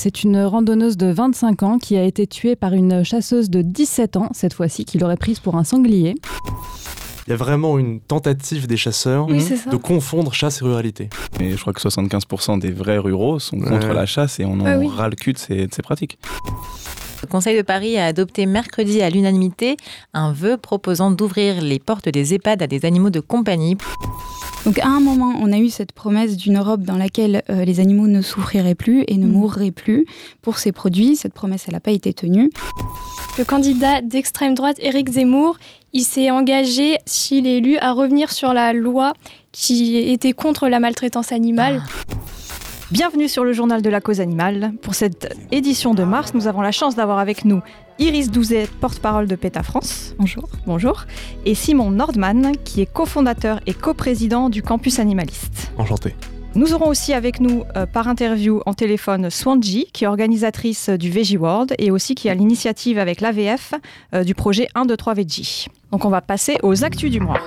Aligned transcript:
C'est 0.00 0.22
une 0.22 0.40
randonneuse 0.44 0.96
de 0.96 1.08
25 1.10 1.64
ans 1.64 1.78
qui 1.78 1.96
a 1.96 2.04
été 2.04 2.28
tuée 2.28 2.54
par 2.54 2.72
une 2.72 3.02
chasseuse 3.02 3.50
de 3.50 3.62
17 3.62 4.16
ans, 4.16 4.28
cette 4.32 4.54
fois-ci, 4.54 4.84
qui 4.84 4.96
l'aurait 4.96 5.16
prise 5.16 5.40
pour 5.40 5.56
un 5.56 5.64
sanglier. 5.64 6.14
Il 7.26 7.30
y 7.30 7.32
a 7.32 7.36
vraiment 7.36 7.80
une 7.80 7.98
tentative 7.98 8.68
des 8.68 8.76
chasseurs 8.76 9.26
Oui, 9.28 9.44
de 9.68 9.76
confondre 9.76 10.32
chasse 10.32 10.62
et 10.62 10.64
ruralité. 10.64 11.10
Et 11.40 11.50
je 11.50 11.60
crois 11.60 11.72
que 11.72 11.80
75% 11.80 12.60
des 12.60 12.70
vrais 12.70 12.98
ruraux 12.98 13.40
sont 13.40 13.58
contre 13.58 13.88
Ouais. 13.88 13.92
la 13.94 14.06
chasse 14.06 14.38
et 14.38 14.44
on 14.44 14.60
en 14.60 14.66
Ah 14.66 14.78
oui. 14.78 14.86
ras 14.86 15.08
le 15.08 15.16
cul 15.16 15.32
de 15.32 15.38
ces, 15.38 15.66
de 15.66 15.74
ces 15.74 15.82
pratiques. 15.82 16.16
Le 17.22 17.26
Conseil 17.28 17.56
de 17.56 17.62
Paris 17.62 17.98
a 17.98 18.06
adopté 18.06 18.46
mercredi 18.46 19.02
à 19.02 19.10
l'unanimité 19.10 19.76
un 20.14 20.32
vœu 20.32 20.56
proposant 20.56 21.10
d'ouvrir 21.10 21.60
les 21.60 21.78
portes 21.78 22.08
des 22.08 22.34
EHPAD 22.34 22.62
à 22.62 22.66
des 22.66 22.84
animaux 22.84 23.10
de 23.10 23.20
compagnie. 23.20 23.76
Donc 24.64 24.78
à 24.80 24.86
un 24.88 25.00
moment, 25.00 25.34
on 25.40 25.52
a 25.52 25.58
eu 25.58 25.68
cette 25.68 25.92
promesse 25.92 26.36
d'une 26.36 26.58
Europe 26.58 26.82
dans 26.82 26.96
laquelle 26.96 27.42
euh, 27.48 27.64
les 27.64 27.80
animaux 27.80 28.06
ne 28.06 28.22
souffriraient 28.22 28.74
plus 28.74 29.04
et 29.08 29.16
ne 29.16 29.26
Mm. 29.26 29.30
mourraient 29.32 29.70
plus 29.70 30.04
pour 30.42 30.58
ces 30.58 30.72
produits. 30.72 31.16
Cette 31.16 31.32
promesse, 31.32 31.64
elle 31.68 31.74
n'a 31.74 31.80
pas 31.80 31.90
été 31.92 32.12
tenue. 32.12 32.50
Le 33.38 33.44
candidat 33.44 34.00
d'extrême 34.02 34.54
droite, 34.54 34.76
Éric 34.80 35.10
Zemmour, 35.10 35.58
il 35.92 36.02
s'est 36.02 36.30
engagé, 36.30 36.98
s'il 37.06 37.46
est 37.46 37.58
élu, 37.58 37.78
à 37.78 37.92
revenir 37.92 38.32
sur 38.32 38.52
la 38.52 38.72
loi 38.72 39.12
qui 39.52 39.96
était 39.96 40.32
contre 40.32 40.68
la 40.68 40.80
maltraitance 40.80 41.32
animale. 41.32 41.82
Bienvenue 42.90 43.28
sur 43.28 43.44
le 43.44 43.52
journal 43.52 43.82
de 43.82 43.90
la 43.90 44.00
cause 44.00 44.18
animale. 44.18 44.72
Pour 44.80 44.94
cette 44.94 45.36
édition 45.52 45.92
de 45.92 46.04
mars, 46.04 46.32
nous 46.32 46.46
avons 46.46 46.62
la 46.62 46.72
chance 46.72 46.96
d'avoir 46.96 47.18
avec 47.18 47.44
nous 47.44 47.60
Iris 47.98 48.30
Douzet, 48.30 48.66
porte-parole 48.80 49.26
de 49.26 49.36
PETA 49.36 49.62
France. 49.62 50.14
Bonjour. 50.18 50.48
Bonjour. 50.66 51.04
Et 51.44 51.54
Simon 51.54 51.90
Nordman, 51.90 52.52
qui 52.64 52.80
est 52.80 52.90
cofondateur 52.90 53.60
et 53.66 53.74
coprésident 53.74 54.48
du 54.48 54.62
campus 54.62 55.00
animaliste. 55.00 55.70
Enchanté. 55.76 56.14
Nous 56.54 56.72
aurons 56.72 56.88
aussi 56.88 57.12
avec 57.12 57.40
nous 57.40 57.64
euh, 57.76 57.84
par 57.84 58.08
interview 58.08 58.62
en 58.64 58.72
téléphone 58.72 59.28
Swanji, 59.28 59.88
qui 59.92 60.04
est 60.04 60.08
organisatrice 60.08 60.88
du 60.88 61.10
Veggie 61.10 61.36
World 61.36 61.74
et 61.78 61.90
aussi 61.90 62.14
qui 62.14 62.30
a 62.30 62.34
l'initiative 62.34 62.98
avec 62.98 63.20
l'AVF 63.20 63.74
euh, 64.14 64.24
du 64.24 64.34
projet 64.34 64.66
1, 64.74 64.86
2, 64.86 64.96
3 64.96 65.12
Veggie. 65.12 65.66
Donc 65.92 66.06
on 66.06 66.08
va 66.08 66.22
passer 66.22 66.56
aux 66.62 66.84
actus 66.84 67.10
du 67.10 67.20
mois. 67.20 67.38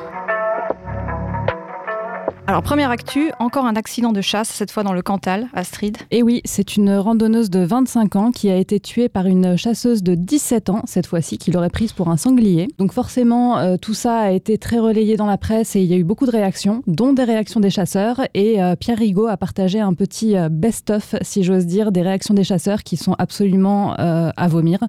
Alors 2.52 2.64
première 2.64 2.92
actu, 2.92 3.32
encore 3.40 3.66
un 3.66 3.78
accident 3.78 4.12
de 4.12 4.20
chasse, 4.20 4.50
cette 4.50 4.72
fois 4.72 4.84
dans 4.84 4.92
le 4.92 5.02
Cantal, 5.02 5.48
Astrid. 5.54 5.98
Et 6.12 6.22
oui, 6.22 6.42
c'est 6.44 6.76
une 6.76 6.94
randonneuse 6.98 7.50
de 7.50 7.62
25 7.62 8.18
ans 8.18 8.32
qui 8.32 8.50
a 8.50 8.58
été 8.58 8.82
tuée 8.82 9.08
par 9.08 9.26
une 9.26 9.56
chasseuse 9.56 10.04
de 10.04 10.16
17 10.16 10.70
ans, 10.70 10.82
cette 10.84 11.08
fois-ci, 11.08 11.38
qui 11.38 11.52
l'aurait 11.52 11.70
prise 11.70 11.94
pour 11.94 12.10
un 12.10 12.18
sanglier. 12.18 12.68
Donc 12.78 12.92
forcément, 12.92 13.58
euh, 13.58 13.78
tout 13.78 13.94
ça 13.94 14.18
a 14.18 14.32
été 14.32 14.58
très 14.58 14.80
relayé 14.80 15.16
dans 15.16 15.28
la 15.28 15.38
presse 15.38 15.78
et 15.78 15.82
il 15.82 15.86
y 15.86 15.94
a 15.94 15.96
eu 15.96 16.04
beaucoup 16.04 16.26
de 16.26 16.32
réactions, 16.32 16.84
dont 16.88 17.14
des 17.14 17.24
réactions 17.24 17.62
des 17.62 17.70
chasseurs. 17.70 18.20
Et 18.34 18.62
euh, 18.62 18.76
Pierre 18.76 18.98
Rigaud 18.98 19.28
a 19.28 19.38
partagé 19.38 19.80
un 19.80 19.94
petit 19.94 20.36
euh, 20.36 20.50
best-of, 20.52 21.16
si 21.22 21.44
j'ose 21.44 21.66
dire, 21.66 21.94
des 21.94 22.02
réactions 22.02 22.34
des 22.34 22.44
chasseurs 22.44 22.84
qui 22.84 22.98
sont 22.98 23.16
absolument 23.18 23.94
à 23.94 24.48
vomir, 24.50 24.80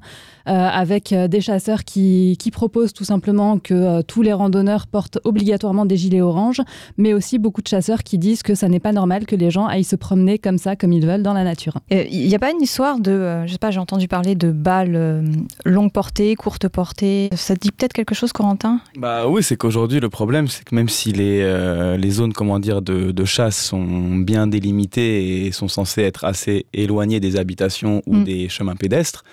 avec 0.47 1.15
des 1.15 1.41
chasseurs 1.41 1.85
qui, 1.85 2.37
qui 2.41 2.51
proposent 2.51 2.93
tout 2.93 3.05
simplement 3.05 3.59
que 3.59 4.03
tous 4.03 4.23
les 4.23 4.33
randonneurs 4.33 4.87
portent 4.87 5.19
obligatoirement 5.25 5.85
des 5.87 5.97
gilets 5.97 6.23
orange, 6.23 6.61
mais 6.97 7.15
aussi 7.15 7.39
beaucoup 7.39 7.52
de 7.61 7.69
chasseurs 7.69 8.03
qui 8.05 8.17
disent 8.17 8.43
que 8.43 8.55
ça 8.55 8.69
n'est 8.69 8.81
pas 8.81 8.93
normal 8.93 9.27
que 9.27 9.37
les 9.37 9.51
gens 9.51 9.67
aillent 9.67 9.85
se 9.85 9.97
promener 9.97 10.39
comme 10.39 10.57
ça, 10.57 10.77
comme 10.77 10.93
ils 10.95 11.05
veulent, 11.05 11.23
dans 11.23 11.35
la 11.35 11.45
nature. 11.45 11.75
Il 11.91 12.27
n'y 12.27 12.35
a 12.35 12.39
pas 12.39 12.51
une 12.51 12.63
histoire 12.63 12.99
de, 13.01 13.11
euh, 13.11 13.47
je 13.47 13.53
sais 13.53 13.59
pas, 13.59 13.71
j'ai 13.71 13.81
entendu 13.81 14.09
parler 14.09 14.35
de 14.35 14.51
balles 14.53 14.95
euh, 14.97 15.23
longue 15.67 15.93
portée, 15.93 16.35
courte 16.37 16.69
portée. 16.69 17.29
Ça 17.35 17.55
te 17.57 17.61
dit 17.61 17.73
peut-être 17.73 17.93
quelque 17.93 18.15
chose, 18.15 18.33
Corentin? 18.33 18.81
Bah 18.97 19.29
oui, 19.29 19.43
c'est 19.43 19.57
qu'aujourd'hui 19.57 20.01
le 20.01 20.09
problème, 20.09 20.49
c'est 20.49 20.65
que 20.65 20.75
même 20.75 20.89
si 20.89 21.13
les, 21.13 21.41
euh, 21.43 21.97
les 21.97 22.11
zones, 22.11 22.33
comment 22.33 22.59
dire, 22.59 22.81
de, 22.81 23.11
de 23.11 23.25
chasse 23.25 23.63
sont 23.63 24.17
bien 24.17 24.47
délimitées 24.47 25.47
et 25.47 25.53
sont 25.53 25.69
censées 25.69 26.03
être 26.03 26.25
assez 26.25 26.67
éloignées 26.73 27.21
des 27.21 27.37
habitations 27.37 28.01
ou 28.07 28.15
Mm. 28.17 28.25
des 28.25 28.49
chemins 28.49 28.77
pédestres, 28.77 29.25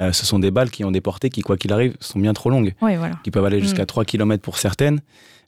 euh, 0.00 0.12
ce 0.12 0.24
sont 0.24 0.38
des 0.38 0.50
balles 0.50 0.70
qui 0.70 0.84
ont 0.84 0.90
des 0.92 1.00
portées 1.00 1.28
qui, 1.28 1.40
quoi 1.42 1.56
qu'il 1.56 1.72
arrive, 1.72 1.96
sont 2.00 2.20
bien 2.20 2.32
trop 2.32 2.50
longues, 2.50 2.72
Oui, 2.80 2.94
voilà. 2.96 3.16
qui 3.24 3.30
peuvent 3.30 3.44
aller 3.44 3.60
jusqu'à 3.60 3.82
Mm. 3.82 3.86
3 3.86 4.04
km 4.04 4.42
pour 4.42 4.56
certaines. 4.58 5.00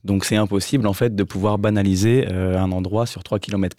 Donc 0.05 0.25
c'est 0.25 0.37
impossible 0.37 0.87
en 0.87 0.93
fait 0.93 1.15
de 1.15 1.23
pouvoir 1.25 1.59
banaliser 1.59 2.27
euh, 2.31 2.59
un 2.59 2.73
endroit 2.73 3.07
sur 3.07 3.23
3 3.23 3.39
km 3.39 3.77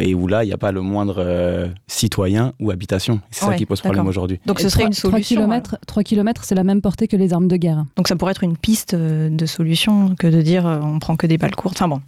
et 0.00 0.14
où 0.14 0.26
là 0.26 0.44
il 0.44 0.48
n'y 0.48 0.52
a 0.52 0.58
pas 0.58 0.72
le 0.72 0.80
moindre 0.82 1.16
euh, 1.18 1.68
citoyen 1.86 2.52
ou 2.60 2.70
habitation. 2.70 3.20
C'est 3.30 3.44
Ouais, 3.46 3.52
ça 3.52 3.56
qui 3.56 3.66
pose 3.66 3.80
problème 3.80 4.06
aujourd'hui. 4.06 4.38
Donc 4.46 4.60
ce 4.60 4.68
serait 4.68 4.84
une 4.84 4.90
3 4.90 5.12
solution. 5.12 5.36
km, 5.40 5.76
3 5.86 6.02
km, 6.02 6.44
c'est 6.44 6.54
la 6.54 6.64
même 6.64 6.80
portée 6.82 7.08
que 7.08 7.16
les 7.16 7.32
armes 7.32 7.48
de 7.48 7.56
guerre. 7.56 7.84
Donc 7.96 8.08
ça 8.08 8.16
pourrait 8.16 8.32
être 8.32 8.44
une 8.44 8.56
piste 8.56 8.94
euh, 8.94 9.28
de 9.30 9.46
solution 9.46 10.14
que 10.18 10.26
de 10.26 10.42
dire 10.42 10.66
euh, 10.66 10.80
on 10.82 10.98
prend 10.98 11.16
que 11.16 11.26
des 11.26 11.38
balles 11.38 11.54
courtes. 11.56 11.76
Enfin 11.76 11.88
bon. 11.88 12.00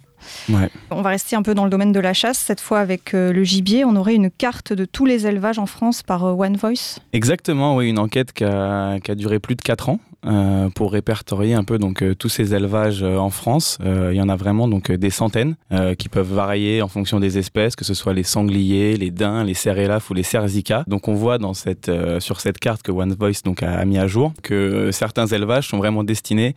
Ouais. 0.47 0.69
On 0.89 1.01
va 1.01 1.09
rester 1.09 1.35
un 1.35 1.41
peu 1.41 1.53
dans 1.53 1.65
le 1.65 1.69
domaine 1.69 1.91
de 1.91 1.99
la 1.99 2.13
chasse. 2.13 2.37
Cette 2.37 2.61
fois 2.61 2.79
avec 2.79 3.13
euh, 3.13 3.33
le 3.33 3.43
gibier, 3.43 3.83
on 3.83 3.95
aurait 3.97 4.15
une 4.15 4.29
carte 4.31 4.71
de 4.71 4.85
tous 4.85 5.05
les 5.05 5.27
élevages 5.27 5.59
en 5.59 5.65
France 5.65 6.01
par 6.01 6.23
euh, 6.23 6.31
One 6.33 6.55
Voice? 6.55 6.99
Exactement, 7.11 7.75
oui, 7.75 7.89
une 7.89 7.99
enquête 7.99 8.31
qui 8.31 8.45
a, 8.45 8.99
qui 9.01 9.11
a 9.11 9.15
duré 9.15 9.39
plus 9.39 9.55
de 9.55 9.61
4 9.61 9.89
ans 9.89 9.99
euh, 10.25 10.69
pour 10.69 10.93
répertorier 10.93 11.53
un 11.53 11.65
peu 11.65 11.77
donc 11.77 12.01
euh, 12.01 12.15
tous 12.15 12.29
ces 12.29 12.55
élevages 12.55 13.03
euh, 13.03 13.17
en 13.17 13.29
France. 13.29 13.77
Il 13.83 14.15
y 14.15 14.21
en 14.21 14.29
a 14.29 14.35
vraiment 14.35 14.67
donc 14.67 14.91
des 14.91 15.09
centaines 15.09 15.55
qui 15.97 16.09
peuvent 16.09 16.31
varier 16.31 16.81
en 16.81 16.87
fonction 16.87 17.19
des 17.19 17.37
espèces, 17.37 17.75
que 17.75 17.85
ce 17.85 17.93
soit 17.93 18.13
les 18.13 18.23
sangliers, 18.23 18.95
les 18.95 19.11
daims, 19.11 19.43
les 19.43 19.53
cerelaf 19.53 20.09
ou 20.09 20.13
les 20.13 20.23
cerzica. 20.23 20.83
Donc 20.87 21.07
on 21.07 21.13
voit 21.13 21.37
dans 21.37 21.53
cette, 21.53 21.91
sur 22.19 22.39
cette 22.39 22.59
carte 22.59 22.83
que 22.83 22.91
One 22.91 23.13
Voice 23.13 23.41
donc 23.43 23.63
a, 23.63 23.83
mis 23.85 23.97
à 23.97 24.07
jour 24.07 24.33
que 24.41 24.91
certains 24.91 25.25
élevages 25.27 25.67
sont 25.67 25.77
vraiment 25.77 26.03
destinés 26.03 26.55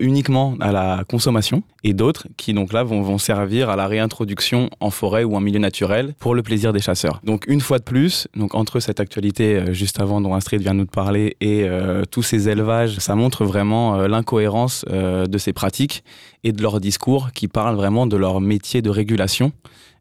uniquement 0.00 0.56
à 0.60 0.72
la 0.72 1.04
consommation 1.08 1.62
et 1.84 1.94
d'autres 1.94 2.26
qui 2.36 2.52
donc 2.52 2.72
là 2.72 2.82
vont, 2.82 3.02
vont 3.02 3.18
servir 3.18 3.70
à 3.70 3.76
la 3.76 3.86
réintroduction 3.86 4.70
en 4.80 4.90
forêt 4.90 5.24
ou 5.24 5.36
en 5.36 5.40
milieu 5.40 5.58
naturel 5.58 6.14
pour 6.18 6.34
le 6.34 6.42
plaisir 6.42 6.72
des 6.72 6.80
chasseurs. 6.80 7.20
Donc 7.24 7.46
une 7.46 7.60
fois 7.60 7.78
de 7.78 7.84
plus, 7.84 8.28
donc 8.36 8.54
entre 8.54 8.80
cette 8.80 9.00
actualité 9.00 9.56
euh, 9.56 9.72
juste 9.72 10.00
avant 10.00 10.20
dont 10.20 10.34
Astrid 10.34 10.60
vient 10.60 10.74
de 10.74 10.80
nous 10.80 10.86
parler 10.86 11.36
et 11.40 11.64
euh, 11.64 12.04
tous 12.10 12.22
ces 12.22 12.48
élevages, 12.48 12.98
ça 12.98 13.14
montre 13.14 13.44
vraiment 13.44 13.96
euh, 13.96 14.08
l'incohérence 14.08 14.84
euh, 14.90 15.26
de 15.26 15.38
ces 15.38 15.52
pratiques 15.52 16.04
et 16.44 16.52
de 16.52 16.62
leur 16.62 16.80
discours 16.80 17.32
qui 17.32 17.48
parlent 17.48 17.76
vraiment 17.76 18.06
de 18.06 18.16
leur 18.16 18.40
métier 18.40 18.82
de 18.82 18.90
régulation 18.90 19.52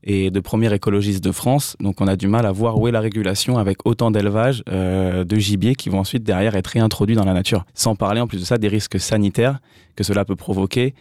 et 0.03 0.31
de 0.31 0.39
premier 0.39 0.73
écologiste 0.73 1.23
de 1.23 1.31
France. 1.31 1.75
Donc 1.79 2.01
on 2.01 2.07
a 2.07 2.15
du 2.15 2.27
mal 2.27 2.45
à 2.45 2.51
voir 2.51 2.79
où 2.79 2.87
est 2.87 2.91
la 2.91 3.01
régulation 3.01 3.57
avec 3.57 3.85
autant 3.85 4.11
d'élevages 4.11 4.63
euh, 4.69 5.23
de 5.23 5.35
gibier 5.37 5.75
qui 5.75 5.89
vont 5.89 5.99
ensuite 5.99 6.23
derrière 6.23 6.55
être 6.55 6.67
réintroduits 6.67 7.15
dans 7.15 7.25
la 7.25 7.33
nature. 7.33 7.65
Sans 7.73 7.95
parler 7.95 8.21
en 8.21 8.27
plus 8.27 8.39
de 8.39 8.45
ça 8.45 8.57
des 8.57 8.67
risques 8.67 8.99
sanitaires 8.99 9.59
que 9.95 10.03
cela 10.03 10.25
peut 10.25 10.35
provoquer 10.35 10.93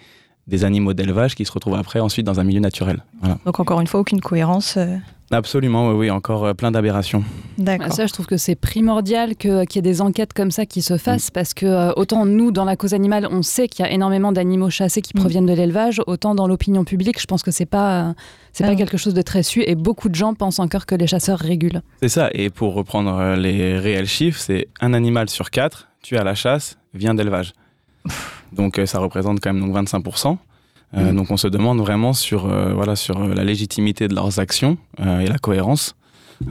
des 0.49 0.65
animaux 0.65 0.95
d'élevage 0.95 1.35
qui 1.35 1.45
se 1.45 1.53
retrouvent 1.53 1.75
après 1.77 2.01
ensuite 2.01 2.27
dans 2.27 2.41
un 2.41 2.45
milieu 2.45 2.61
naturel. 2.61 3.05
Voilà. 3.21 3.39
Donc 3.45 3.61
encore 3.61 3.81
une 3.81 3.87
fois, 3.87 4.01
aucune 4.01 4.21
cohérence. 4.21 4.77
euh, 4.79 4.97
Absolument, 5.31 5.91
oui, 5.91 5.95
oui, 5.95 6.11
encore 6.11 6.47
euh, 6.47 6.55
plein 6.55 6.71
d'aberrations. 6.71 7.23
D'accord. 7.59 7.93
Ça, 7.93 8.07
je 8.07 8.13
trouve 8.15 8.25
que 8.25 8.39
c'est 8.39 8.55
primordial 8.55 9.37
que- 9.37 9.67
qu'il 9.67 9.77
y 9.77 9.79
ait 9.81 9.83
des 9.83 10.01
enquêtes 10.01 10.33
comme 10.33 10.51
ça 10.51 10.65
qui 10.65 10.81
se 10.81 10.97
fassent 10.97 11.31
parce 11.31 11.53
que 11.53 11.67
euh, 11.67 11.93
autant 11.97 12.25
nous, 12.25 12.51
dans 12.51 12.65
la 12.65 12.77
cause 12.77 12.95
animale, 12.95 13.29
on 13.31 13.43
sait 13.43 13.69
qu'il 13.69 13.85
y 13.85 13.89
a 13.89 13.93
énormément 13.93 14.33
d'animaux 14.33 14.71
chassés 14.71 15.03
qui 15.03 15.13
Mm. 15.15 15.21
proviennent 15.21 15.45
de 15.47 15.53
l'élevage, 15.53 16.01
autant 16.07 16.35
dans 16.35 16.47
l'opinion 16.49 16.85
publique, 16.85 17.21
je 17.21 17.27
pense 17.27 17.43
que 17.43 17.51
c'est 17.51 17.67
pas, 17.67 18.09
euh, 18.09 18.13
c'est 18.55 18.65
Ah 18.65 18.69
pas 18.69 18.73
non. 18.73 18.79
quelque 18.79 18.97
chose 18.97 19.13
de 19.13 19.21
très 19.21 19.43
su 19.43 19.63
et 19.67 19.75
beaucoup 19.75 20.09
de 20.09 20.15
gens 20.15 20.33
pensent 20.33 20.61
encore 20.61 20.87
que 20.87 20.95
les 20.95 21.07
chasseurs 21.07 21.39
régulent. 21.39 21.83
C'est 22.01 22.09
ça, 22.09 22.31
et 22.33 22.49
pour 22.49 22.73
reprendre 22.73 23.15
euh, 23.19 23.37
les 23.37 23.79
réels 23.79 24.07
chiffres, 24.09 24.41
c'est 24.41 24.69
un 24.81 24.95
animal 24.95 25.29
sur 25.29 25.51
quatre 25.51 25.89
tué 26.03 26.17
à 26.17 26.25
la 26.25 26.35
chasse 26.35 26.79
vient 26.95 27.13
d'élevage. 27.15 27.53
Donc 28.53 28.79
euh, 28.79 28.87
ça 28.87 28.99
représente 28.99 29.41
quand 29.41 29.53
même 29.53 29.63
donc 29.63 29.75
25%. 29.77 30.31
Euh, 30.31 30.37
Mm. 30.93 31.17
Donc 31.17 31.31
on 31.31 31.37
se 31.37 31.49
demande 31.49 31.79
vraiment 31.79 32.13
sur, 32.13 32.47
euh, 32.47 32.73
voilà, 32.73 32.97
sur 32.97 33.27
la 33.27 33.45
légitimité 33.45 34.09
de 34.09 34.15
leurs 34.15 34.39
actions 34.39 34.79
euh, 35.01 35.21
et 35.21 35.27
la 35.27 35.39
cohérence 35.39 35.95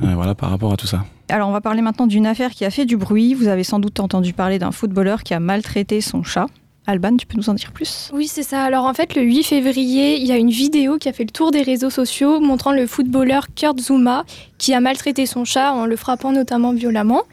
euh, 0.04 0.14
voilà, 0.14 0.36
par 0.36 0.50
rapport 0.50 0.74
à 0.74 0.78
tout 0.78 0.88
ça. 0.88 1.06
Alors 1.30 1.50
on 1.50 1.52
va 1.52 1.62
parler 1.62 1.82
maintenant 1.82 2.08
d'une 2.08 2.26
affaire 2.26 2.52
qui 2.52 2.66
a 2.66 2.70
fait 2.70 2.86
du 2.86 2.98
bruit. 2.98 3.34
Vous 3.34 3.48
avez 3.48 3.64
sans 3.64 3.80
doute 3.80 4.00
entendu 4.00 4.34
parler 4.34 4.60
d'un 4.60 4.72
footballeur 4.72 5.24
qui 5.24 5.34
a 5.34 5.40
maltraité 5.40 6.02
son 6.02 6.24
chat. 6.24 6.46
Alban, 6.90 7.18
tu 7.18 7.26
peux 7.26 7.36
nous 7.36 7.50
en 7.50 7.54
dire 7.54 7.74
plus? 7.74 8.10
Oui, 8.14 8.28
c'est 8.28 8.44
ça. 8.44 8.64
Alors 8.64 8.86
en 8.86 8.94
fait, 8.94 9.14
le 9.16 9.22
8 9.22 9.44
février, 9.44 10.16
il 10.22 10.26
y 10.26 10.32
a 10.32 10.38
une 10.38 10.50
vidéo 10.50 10.98
qui 10.98 11.10
a 11.10 11.14
fait 11.14 11.26
le 11.26 11.32
tour 11.32 11.52
des 11.52 11.62
réseaux 11.62 11.90
sociaux 11.90 12.40
montrant 12.40 12.72
le 12.72 12.88
footballeur 12.88 13.48
Kurt 13.54 13.78
Zuma 13.82 14.24
qui 14.58 14.74
a 14.74 14.80
maltraité 14.80 15.26
son 15.26 15.44
chat 15.44 15.74
en 15.74 15.86
le 15.86 15.98
frappant 15.98 16.32
notamment 16.32 16.72
violemment. 16.72 17.24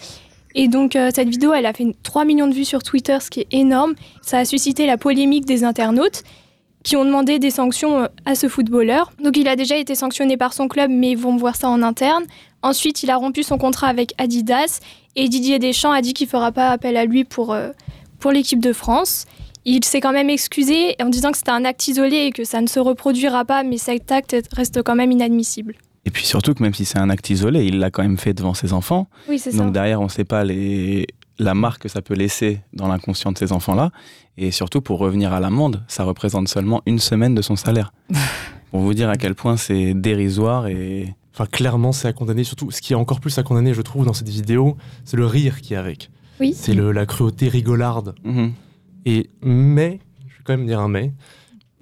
Et 0.54 0.68
donc 0.68 0.96
euh, 0.96 1.10
cette 1.14 1.28
vidéo, 1.28 1.52
elle 1.52 1.66
a 1.66 1.72
fait 1.72 1.94
3 2.02 2.24
millions 2.24 2.46
de 2.46 2.54
vues 2.54 2.64
sur 2.64 2.82
Twitter, 2.82 3.18
ce 3.20 3.30
qui 3.30 3.40
est 3.40 3.48
énorme. 3.50 3.94
Ça 4.22 4.38
a 4.38 4.44
suscité 4.44 4.86
la 4.86 4.96
polémique 4.96 5.44
des 5.44 5.64
internautes 5.64 6.22
qui 6.84 6.96
ont 6.96 7.04
demandé 7.04 7.38
des 7.38 7.50
sanctions 7.50 8.02
euh, 8.02 8.06
à 8.24 8.34
ce 8.34 8.48
footballeur. 8.48 9.10
Donc 9.22 9.36
il 9.36 9.48
a 9.48 9.56
déjà 9.56 9.76
été 9.76 9.94
sanctionné 9.94 10.36
par 10.36 10.52
son 10.52 10.68
club, 10.68 10.90
mais 10.90 11.12
ils 11.12 11.18
vont 11.18 11.36
voir 11.36 11.56
ça 11.56 11.68
en 11.68 11.82
interne. 11.82 12.24
Ensuite, 12.62 13.02
il 13.02 13.10
a 13.10 13.16
rompu 13.16 13.42
son 13.42 13.58
contrat 13.58 13.88
avec 13.88 14.14
Adidas 14.18 14.80
et 15.16 15.28
Didier 15.28 15.58
Deschamps 15.58 15.92
a 15.92 16.02
dit 16.02 16.14
qu'il 16.14 16.28
fera 16.28 16.52
pas 16.52 16.70
appel 16.70 16.96
à 16.96 17.04
lui 17.04 17.24
pour, 17.24 17.52
euh, 17.52 17.70
pour 18.20 18.30
l'équipe 18.30 18.60
de 18.60 18.72
France. 18.72 19.26
Il 19.64 19.84
s'est 19.84 20.00
quand 20.00 20.12
même 20.12 20.30
excusé 20.30 20.94
en 21.00 21.08
disant 21.08 21.32
que 21.32 21.38
c'était 21.38 21.50
un 21.50 21.64
acte 21.64 21.88
isolé 21.88 22.26
et 22.26 22.30
que 22.32 22.44
ça 22.44 22.60
ne 22.60 22.66
se 22.66 22.78
reproduira 22.78 23.44
pas, 23.44 23.62
mais 23.62 23.78
cet 23.78 24.12
acte 24.12 24.36
reste 24.52 24.82
quand 24.82 24.94
même 24.94 25.10
inadmissible. 25.10 25.74
Et 26.06 26.10
puis 26.10 26.24
surtout 26.26 26.54
que 26.54 26.62
même 26.62 26.74
si 26.74 26.84
c'est 26.84 26.98
un 26.98 27.08
acte 27.10 27.30
isolé, 27.30 27.64
il 27.64 27.78
l'a 27.78 27.90
quand 27.90 28.02
même 28.02 28.18
fait 28.18 28.34
devant 28.34 28.54
ses 28.54 28.72
enfants. 28.72 29.08
Oui, 29.28 29.38
c'est 29.38 29.52
ça. 29.52 29.58
Donc 29.58 29.72
derrière, 29.72 30.00
on 30.00 30.04
ne 30.04 30.08
sait 30.10 30.24
pas 30.24 30.44
les... 30.44 31.06
la 31.38 31.54
marque 31.54 31.82
que 31.82 31.88
ça 31.88 32.02
peut 32.02 32.14
laisser 32.14 32.60
dans 32.74 32.88
l'inconscient 32.88 33.32
de 33.32 33.38
ces 33.38 33.52
enfants-là. 33.52 33.90
Et 34.36 34.50
surtout, 34.50 34.80
pour 34.82 34.98
revenir 34.98 35.32
à 35.32 35.40
l'amende, 35.40 35.82
ça 35.88 36.04
représente 36.04 36.48
seulement 36.48 36.82
une 36.86 36.98
semaine 36.98 37.34
de 37.34 37.42
son 37.42 37.56
salaire. 37.56 37.92
pour 38.70 38.80
vous 38.80 38.92
dire 38.94 39.08
à 39.08 39.16
quel 39.16 39.34
point 39.34 39.56
c'est 39.56 39.94
dérisoire 39.94 40.66
et 40.66 41.14
Enfin, 41.36 41.46
clairement, 41.46 41.90
c'est 41.90 42.06
à 42.06 42.12
condamner. 42.12 42.44
Surtout, 42.44 42.70
ce 42.70 42.80
qui 42.80 42.92
est 42.92 42.96
encore 42.96 43.18
plus 43.18 43.36
à 43.38 43.42
condamner, 43.42 43.74
je 43.74 43.82
trouve, 43.82 44.06
dans 44.06 44.12
cette 44.12 44.28
vidéo, 44.28 44.76
c'est 45.04 45.16
le 45.16 45.26
rire 45.26 45.60
qui 45.62 45.74
est 45.74 45.76
avec. 45.76 46.10
Oui. 46.38 46.52
C'est 46.54 46.74
le- 46.74 46.92
la 46.92 47.06
cruauté 47.06 47.48
rigolarde. 47.48 48.14
Mhm. 48.22 48.52
Et 49.04 49.30
mais, 49.42 49.98
je 50.28 50.32
vais 50.36 50.42
quand 50.44 50.56
même 50.56 50.66
dire 50.66 50.78
un 50.78 50.88
mais, 50.88 51.12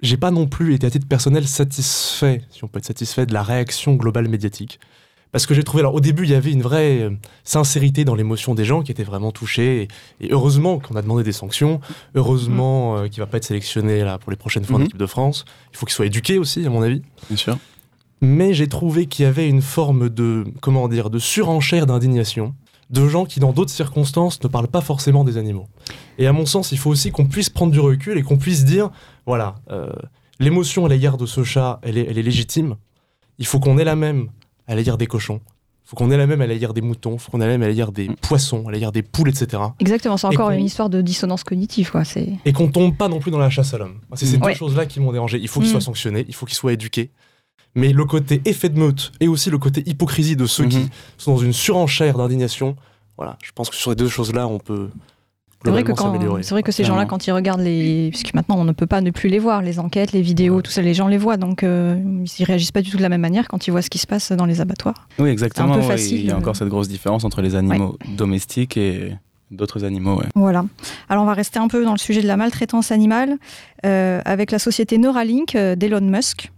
j'ai 0.03 0.17
pas 0.17 0.29
non 0.29 0.45
plus 0.47 0.75
été 0.75 0.85
à 0.85 0.91
titre 0.91 1.07
personnel 1.07 1.47
satisfait, 1.47 2.41
si 2.51 2.63
on 2.63 2.67
peut 2.67 2.77
être 2.79 2.85
satisfait, 2.85 3.25
de 3.25 3.33
la 3.33 3.41
réaction 3.41 3.95
globale 3.95 4.27
médiatique. 4.27 4.79
Parce 5.31 5.47
que 5.47 5.55
j'ai 5.55 5.63
trouvé, 5.63 5.81
alors 5.81 5.95
au 5.95 5.99
début, 5.99 6.25
il 6.25 6.29
y 6.29 6.35
avait 6.35 6.51
une 6.51 6.61
vraie 6.61 6.99
euh, 7.01 7.09
sincérité 7.43 8.05
dans 8.05 8.13
l'émotion 8.13 8.53
des 8.53 8.65
gens 8.65 8.83
qui 8.83 8.91
étaient 8.91 9.03
vraiment 9.03 9.31
touchés. 9.31 9.87
Et, 10.19 10.25
et 10.27 10.31
heureusement 10.31 10.77
qu'on 10.77 10.95
a 10.95 11.01
demandé 11.01 11.23
des 11.23 11.31
sanctions. 11.31 11.81
Heureusement 12.13 12.97
euh, 12.97 13.07
qu'il 13.07 13.19
va 13.19 13.25
pas 13.25 13.37
être 13.37 13.43
sélectionné 13.45 14.03
là, 14.03 14.19
pour 14.19 14.29
les 14.29 14.37
prochaines 14.37 14.63
fois 14.63 14.75
en 14.75 14.79
Mhm. 14.79 14.85
équipe 14.85 14.97
de 14.97 15.05
France. 15.07 15.45
Il 15.71 15.77
faut 15.77 15.87
qu'il 15.87 15.95
soit 15.95 16.05
éduqué 16.05 16.37
aussi, 16.37 16.63
à 16.65 16.69
mon 16.69 16.83
avis. 16.83 17.01
Bien 17.29 17.37
sûr. 17.37 17.57
Mais 18.21 18.53
j'ai 18.53 18.67
trouvé 18.67 19.07
qu'il 19.07 19.23
y 19.23 19.27
avait 19.27 19.49
une 19.49 19.63
forme 19.63 20.09
de, 20.09 20.43
comment 20.61 20.87
dire, 20.87 21.09
de 21.09 21.17
surenchère 21.17 21.87
d'indignation 21.87 22.53
de 22.93 23.07
gens 23.09 23.25
qui, 23.25 23.39
dans 23.41 23.51
d'autres 23.51 23.71
circonstances, 23.71 24.41
ne 24.43 24.47
parlent 24.47 24.67
pas 24.69 24.81
forcément 24.81 25.23
des 25.25 25.37
animaux. 25.37 25.67
Et 26.17 26.27
à 26.27 26.31
mon 26.33 26.45
sens, 26.45 26.71
il 26.71 26.77
faut 26.77 26.89
aussi 26.91 27.11
qu'on 27.11 27.25
puisse 27.25 27.49
prendre 27.49 27.71
du 27.73 27.79
recul 27.79 28.17
et 28.17 28.21
qu'on 28.23 28.37
puisse 28.37 28.63
dire, 28.63 28.89
voilà, 29.25 29.55
euh, 29.71 29.91
l'émotion 30.39 30.85
à 30.85 30.89
l'égard 30.89 31.17
de 31.17 31.25
ce 31.25 31.43
chat, 31.43 31.79
elle 31.81 31.97
est, 31.97 32.05
elle 32.09 32.17
est 32.17 32.23
légitime. 32.23 32.75
Il 33.39 33.45
faut 33.47 33.59
qu'on 33.59 33.77
ait 33.79 33.83
la 33.83 33.95
même 33.95 34.29
à 34.67 34.75
l'égard 34.75 34.97
des 34.97 35.07
cochons. 35.07 35.41
Il 35.85 35.89
faut 35.89 35.95
qu'on 35.97 36.11
ait 36.11 36.17
la 36.17 36.27
même 36.27 36.39
à 36.41 36.47
l'égard 36.47 36.73
des 36.73 36.81
moutons. 36.81 37.13
Il 37.15 37.19
faut 37.19 37.29
qu'on 37.31 37.41
ait 37.41 37.45
la 37.47 37.51
même 37.57 37.63
à 37.63 37.67
l'égard 37.67 37.91
des 37.91 38.07
Mm. 38.09 38.15
poissons, 38.21 38.67
à 38.67 38.71
l'égard 38.71 38.91
des 38.91 39.01
poules, 39.01 39.29
etc. 39.29 39.61
Exactement, 39.79 40.15
c'est 40.17 40.27
encore 40.27 40.51
une 40.51 40.63
histoire 40.63 40.89
de 40.89 41.01
dissonance 41.01 41.43
cognitive. 41.43 41.91
Quoi. 41.91 42.03
Et 42.45 42.53
qu'on 42.53 42.69
tombe 42.69 42.95
pas 42.95 43.09
non 43.09 43.19
plus 43.19 43.31
dans 43.31 43.37
la 43.39 43.49
chasse 43.49 43.73
à 43.73 43.77
l'homme. 43.79 43.99
C'est 44.13 44.25
ces 44.27 44.37
Ouais. 44.37 44.53
deux 44.53 44.57
choses-là 44.57 44.85
qui 44.85 44.99
m'ont 44.99 45.11
dérangé. 45.11 45.39
Il 45.41 45.47
faut 45.47 45.59
qu'il 45.59 45.69
Mm. 45.69 45.73
soit 45.73 45.81
sanctionné, 45.81 46.25
il 46.27 46.33
faut 46.35 46.45
qu'il 46.45 46.55
soit 46.55 46.73
éduqué. 46.73 47.11
Mais 47.75 47.91
le 47.91 48.05
côté 48.05 48.41
effet 48.45 48.69
de 48.69 48.77
meute 48.79 49.11
et 49.19 49.27
aussi 49.27 49.49
le 49.49 49.57
côté 49.57 49.83
hypocrisie 49.87 50.35
de 50.35 50.45
ceux 50.45 50.65
qui 50.65 50.77
Mhm. 50.77 50.89
sont 51.17 51.31
dans 51.33 51.39
une 51.39 51.53
surenchère 51.53 52.17
d'indignation, 52.17 52.75
voilà, 53.17 53.37
je 53.43 53.51
pense 53.53 53.69
que 53.69 53.75
sur 53.75 53.91
ces 53.91 53.95
deux 53.95 54.09
choses-là, 54.09 54.47
on 54.47 54.59
peut 54.59 54.89
C'est 55.65 55.69
vrai, 55.71 55.83
que 55.83 55.93
quand, 55.93 56.13
c'est 56.41 56.49
vrai 56.51 56.61
que 56.61 56.73
ces 56.73 56.83
gens-là, 56.83 57.05
quand 57.05 57.25
ils 57.25 57.31
regardent 57.31 57.61
les. 57.61 58.09
Puisque 58.09 58.33
maintenant, 58.33 58.57
on 58.57 58.65
ne 58.65 58.73
peut 58.73 58.85
pas 58.85 58.99
ne 58.99 59.11
plus 59.11 59.29
les 59.29 59.39
voir, 59.39 59.61
les 59.61 59.79
enquêtes, 59.79 60.11
les 60.11 60.21
vidéos, 60.21 60.61
tout 60.61 60.71
ça, 60.71 60.81
les 60.81 60.93
gens 60.93 61.07
les 61.07 61.17
voient. 61.17 61.37
Donc, 61.37 61.63
euh, 61.63 61.97
ils 62.37 62.43
réagissent 62.43 62.73
pas 62.73 62.81
du 62.81 62.89
tout 62.91 62.97
de 62.97 63.01
la 63.01 63.07
même 63.09 63.21
manière 63.21 63.47
quand 63.47 63.65
ils 63.65 63.71
voient 63.71 63.81
ce 63.81 63.89
qui 63.89 63.97
se 63.97 64.05
passe 64.07 64.33
dans 64.33 64.45
les 64.45 64.59
abattoirs. 64.59 65.07
Oui, 65.19 65.29
exactement. 65.29 65.75
peu 65.75 65.79
ouais, 65.79 65.87
facile, 65.87 66.19
Il 66.19 66.25
y 66.25 66.31
a 66.31 66.35
euh. 66.35 66.37
encore 66.37 66.55
cette 66.57 66.67
grosse 66.67 66.89
différence 66.89 67.23
entre 67.23 67.41
les 67.41 67.55
animaux 67.55 67.97
domestiques 68.17 68.75
et 68.77 69.15
d'autres 69.51 69.83
animaux. 69.85 70.17
ouais. 70.19 70.25
Voilà. 70.35 70.65
Alors, 71.09 71.23
on 71.23 71.27
va 71.27 71.33
rester 71.33 71.59
un 71.59 71.67
peu 71.69 71.85
dans 71.85 71.93
le 71.93 71.97
sujet 71.97 72.21
de 72.21 72.27
la 72.27 72.35
maltraitance 72.37 72.91
animale 72.91 73.37
euh, 73.85 74.21
avec 74.25 74.51
la 74.51 74.59
société 74.59 74.97
Neuralink 74.97 75.55
d'Elon 75.55 76.01
Musk, 76.01 76.51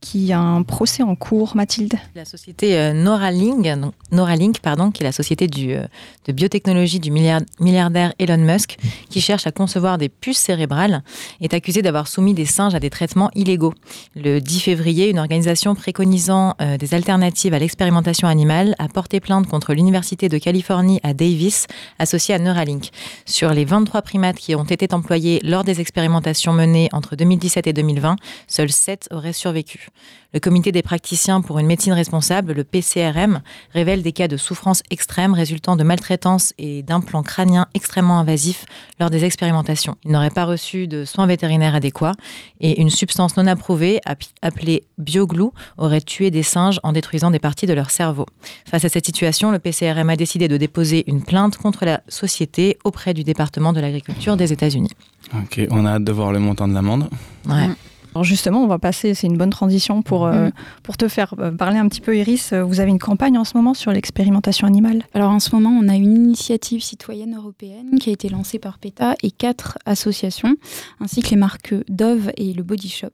qui 0.00 0.32
a 0.32 0.40
un 0.40 0.62
procès 0.62 1.02
en 1.02 1.14
cours, 1.14 1.54
Mathilde. 1.56 1.94
La 2.14 2.24
société 2.24 2.78
euh, 2.78 2.92
Neuralink, 2.94 3.66
donc- 3.78 3.92
Neuralink 4.12 4.60
pardon, 4.60 4.90
qui 4.90 5.02
est 5.02 5.06
la 5.06 5.12
société 5.12 5.46
euh, 5.74 5.86
de 6.26 6.32
biotechnologie 6.32 7.00
du 7.00 7.10
milliard- 7.10 7.42
milliardaire 7.60 8.14
Elon 8.18 8.38
Musk, 8.38 8.76
qui 9.10 9.20
cherche 9.20 9.46
à 9.46 9.52
concevoir 9.52 9.98
des 9.98 10.08
puces 10.08 10.38
cérébrales, 10.38 11.02
est 11.40 11.52
accusée 11.52 11.82
d'avoir 11.82 12.08
soumis 12.08 12.32
des 12.34 12.46
singes 12.46 12.74
à 12.74 12.80
des 12.80 12.88
traitements 12.90 13.30
illégaux. 13.34 13.74
Le 14.16 14.40
10 14.40 14.60
février, 14.60 15.10
une 15.10 15.18
organisation 15.18 15.74
préconisant 15.74 16.54
euh, 16.62 16.78
des 16.78 16.94
alternatives 16.94 17.52
à 17.52 17.58
l'expérimentation 17.58 18.26
animale 18.26 18.74
a 18.78 18.88
porté 18.88 19.20
plainte 19.20 19.46
contre 19.48 19.74
l'Université 19.74 20.28
de 20.30 20.38
Californie 20.38 21.00
à 21.02 21.12
Davis, 21.12 21.66
associée 21.98 22.34
à 22.34 22.38
Neuralink. 22.38 22.88
Sur 23.26 23.50
les 23.52 23.66
23 23.66 24.00
primates 24.02 24.36
qui 24.36 24.54
ont 24.54 24.64
été 24.64 24.88
employés 24.94 25.40
lors 25.44 25.62
des 25.64 25.80
expérimentations 25.80 26.52
menées 26.54 26.88
entre 26.92 27.16
2017 27.16 27.66
et 27.66 27.72
2020, 27.74 28.16
seuls 28.48 28.70
7 28.72 29.08
auraient 29.12 29.34
survécu. 29.34 29.88
Le 30.32 30.38
comité 30.38 30.70
des 30.70 30.82
praticiens 30.82 31.40
pour 31.40 31.58
une 31.58 31.66
médecine 31.66 31.92
responsable, 31.92 32.52
le 32.52 32.62
PCRM, 32.62 33.40
révèle 33.74 34.02
des 34.02 34.12
cas 34.12 34.28
de 34.28 34.36
souffrance 34.36 34.80
extrême 34.90 35.34
résultant 35.34 35.74
de 35.74 35.82
maltraitance 35.82 36.52
et 36.56 36.84
d'implants 36.84 37.24
crâniens 37.24 37.66
extrêmement 37.74 38.20
invasifs 38.20 38.64
lors 39.00 39.10
des 39.10 39.24
expérimentations. 39.24 39.96
Ils 40.04 40.12
n'auraient 40.12 40.30
pas 40.30 40.44
reçu 40.44 40.86
de 40.86 41.04
soins 41.04 41.26
vétérinaires 41.26 41.74
adéquats 41.74 42.14
et 42.60 42.80
une 42.80 42.90
substance 42.90 43.36
non 43.36 43.48
approuvée, 43.48 44.00
ap- 44.04 44.22
appelée 44.40 44.84
bioglue, 44.98 45.48
aurait 45.78 46.00
tué 46.00 46.30
des 46.30 46.44
singes 46.44 46.78
en 46.84 46.92
détruisant 46.92 47.32
des 47.32 47.40
parties 47.40 47.66
de 47.66 47.72
leur 47.72 47.90
cerveau. 47.90 48.26
Face 48.70 48.84
à 48.84 48.88
cette 48.88 49.06
situation, 49.06 49.50
le 49.50 49.58
PCRM 49.58 50.10
a 50.10 50.16
décidé 50.16 50.46
de 50.46 50.56
déposer 50.56 51.02
une 51.08 51.24
plainte 51.24 51.56
contre 51.56 51.84
la 51.84 52.02
société 52.06 52.78
auprès 52.84 53.14
du 53.14 53.24
département 53.24 53.72
de 53.72 53.80
l'agriculture 53.80 54.36
des 54.36 54.52
États-Unis. 54.52 54.90
Ok, 55.34 55.60
on 55.70 55.84
a 55.86 55.94
hâte 55.94 56.04
de 56.04 56.12
voir 56.12 56.30
le 56.30 56.38
montant 56.38 56.68
de 56.68 56.74
l'amende. 56.74 57.08
Ouais. 57.48 57.66
Mm. 57.66 57.76
Alors 58.14 58.24
justement, 58.24 58.64
on 58.64 58.66
va 58.66 58.78
passer, 58.78 59.14
c'est 59.14 59.26
une 59.28 59.36
bonne 59.36 59.50
transition 59.50 60.02
pour, 60.02 60.26
euh, 60.26 60.48
Mm. 60.48 60.52
pour 60.82 60.96
te 60.96 61.06
faire 61.06 61.34
euh, 61.38 61.52
parler 61.52 61.78
un 61.78 61.88
petit 61.88 62.00
peu, 62.00 62.16
Iris. 62.16 62.52
Euh, 62.52 62.64
Vous 62.64 62.80
avez 62.80 62.90
une 62.90 62.98
campagne 62.98 63.38
en 63.38 63.44
ce 63.44 63.56
moment 63.56 63.72
sur 63.74 63.92
l'expérimentation 63.92 64.66
animale? 64.66 65.04
Alors 65.14 65.30
en 65.30 65.38
ce 65.38 65.54
moment, 65.54 65.70
on 65.70 65.88
a 65.88 65.94
une 65.94 66.16
initiative 66.16 66.82
citoyenne 66.82 67.36
européenne 67.36 67.98
qui 68.00 68.10
a 68.10 68.12
été 68.12 68.28
lancée 68.28 68.58
par 68.58 68.78
PETA 68.78 69.14
et 69.22 69.30
quatre 69.30 69.78
associations, 69.86 70.56
ainsi 71.00 71.22
que 71.22 71.30
les 71.30 71.36
marques 71.36 71.74
Dove 71.88 72.32
et 72.36 72.52
le 72.52 72.62
Body 72.64 72.88
Shop. 72.88 73.08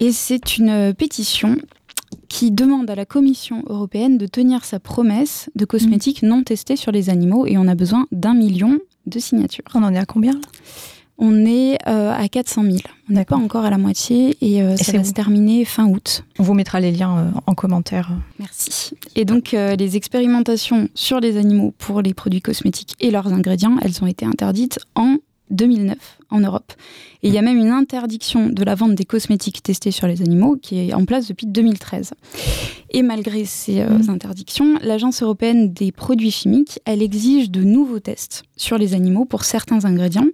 Et 0.00 0.12
c'est 0.12 0.56
une 0.58 0.92
pétition 0.94 1.56
qui 2.28 2.50
demande 2.50 2.90
à 2.90 2.94
la 2.96 3.04
Commission 3.06 3.62
européenne 3.68 4.18
de 4.18 4.26
tenir 4.26 4.64
sa 4.64 4.80
promesse 4.80 5.50
de 5.54 5.64
cosmétiques 5.64 6.22
non 6.22 6.42
testés 6.42 6.76
sur 6.76 6.90
les 6.90 7.10
animaux 7.10 7.46
et 7.46 7.58
on 7.58 7.68
a 7.68 7.74
besoin 7.74 8.06
d'un 8.10 8.34
million 8.34 8.78
de 9.06 9.18
signatures. 9.18 9.64
On 9.74 9.82
en 9.82 9.94
est 9.94 9.98
à 9.98 10.04
combien 10.06 10.32
là? 10.32 10.40
On 11.22 11.44
est 11.44 11.76
euh, 11.86 12.12
à 12.12 12.28
400 12.28 12.62
000. 12.62 12.76
On 13.10 13.12
n'est 13.12 13.26
pas 13.26 13.36
encore 13.36 13.66
à 13.66 13.70
la 13.70 13.76
moitié 13.76 14.36
et, 14.40 14.62
euh, 14.62 14.72
Et 14.72 14.76
ça 14.78 14.92
va 14.92 15.00
où 15.00 15.04
se 15.04 15.12
terminer 15.12 15.66
fin 15.66 15.86
août. 15.86 16.24
On 16.38 16.42
vous 16.42 16.54
mettra 16.54 16.80
les 16.80 16.90
liens 16.90 17.18
euh, 17.18 17.40
en 17.46 17.54
commentaire. 17.54 18.10
Merci. 18.38 18.96
Et 19.16 19.26
donc, 19.26 19.52
euh, 19.52 19.76
les 19.76 19.96
expérimentations 19.96 20.88
sur 20.94 21.20
les 21.20 21.36
animaux 21.36 21.74
pour 21.76 22.00
les 22.00 22.14
produits 22.14 22.40
cosmétiques 22.40 22.94
et 23.00 23.10
leurs 23.10 23.28
ingrédients, 23.28 23.76
elles 23.82 24.02
ont 24.02 24.06
été 24.06 24.24
interdites 24.24 24.78
en 24.94 25.16
2009 25.50 26.19
en 26.30 26.40
Europe. 26.40 26.72
Et 27.22 27.28
il 27.28 27.34
y 27.34 27.38
a 27.38 27.42
même 27.42 27.58
une 27.58 27.70
interdiction 27.70 28.48
de 28.48 28.64
la 28.64 28.74
vente 28.74 28.94
des 28.94 29.04
cosmétiques 29.04 29.62
testés 29.62 29.90
sur 29.90 30.06
les 30.06 30.22
animaux 30.22 30.56
qui 30.60 30.78
est 30.78 30.94
en 30.94 31.04
place 31.04 31.28
depuis 31.28 31.46
2013. 31.46 32.12
Et 32.92 33.02
malgré 33.02 33.44
ces 33.44 33.80
euh, 33.80 33.88
Mhm. 33.98 34.10
interdictions, 34.10 34.78
l'Agence 34.82 35.22
européenne 35.22 35.72
des 35.72 35.92
produits 35.92 36.30
chimiques, 36.30 36.80
elle 36.86 37.02
exige 37.02 37.50
de 37.50 37.62
nouveaux 37.62 38.00
tests 38.00 38.42
sur 38.56 38.78
les 38.78 38.94
animaux 38.94 39.24
pour 39.24 39.44
certains 39.44 39.84
ingrédients. 39.84 40.26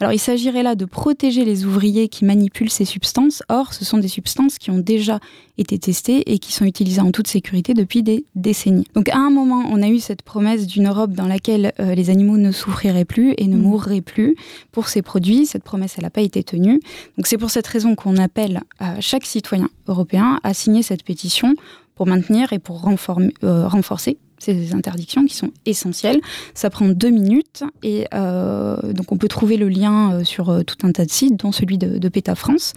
Alors 0.00 0.12
il 0.12 0.18
s'agirait 0.18 0.62
là 0.62 0.74
de 0.74 0.84
protéger 0.84 1.44
les 1.44 1.64
ouvriers 1.64 2.08
qui 2.08 2.24
manipulent 2.24 2.70
ces 2.70 2.84
substances. 2.84 3.42
Or, 3.48 3.72
ce 3.72 3.84
sont 3.84 3.98
des 3.98 4.08
substances 4.08 4.58
qui 4.58 4.70
ont 4.70 4.78
déjà 4.78 5.20
été 5.58 5.78
testées 5.78 6.32
et 6.32 6.38
qui 6.38 6.52
sont 6.52 6.64
utilisées 6.64 7.00
en 7.00 7.12
toute 7.12 7.28
sécurité 7.28 7.72
depuis 7.74 8.02
des 8.02 8.24
décennies. 8.34 8.86
Donc 8.94 9.08
à 9.10 9.16
un 9.18 9.30
moment, 9.30 9.64
on 9.70 9.82
a 9.82 9.88
eu 9.88 9.98
cette 10.00 10.22
promesse 10.22 10.66
d'une 10.66 10.88
Europe 10.88 11.12
dans 11.12 11.26
laquelle 11.26 11.72
euh, 11.80 11.94
les 11.94 12.10
animaux 12.10 12.36
ne 12.38 12.52
souffriraient 12.52 13.04
plus 13.04 13.34
et 13.38 13.46
ne 13.46 13.56
Mhm. 13.56 13.62
mourraient 13.62 14.00
plus 14.00 14.34
pour 14.70 14.88
ces 14.88 15.02
produits. 15.02 15.41
Cette 15.46 15.64
promesse, 15.64 15.94
elle 15.96 16.04
n'a 16.04 16.10
pas 16.10 16.20
été 16.20 16.42
tenue. 16.42 16.80
Donc 17.16 17.26
c'est 17.26 17.38
pour 17.38 17.50
cette 17.50 17.66
raison 17.66 17.94
qu'on 17.94 18.16
appelle 18.16 18.62
à 18.78 19.00
chaque 19.00 19.26
citoyen 19.26 19.68
européen 19.86 20.40
à 20.42 20.54
signer 20.54 20.82
cette 20.82 21.04
pétition 21.04 21.54
pour 21.94 22.06
maintenir 22.06 22.52
et 22.52 22.58
pour 22.58 22.88
euh, 22.88 23.68
renforcer 23.68 24.18
ces 24.38 24.74
interdictions 24.74 25.24
qui 25.24 25.34
sont 25.34 25.50
essentielles. 25.66 26.20
Ça 26.54 26.68
prend 26.68 26.88
deux 26.88 27.10
minutes 27.10 27.62
et 27.82 28.06
euh, 28.12 28.92
donc 28.92 29.12
on 29.12 29.16
peut 29.16 29.28
trouver 29.28 29.56
le 29.56 29.68
lien 29.68 30.14
euh, 30.14 30.24
sur 30.24 30.50
euh, 30.50 30.62
tout 30.62 30.86
un 30.86 30.92
tas 30.92 31.04
de 31.04 31.10
sites, 31.10 31.36
dont 31.36 31.52
celui 31.52 31.78
de, 31.78 32.08
PETA 32.08 32.34
France. 32.34 32.74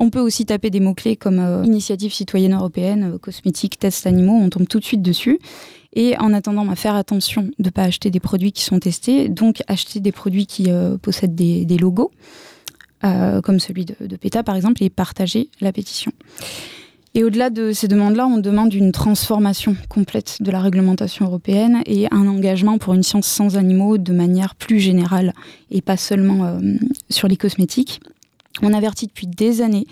On 0.00 0.10
peut 0.10 0.20
aussi 0.20 0.46
taper 0.46 0.70
des 0.70 0.80
mots-clés 0.80 1.16
comme 1.16 1.40
euh, 1.40 1.64
initiative 1.64 2.12
citoyenne 2.12 2.54
européenne, 2.54 3.14
euh, 3.14 3.18
cosmétiques, 3.18 3.78
tests 3.78 4.06
animaux, 4.06 4.34
on 4.34 4.48
tombe 4.48 4.68
tout 4.68 4.78
de 4.78 4.84
suite 4.84 5.02
dessus. 5.02 5.40
Et 5.94 6.16
en 6.18 6.32
attendant, 6.34 6.74
faire 6.74 6.94
attention 6.94 7.42
de 7.42 7.52
ne 7.58 7.70
pas 7.70 7.82
acheter 7.82 8.10
des 8.10 8.20
produits 8.20 8.52
qui 8.52 8.62
sont 8.62 8.78
testés, 8.78 9.28
donc 9.28 9.62
acheter 9.68 10.00
des 10.00 10.12
produits 10.12 10.46
qui 10.46 10.70
euh, 10.70 10.98
possèdent 10.98 11.34
des, 11.34 11.78
logos, 11.78 12.10
euh, 13.04 13.40
comme 13.40 13.58
celui 13.58 13.84
de, 13.84 13.94
de 14.00 14.16
PETA 14.16 14.42
par 14.42 14.54
exemple, 14.54 14.82
et 14.82 14.90
partager 14.90 15.48
la 15.60 15.72
pétition. 15.72 16.12
Et 17.14 17.24
au-delà 17.24 17.50
de 17.50 17.72
ces 17.72 17.88
demandes-là, 17.88 18.26
on 18.26 18.36
demande 18.36 18.72
une 18.74 18.92
transformation 18.92 19.76
complète 19.88 20.40
de 20.40 20.50
la 20.50 20.60
réglementation 20.60 21.24
européenne 21.24 21.82
et 21.86 22.06
un 22.12 22.28
engagement 22.28 22.78
pour 22.78 22.94
une 22.94 23.02
science 23.02 23.26
sans 23.26 23.56
animaux 23.56 23.98
de 23.98 24.12
manière 24.12 24.54
plus 24.54 24.78
générale 24.78 25.32
et 25.70 25.80
pas 25.80 25.96
seulement 25.96 26.44
euh, 26.44 26.60
sur 27.08 27.26
les 27.26 27.36
cosmétiques. 27.36 28.00
On 28.62 28.74
avertit 28.74 29.06
depuis 29.06 29.26
des 29.26 29.62
années 29.62 29.86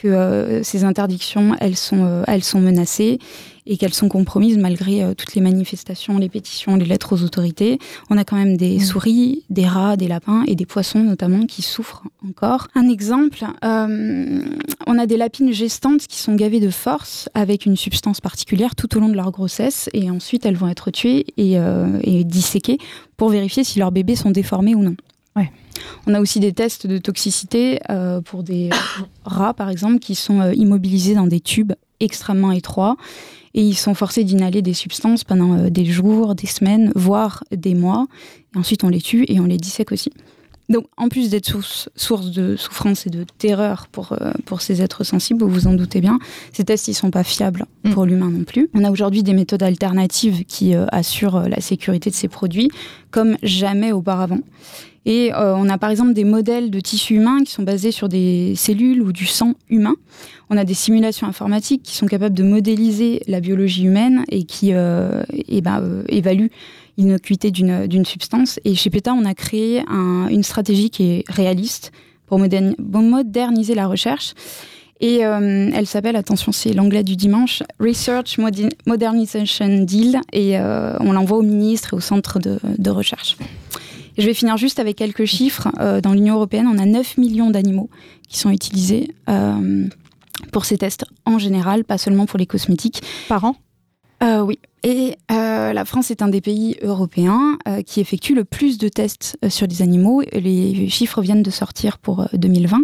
que 0.00 0.08
euh, 0.08 0.62
ces 0.62 0.84
interdictions, 0.84 1.56
elles 1.60 1.76
sont, 1.76 2.04
euh, 2.04 2.22
elles 2.26 2.44
sont 2.44 2.60
menacées 2.60 3.18
et 3.66 3.76
qu'elles 3.76 3.94
sont 3.94 4.08
compromises 4.08 4.58
malgré 4.58 5.02
euh, 5.02 5.14
toutes 5.14 5.34
les 5.34 5.40
manifestations, 5.40 6.18
les 6.18 6.28
pétitions, 6.28 6.76
les 6.76 6.84
lettres 6.84 7.14
aux 7.14 7.22
autorités. 7.22 7.78
On 8.10 8.16
a 8.16 8.24
quand 8.24 8.36
même 8.36 8.56
des 8.56 8.78
Mmh. 8.78 8.80
souris, 8.80 9.44
des 9.50 9.66
rats, 9.66 9.96
des 9.96 10.08
lapins 10.08 10.44
et 10.46 10.54
des 10.54 10.66
poissons 10.66 11.00
notamment 11.00 11.46
qui 11.46 11.62
souffrent 11.62 12.02
encore. 12.26 12.68
Un 12.74 12.88
exemple, 12.88 13.44
euh, 13.64 14.40
on 14.86 14.98
a 14.98 15.06
des 15.06 15.16
lapines 15.16 15.52
gestantes 15.52 16.06
qui 16.06 16.18
sont 16.18 16.34
gavées 16.34 16.60
de 16.60 16.70
force 16.70 17.28
avec 17.34 17.66
une 17.66 17.76
substance 17.76 18.20
particulière 18.20 18.74
tout 18.74 18.96
au 18.96 19.00
long 19.00 19.08
de 19.08 19.14
leur 19.14 19.30
grossesse 19.30 19.88
et 19.92 20.10
ensuite 20.10 20.46
elles 20.46 20.56
vont 20.56 20.68
être 20.68 20.90
tuées 20.90 21.26
et, 21.36 21.58
euh, 21.58 21.98
et 22.02 22.24
disséquées 22.24 22.78
pour 23.16 23.28
vérifier 23.28 23.64
si 23.64 23.78
leurs 23.78 23.92
bébés 23.92 24.16
sont 24.16 24.30
déformés 24.30 24.74
ou 24.74 24.82
non. 24.82 24.96
On 26.06 26.14
a 26.14 26.20
aussi 26.20 26.40
des 26.40 26.52
tests 26.52 26.86
de 26.86 26.98
toxicité 26.98 27.80
euh, 27.90 28.20
pour 28.20 28.42
des 28.42 28.70
rats, 29.24 29.54
par 29.54 29.70
exemple, 29.70 29.98
qui 29.98 30.14
sont 30.14 30.40
euh, 30.40 30.54
immobilisés 30.54 31.14
dans 31.14 31.26
des 31.26 31.40
tubes 31.40 31.72
extrêmement 32.00 32.52
étroits 32.52 32.96
et 33.52 33.62
ils 33.62 33.76
sont 33.76 33.94
forcés 33.94 34.24
d'inhaler 34.24 34.62
des 34.62 34.74
substances 34.74 35.24
pendant 35.24 35.54
euh, 35.54 35.70
des 35.70 35.84
jours, 35.84 36.34
des 36.34 36.46
semaines, 36.46 36.92
voire 36.94 37.44
des 37.50 37.74
mois. 37.74 38.06
Ensuite, 38.54 38.84
on 38.84 38.88
les 38.88 39.00
tue 39.00 39.24
et 39.28 39.40
on 39.40 39.44
les 39.44 39.58
dissèque 39.58 39.92
aussi. 39.92 40.12
Donc, 40.70 40.86
en 40.96 41.08
plus 41.08 41.30
d'être 41.30 41.58
source, 41.96 42.30
de 42.30 42.56
souffrance 42.56 43.06
et 43.06 43.10
de 43.10 43.26
terreur 43.38 43.88
pour, 43.90 44.12
euh, 44.12 44.32
pour 44.46 44.62
ces 44.62 44.80
êtres 44.82 45.04
sensibles, 45.04 45.42
vous 45.42 45.50
vous 45.50 45.66
en 45.66 45.74
doutez 45.74 46.00
bien, 46.00 46.18
ces 46.52 46.64
tests 46.64 46.88
ne 46.88 46.92
sont 46.94 47.10
pas 47.10 47.24
fiables 47.24 47.66
mm. 47.84 47.90
pour 47.90 48.06
l'humain 48.06 48.30
non 48.30 48.44
plus. 48.44 48.70
On 48.72 48.84
a 48.84 48.90
aujourd'hui 48.90 49.24
des 49.24 49.34
méthodes 49.34 49.64
alternatives 49.64 50.44
qui 50.44 50.76
euh, 50.76 50.86
assurent 50.92 51.48
la 51.48 51.60
sécurité 51.60 52.08
de 52.08 52.14
ces 52.14 52.28
produits 52.28 52.70
comme 53.10 53.36
jamais 53.42 53.90
auparavant. 53.90 54.40
Et 55.06 55.32
on 55.34 55.70
a 55.70 55.78
par 55.78 55.88
exemple 55.88 56.12
des 56.12 56.24
modèles 56.24 56.70
de 56.70 56.78
tissus 56.78 57.14
humains 57.14 57.42
qui 57.42 57.50
sont 57.50 57.62
basés 57.62 57.90
sur 57.90 58.10
des 58.10 58.52
cellules 58.54 59.00
ou 59.00 59.12
du 59.12 59.24
sang 59.24 59.54
humain. 59.70 59.94
On 60.50 60.56
a 60.56 60.64
des 60.64 60.74
simulations 60.74 61.28
informatiques 61.28 61.84
qui 61.84 61.96
sont 61.96 62.06
capables 62.06 62.34
de 62.34 62.42
modéliser 62.42 63.22
la 63.28 63.38
biologie 63.38 63.84
humaine 63.84 64.24
et 64.30 64.42
qui 64.42 64.72
euh, 64.72 65.22
ben, 65.62 65.80
euh, 65.80 66.02
évaluent 66.08 66.50
l'innocuité 67.00 67.50
d'une 67.50 68.04
substance. 68.04 68.60
Et 68.64 68.74
chez 68.74 68.90
PETA, 68.90 69.12
on 69.14 69.24
a 69.24 69.34
créé 69.34 69.82
une 69.88 70.42
stratégie 70.42 70.90
qui 70.90 71.04
est 71.04 71.24
réaliste 71.28 71.92
pour 72.26 72.38
moderniser 72.38 73.74
la 73.74 73.86
recherche. 73.86 74.34
Et 75.02 75.24
euh, 75.24 75.70
elle 75.72 75.86
s'appelle, 75.86 76.14
attention, 76.14 76.52
c'est 76.52 76.74
l'anglais 76.74 77.02
du 77.02 77.16
dimanche, 77.16 77.62
Research 77.80 78.38
Modernization 78.86 79.84
Deal. 79.84 80.20
Et 80.32 80.58
on 80.58 81.12
l'envoie 81.12 81.38
au 81.38 81.42
ministre 81.42 81.94
et 81.94 81.96
au 81.96 82.00
centre 82.00 82.38
de, 82.38 82.90
recherche. 82.90 83.36
je 84.18 84.26
vais 84.26 84.34
finir 84.34 84.56
juste 84.56 84.78
avec 84.78 84.96
quelques 84.96 85.24
chiffres. 85.24 85.68
dans 86.02 86.12
l'Union 86.12 86.34
européenne, 86.34 86.66
on 86.66 86.78
a 86.78 86.84
9 86.84 87.16
millions 87.16 87.50
d'animaux 87.50 87.88
qui 88.28 88.38
sont 88.38 88.50
utilisés 88.50 89.14
pour 90.52 90.64
ces 90.64 90.78
tests 90.78 91.04
en 91.24 91.38
général, 91.38 91.84
pas 91.84 91.98
seulement 91.98 92.26
pour 92.26 92.38
les 92.38 92.46
cosmétiques. 92.46 93.02
Par 93.28 93.44
an? 93.44 93.56
Euh, 94.22 94.42
Oui. 94.42 94.58
Et 94.82 95.16
euh, 95.30 95.72
la 95.72 95.84
France 95.84 96.10
est 96.10 96.22
un 96.22 96.28
des 96.28 96.40
pays 96.40 96.76
européens 96.82 97.58
euh, 97.68 97.82
qui 97.82 98.00
effectue 98.00 98.34
le 98.34 98.44
plus 98.44 98.78
de 98.78 98.88
tests 98.88 99.38
sur 99.48 99.66
les 99.66 99.82
animaux. 99.82 100.22
Les 100.32 100.88
chiffres 100.88 101.20
viennent 101.20 101.42
de 101.42 101.50
sortir 101.50 101.98
pour 101.98 102.26
2020. 102.32 102.78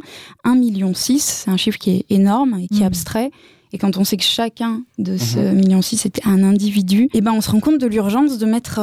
1,6 0.45 0.59
million, 0.59 0.93
c'est 0.95 1.51
un 1.51 1.57
chiffre 1.57 1.79
qui 1.79 1.91
est 1.91 2.07
énorme 2.11 2.59
et 2.61 2.69
qui 2.69 2.81
est 2.81 2.85
mmh. 2.85 2.87
abstrait. 2.87 3.31
Et 3.73 3.79
quand 3.79 3.97
on 3.97 4.05
sait 4.05 4.17
que 4.17 4.25
chacun 4.25 4.83
de 4.99 5.17
ce 5.17 5.39
mmh. 5.39 5.53
million 5.55 5.83
six 5.83 6.07
était 6.07 6.27
un 6.27 6.43
individu, 6.43 7.05
et 7.05 7.19
eh 7.19 7.21
ben 7.21 7.33
on 7.33 7.41
se 7.41 7.51
rend 7.51 7.61
compte 7.61 7.79
de 7.79 7.87
l'urgence 7.87 8.39
de 8.39 8.47
mettre 8.47 8.79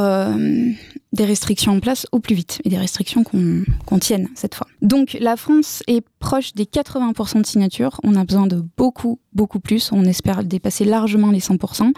des 1.13 1.25
restrictions 1.25 1.73
en 1.73 1.79
place 1.79 2.05
au 2.11 2.19
plus 2.19 2.35
vite 2.35 2.59
et 2.65 2.69
des 2.69 2.77
restrictions 2.77 3.23
qu'on 3.23 3.99
tienne 3.99 4.27
cette 4.35 4.55
fois. 4.55 4.67
Donc 4.81 5.15
la 5.19 5.37
France 5.37 5.83
est 5.87 6.03
proche 6.19 6.53
des 6.55 6.65
80% 6.65 7.41
de 7.41 7.45
signatures. 7.45 8.01
On 8.03 8.15
a 8.15 8.25
besoin 8.25 8.47
de 8.47 8.63
beaucoup, 8.77 9.19
beaucoup 9.31 9.59
plus. 9.59 9.91
On 9.91 10.03
espère 10.03 10.43
dépasser 10.43 10.85
largement 10.85 11.31
les 11.31 11.39
100%. 11.39 11.93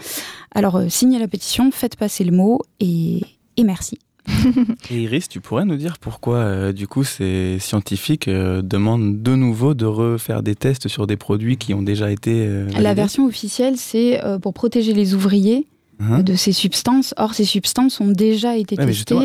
Alors 0.54 0.76
euh, 0.76 0.90
signez 0.90 1.18
la 1.18 1.28
pétition, 1.28 1.72
faites 1.72 1.96
passer 1.96 2.26
le 2.26 2.36
mot 2.36 2.62
et, 2.82 3.22
et 3.56 3.64
merci. 3.64 3.98
et 4.90 5.04
Iris, 5.04 5.30
tu 5.30 5.40
pourrais 5.40 5.66
nous 5.66 5.78
dire 5.78 6.00
pourquoi, 6.00 6.38
euh, 6.38 6.72
du 6.74 6.88
coup, 6.88 7.04
ces 7.04 7.58
scientifiques 7.60 8.28
euh, 8.28 8.64
demandent 8.64 9.22
de 9.22 9.36
nouveau 9.36 9.76
de 9.76 9.86
refaire 9.86 10.42
des 10.42 10.56
tests 10.56 10.88
sur 10.88 11.08
des 11.08 11.16
produits 11.16 11.58
qui 11.58 11.74
ont 11.74 11.84
déjà 11.84 12.12
été. 12.12 12.66
la 12.78 12.94
version 12.96 13.26
officielle, 13.28 13.78
c'est 13.78 14.20
pour 14.42 14.54
protéger 14.54 14.94
les 14.94 15.14
ouvriers 15.14 15.68
Hein 16.00 16.24
de 16.24 16.36
ces 16.36 16.52
substances. 16.52 17.14
Or, 17.18 17.34
ces 17.34 17.46
substances 17.46 18.02
ont 18.02 18.08
déjà 18.08 18.58
été 18.58 18.76
testées. 18.76 19.16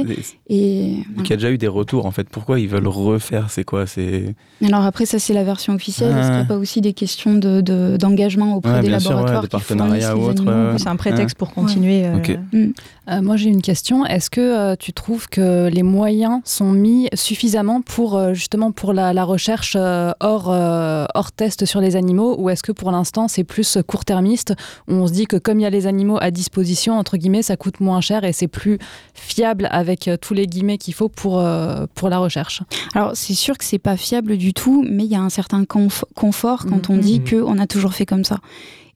et 0.49 0.99
il 1.19 1.29
y 1.29 1.33
a 1.33 1.37
déjà 1.37 1.51
eu 1.51 1.59
des 1.59 1.69
retours, 1.69 2.07
en 2.07 2.11
fait. 2.11 2.29
Pourquoi 2.29 2.61
ils 2.61 2.69
veulent 2.69 2.87
refaire 2.87 3.51
C'est 3.51 3.65
quoi 3.65 3.87
C'est 3.87 4.35
Alors 4.65 4.85
après, 4.85 5.07
ça, 5.07 5.19
c'est 5.19 5.35
la 5.35 5.45
version 5.45 5.75
officielle. 5.75 6.17
Est-ce 6.17 6.27
qu'il 6.27 6.31
n'y 6.31 6.39
a 6.39 6.43
ah. 6.43 6.45
pas 6.45 6.57
aussi 6.57 6.81
des 6.81 6.93
questions 6.93 7.35
de, 7.35 7.97
d'engagement 7.97 8.57
auprès 8.57 8.81
des 8.81 8.89
laboratoires 8.89 9.43
des 9.43 9.49
partenariats 9.49 10.17
ou 10.17 10.23
autres 10.23 10.75
C'est 10.77 10.89
un 10.89 10.97
prétexte 10.97 11.37
pour 11.37 11.53
continuer. 11.53 12.07
Euh, 12.07 12.37
mm. 12.53 12.73
Euh, 13.11 13.23
moi, 13.23 13.37
j'ai 13.37 13.51
une 13.51 13.63
question. 13.63 14.07
Est-ce 14.07 14.31
que 14.31 14.41
euh, 14.41 14.77
tu 14.77 14.93
trouves 14.93 15.29
que 15.29 15.69
les 15.69 15.83
moyens 15.83 16.41
sont 16.45 16.73
mis 16.73 17.09
suffisamment 17.15 17.83
pour, 17.83 18.35
justement, 18.35 18.73
pour 18.73 18.93
la, 18.93 19.13
la 19.13 19.25
recherche 19.25 19.77
hors, 19.77 20.49
hors 20.49 21.33
test 21.33 21.65
sur 21.65 21.81
les 21.81 21.97
animaux? 21.97 22.37
Ou 22.39 22.51
est-ce 22.51 22.63
que 22.63 22.73
pour 22.73 22.91
l'instant, 22.91 23.29
c'est 23.29 23.45
plus 23.45 23.79
court-termiste 23.87 24.55
où 24.89 24.95
on 24.95 25.07
se 25.07 25.13
dit 25.13 25.27
que 25.27 25.37
comme 25.37 25.61
il 25.61 25.63
y 25.63 25.67
a 25.67 25.71
les 25.71 25.87
animaux 25.87 26.19
à 26.21 26.31
disposition, 26.31 26.99
entre 26.99 27.17
guillemets, 27.17 27.43
ça 27.43 27.57
coûte 27.57 27.81
moins 27.81 28.01
cher 28.01 28.25
et 28.25 28.33
c'est 28.33 28.49
plus 28.49 28.79
fiable 29.15 29.69
avec 29.71 30.09
euh, 30.09 30.17
tous 30.17 30.35
les 30.35 30.47
guillemets 30.47 30.79
qu'il 30.79 30.95
faut 30.95 31.09
pour, 31.09 31.41
euh, 31.41 31.87
pour 31.95 32.09
la 32.09 32.19
recherche? 32.19 32.63
Alors, 32.95 33.13
c'est 33.15 33.35
sûr 33.35 33.59
que 33.59 33.65
c'est 33.65 33.79
pas 33.79 33.97
fiable 33.97 34.37
du 34.37 34.53
tout, 34.53 34.85
mais 34.89 35.05
il 35.05 35.11
y 35.11 35.17
a 35.17 35.21
un 35.21 35.31
certain 35.31 35.65
confort 35.65 36.67
quand 36.67 36.91
on 36.91 36.95
mhm. 36.95 37.01
dit 37.01 37.25
qu'on 37.25 37.59
a 37.59 37.67
toujours 37.67 37.95
fait 37.95 38.07
comme 38.07 38.25
ça. 38.25 38.39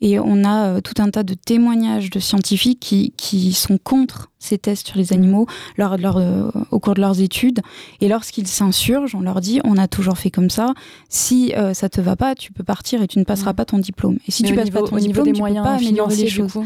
Et 0.01 0.19
on 0.19 0.45
a 0.45 0.67
euh, 0.67 0.81
tout 0.81 1.01
un 1.03 1.11
tas 1.11 1.23
de 1.23 1.35
témoignages 1.35 2.11
de 2.11 2.19
scientifiques 2.19 2.81
qui, 2.81 3.13
qui 3.17 3.53
sont 3.53 3.79
contre 3.79 4.31
ces 4.39 4.59
tests 4.59 4.89
sur 4.89 4.99
les 4.99 5.13
animaux 5.13 5.47
leur, 5.77 5.97
leur, 5.97 6.19
euh, 6.19 6.51
au 6.71 6.79
cours 6.79 6.95
de 6.95 7.01
leurs 7.01 7.21
études. 7.21 7.61
Et 8.01 8.09
lorsqu'ils 8.09 8.47
s'insurgent, 8.47 9.15
on 9.15 9.21
leur 9.21 9.41
dit 9.41 9.61
on 9.65 9.77
a 9.79 9.89
toujours 9.89 10.19
fait 10.19 10.31
comme 10.31 10.51
ça. 10.51 10.75
Si 11.09 11.51
ça 11.55 11.61
euh, 11.61 11.75
ça 11.75 11.89
te 11.91 12.01
va 12.01 12.17
pas, 12.17 12.35
tu 12.35 12.51
peux 12.51 12.65
partir 12.65 13.03
et 13.03 13.07
tu 13.07 13.19
ne 13.19 13.25
passeras 13.25 13.53
pas 13.53 13.67
ton 13.67 13.79
diplôme. 13.79 14.17
Et 14.27 14.31
si 14.31 14.43
tu 14.43 14.55
passes 14.55 14.71
pas 14.71 14.83
ton 14.83 14.97
diplôme, 14.97 15.33
tu 15.33 15.39
moyens 15.39 15.63
peux 15.63 15.71
pas 15.71 15.77
améliorer 15.77 16.17
les 16.17 16.29
choses. 16.29 16.59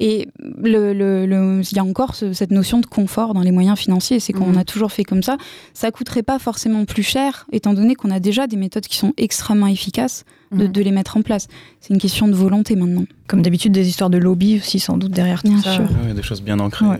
Et 0.00 0.28
le, 0.38 0.94
le, 0.94 1.60
il 1.60 1.76
y 1.76 1.78
a 1.78 1.84
encore 1.84 2.14
cette 2.14 2.50
notion 2.50 2.80
de 2.80 2.86
confort 2.86 3.34
dans 3.34 3.42
les 3.42 3.50
moyens 3.50 3.78
financiers, 3.78 4.18
c'est 4.18 4.32
qu'on 4.32 4.52
mm. 4.52 4.58
a 4.58 4.64
toujours 4.64 4.92
fait 4.92 5.04
comme 5.04 5.22
ça. 5.22 5.36
Ça 5.74 5.90
coûterait 5.90 6.22
pas 6.22 6.38
forcément 6.38 6.86
plus 6.86 7.02
cher, 7.02 7.46
étant 7.52 7.74
donné 7.74 7.94
qu'on 7.94 8.10
a 8.10 8.18
déjà 8.18 8.46
des 8.46 8.56
méthodes 8.56 8.86
qui 8.86 8.96
sont 8.96 9.12
extrêmement 9.18 9.66
efficaces 9.66 10.24
de, 10.52 10.66
mm. 10.66 10.72
de 10.72 10.82
les 10.82 10.90
mettre 10.90 11.18
en 11.18 11.22
place. 11.22 11.48
C'est 11.80 11.92
une 11.92 12.00
question 12.00 12.28
de 12.28 12.34
volonté 12.34 12.76
maintenant. 12.76 13.04
Comme 13.26 13.42
d'habitude, 13.42 13.72
des 13.72 13.88
histoires 13.88 14.10
de 14.10 14.18
lobby 14.18 14.56
aussi, 14.56 14.80
sans 14.80 14.96
doute, 14.96 15.12
derrière 15.12 15.42
tout 15.42 15.60
ça. 15.60 15.78
des 16.14 16.22
choses 16.22 16.42
bien 16.42 16.58
ancrées. 16.58 16.86
Euh, 16.86 16.96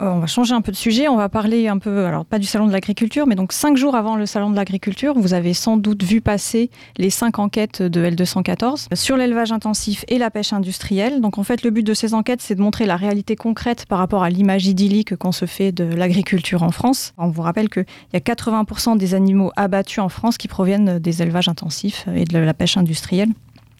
on 0.00 0.20
va 0.20 0.26
changer 0.26 0.54
un 0.54 0.60
peu 0.60 0.72
de 0.72 0.76
sujet. 0.76 1.08
On 1.08 1.16
va 1.16 1.28
parler 1.28 1.68
un 1.68 1.78
peu, 1.78 2.06
alors 2.06 2.24
pas 2.24 2.38
du 2.38 2.46
salon 2.46 2.66
de 2.66 2.72
l'agriculture, 2.72 3.26
mais 3.26 3.34
donc 3.34 3.52
cinq 3.52 3.76
jours 3.76 3.94
avant 3.94 4.16
le 4.16 4.26
salon 4.26 4.50
de 4.50 4.56
l'agriculture, 4.56 5.14
vous 5.14 5.34
avez 5.34 5.54
sans 5.54 5.76
doute 5.76 6.02
vu 6.02 6.20
passer 6.20 6.70
les 6.96 7.10
cinq 7.10 7.38
enquêtes 7.38 7.82
de 7.82 8.04
L214 8.04 8.94
sur 8.94 9.16
l'élevage 9.16 9.52
intensif 9.52 10.04
et 10.08 10.18
la 10.18 10.30
pêche 10.30 10.52
industrielle. 10.52 11.20
Donc 11.20 11.38
en 11.38 11.42
fait, 11.42 11.62
le 11.62 11.70
but 11.70 11.82
de 11.82 11.94
ces 11.94 12.14
enquêtes, 12.14 12.42
c'est 12.42 12.54
de 12.54 12.62
montrer 12.62 12.86
la 12.86 12.96
réalité 12.96 13.36
concrète 13.36 13.86
par 13.86 13.98
rapport 13.98 14.22
à 14.22 14.30
l'image 14.30 14.66
idyllique 14.66 15.16
qu'on 15.16 15.32
se 15.32 15.46
fait 15.46 15.72
de 15.72 15.84
l'agriculture 15.84 16.62
en 16.62 16.70
France. 16.70 17.12
On 17.18 17.28
vous 17.28 17.42
rappelle 17.42 17.68
qu'il 17.68 17.86
y 18.12 18.16
a 18.16 18.20
80% 18.20 18.98
des 18.98 19.14
animaux 19.14 19.52
abattus 19.56 19.98
en 19.98 20.08
France 20.08 20.38
qui 20.38 20.48
proviennent 20.48 20.98
des 20.98 21.22
élevages 21.22 21.48
intensifs 21.48 22.06
et 22.14 22.24
de 22.24 22.38
la 22.38 22.54
pêche 22.54 22.76
industrielle. 22.76 23.30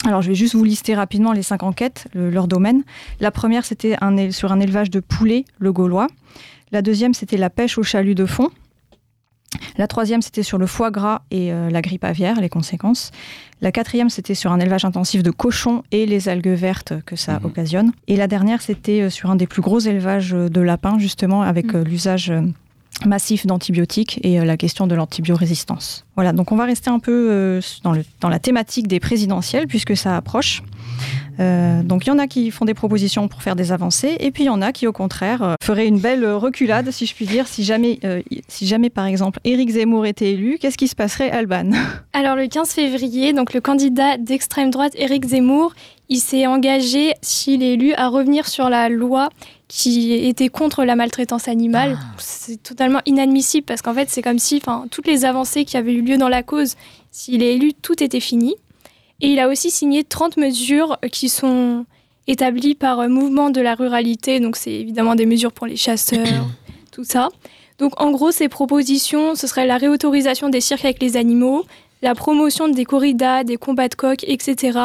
Alors, 0.05 0.23
je 0.23 0.29
vais 0.29 0.35
juste 0.35 0.55
vous 0.55 0.65
lister 0.65 0.95
rapidement 0.95 1.33
les 1.33 1.43
cinq 1.43 1.63
enquêtes, 1.63 2.07
leur 2.15 2.47
domaine. 2.47 2.85
La 3.21 3.31
première, 3.31 3.65
c'était 3.65 3.97
sur 4.31 4.53
un 4.53 4.61
élevage 4.61 4.91
de 4.91 5.01
poulets, 5.01 5.45
le 5.59 5.73
Gaulois. 5.73 6.07
La 6.71 6.83
deuxième, 6.83 7.15
c'était 7.15 7.37
la 7.37 7.51
pêche 7.51 7.79
au 7.79 7.83
chalut 7.83 8.15
de 8.15 8.27
fond. 8.27 8.51
La 9.77 9.87
troisième, 9.87 10.23
c'était 10.23 10.43
sur 10.43 10.59
le 10.59 10.67
foie 10.67 10.91
gras 10.91 11.23
et 11.31 11.53
euh, 11.53 11.71
la 11.71 11.81
grippe 11.81 12.05
aviaire, 12.05 12.41
les 12.41 12.49
conséquences. 12.49 13.13
La 13.61 13.73
quatrième, 13.73 14.11
c'était 14.11 14.35
sur 14.35 14.53
un 14.53 14.61
élevage 14.61 14.85
intensif 14.85 15.23
de 15.23 15.31
cochons 15.31 15.83
et 15.91 16.05
les 16.05 16.29
algues 16.29 16.49
vertes 16.49 16.95
que 17.07 17.17
ça 17.17 17.39
mhm. 17.39 17.47
occasionne. 17.47 17.93
Et 18.09 18.17
la 18.17 18.27
dernière, 18.27 18.61
c'était 18.61 19.03
euh, 19.03 19.11
sur 19.11 19.31
un 19.31 19.37
des 19.37 19.47
plus 19.47 19.63
gros 19.63 19.79
élevages 19.79 20.31
de 20.31 20.61
lapins, 20.61 20.99
justement, 20.99 21.43
avec 21.43 21.73
mhm. 21.73 21.77
euh, 21.77 21.85
l'usage 21.85 22.33
massif 23.07 23.47
d'antibiotiques 23.47 24.21
et 24.23 24.41
euh, 24.41 24.45
la 24.45 24.57
question 24.57 24.87
de 24.87 24.95
l'antibiorésistance. 24.95 26.05
Voilà, 26.17 26.33
donc 26.33 26.51
on 26.53 26.57
va 26.57 26.65
rester 26.65 26.91
un 26.91 26.99
peu 26.99 27.29
euh, 27.31 27.61
dans, 27.85 27.93
le, 27.93 28.05
dans, 28.21 28.29
la 28.29 28.39
thématique 28.39 28.89
des 28.89 29.01
présidentielles 29.01 29.67
puisque 29.67 29.97
ça 29.97 30.17
approche. 30.17 30.63
Euh, 31.39 31.83
donc 31.85 32.07
il 32.07 32.09
y 32.09 32.11
en 32.11 32.19
a 32.19 32.27
qui 32.27 32.51
font 32.51 32.65
des 32.65 32.75
propositions 32.75 33.29
pour 33.29 33.43
faire 33.43 33.55
des 33.55 33.71
avancées 33.71 34.17
et 34.19 34.33
puis 34.33 34.45
il 34.45 34.47
y 34.47 34.51
en 34.51 34.61
a 34.61 34.73
qui 34.73 34.89
au 34.89 34.93
contraire 34.93 35.55
feraient 35.63 35.87
une 35.87 36.01
belle 36.01 36.27
reculade 36.27 36.91
si 36.91 37.07
je 37.07 37.15
puis 37.15 37.27
dire 37.27 37.47
si 37.47 37.63
jamais, 37.63 38.01
si 38.49 38.67
jamais 38.67 38.91
par 38.91 39.07
exemple 39.07 39.39
Éric 39.45 39.71
Zemmour 39.71 40.07
était 40.07 40.33
élu, 40.33 40.59
qu'est-ce 40.61 40.77
qui 40.77 40.89
se 40.89 40.97
passerait 40.97 41.31
Alban? 41.31 41.71
Alors 42.13 42.35
le 42.35 42.49
15 42.49 42.71
février, 42.71 43.33
donc 43.33 43.55
le 43.55 43.61
candidat 43.61 44.17
d'extrême 44.17 44.71
droite 44.71 44.95
Éric 44.97 45.27
Zemmour, 45.27 45.75
il 46.09 46.19
s'est 46.19 46.49
engagé 46.49 47.13
s'il 47.23 47.63
est 47.63 47.75
élu 47.75 47.93
à 47.95 48.09
revenir 48.09 48.49
sur 48.49 48.69
la 48.69 48.89
loi 48.89 49.29
qui 49.69 50.15
était 50.15 50.49
contre 50.49 50.85
la 50.85 50.97
maltraitance 50.97 51.47
animale. 51.47 51.99
Ah. 52.01 52.15
C'est 52.19 52.63
totalement 52.63 53.01
inadmissible 53.07 53.67
parce 53.67 53.83
qu'en 53.83 53.95
fait, 53.95 54.09
c'est 54.11 54.23
comme 54.23 54.39
si 54.39 54.63
toutes 54.91 55.07
les 55.07 55.25
avancées 55.25 55.65
qui 55.65 55.77
avaient 55.77 55.93
eu 55.93 56.03
lieu 56.03 56.17
dans 56.17 56.29
la 56.29 56.43
cause, 56.43 56.75
s'il 57.13 57.43
est 57.43 57.55
élu, 57.55 57.75
tout 57.75 58.03
était 58.03 58.21
fini. 58.21 58.57
Et 59.21 59.29
il 59.29 59.41
a 59.41 59.49
aussi 59.49 59.71
signé 59.71 60.05
30 60.05 60.37
mesures 60.37 60.97
qui 61.13 61.29
sont 61.29 61.85
établies 62.27 62.75
par 62.75 63.09
Mouvement 63.09 63.51
de 63.51 63.61
la 63.61 63.75
ruralité. 63.75 64.41
Donc, 64.41 64.57
c'est 64.57 64.73
évidemment 64.73 65.15
des 65.15 65.27
mesures 65.27 65.53
pour 65.53 65.67
les 65.67 65.77
chasseurs, 65.77 66.47
tout 66.93 67.05
ça. 67.05 67.29
Donc, 67.79 68.01
en 68.01 68.11
gros, 68.11 68.31
ces 68.31 68.49
propositions, 68.49 69.35
ce 69.35 69.47
serait 69.47 69.67
la 69.67 69.77
réautorisation 69.77 70.49
des 70.49 70.61
cirques 70.61 70.85
avec 70.85 71.03
les 71.03 71.17
animaux, 71.17 71.65
la 72.03 72.15
promotion 72.15 72.69
des 72.69 72.85
corridas, 72.85 73.45
des 73.45 73.57
combats 73.57 73.89
de 73.89 73.95
coqs, 73.95 74.25
etc. 74.27 74.79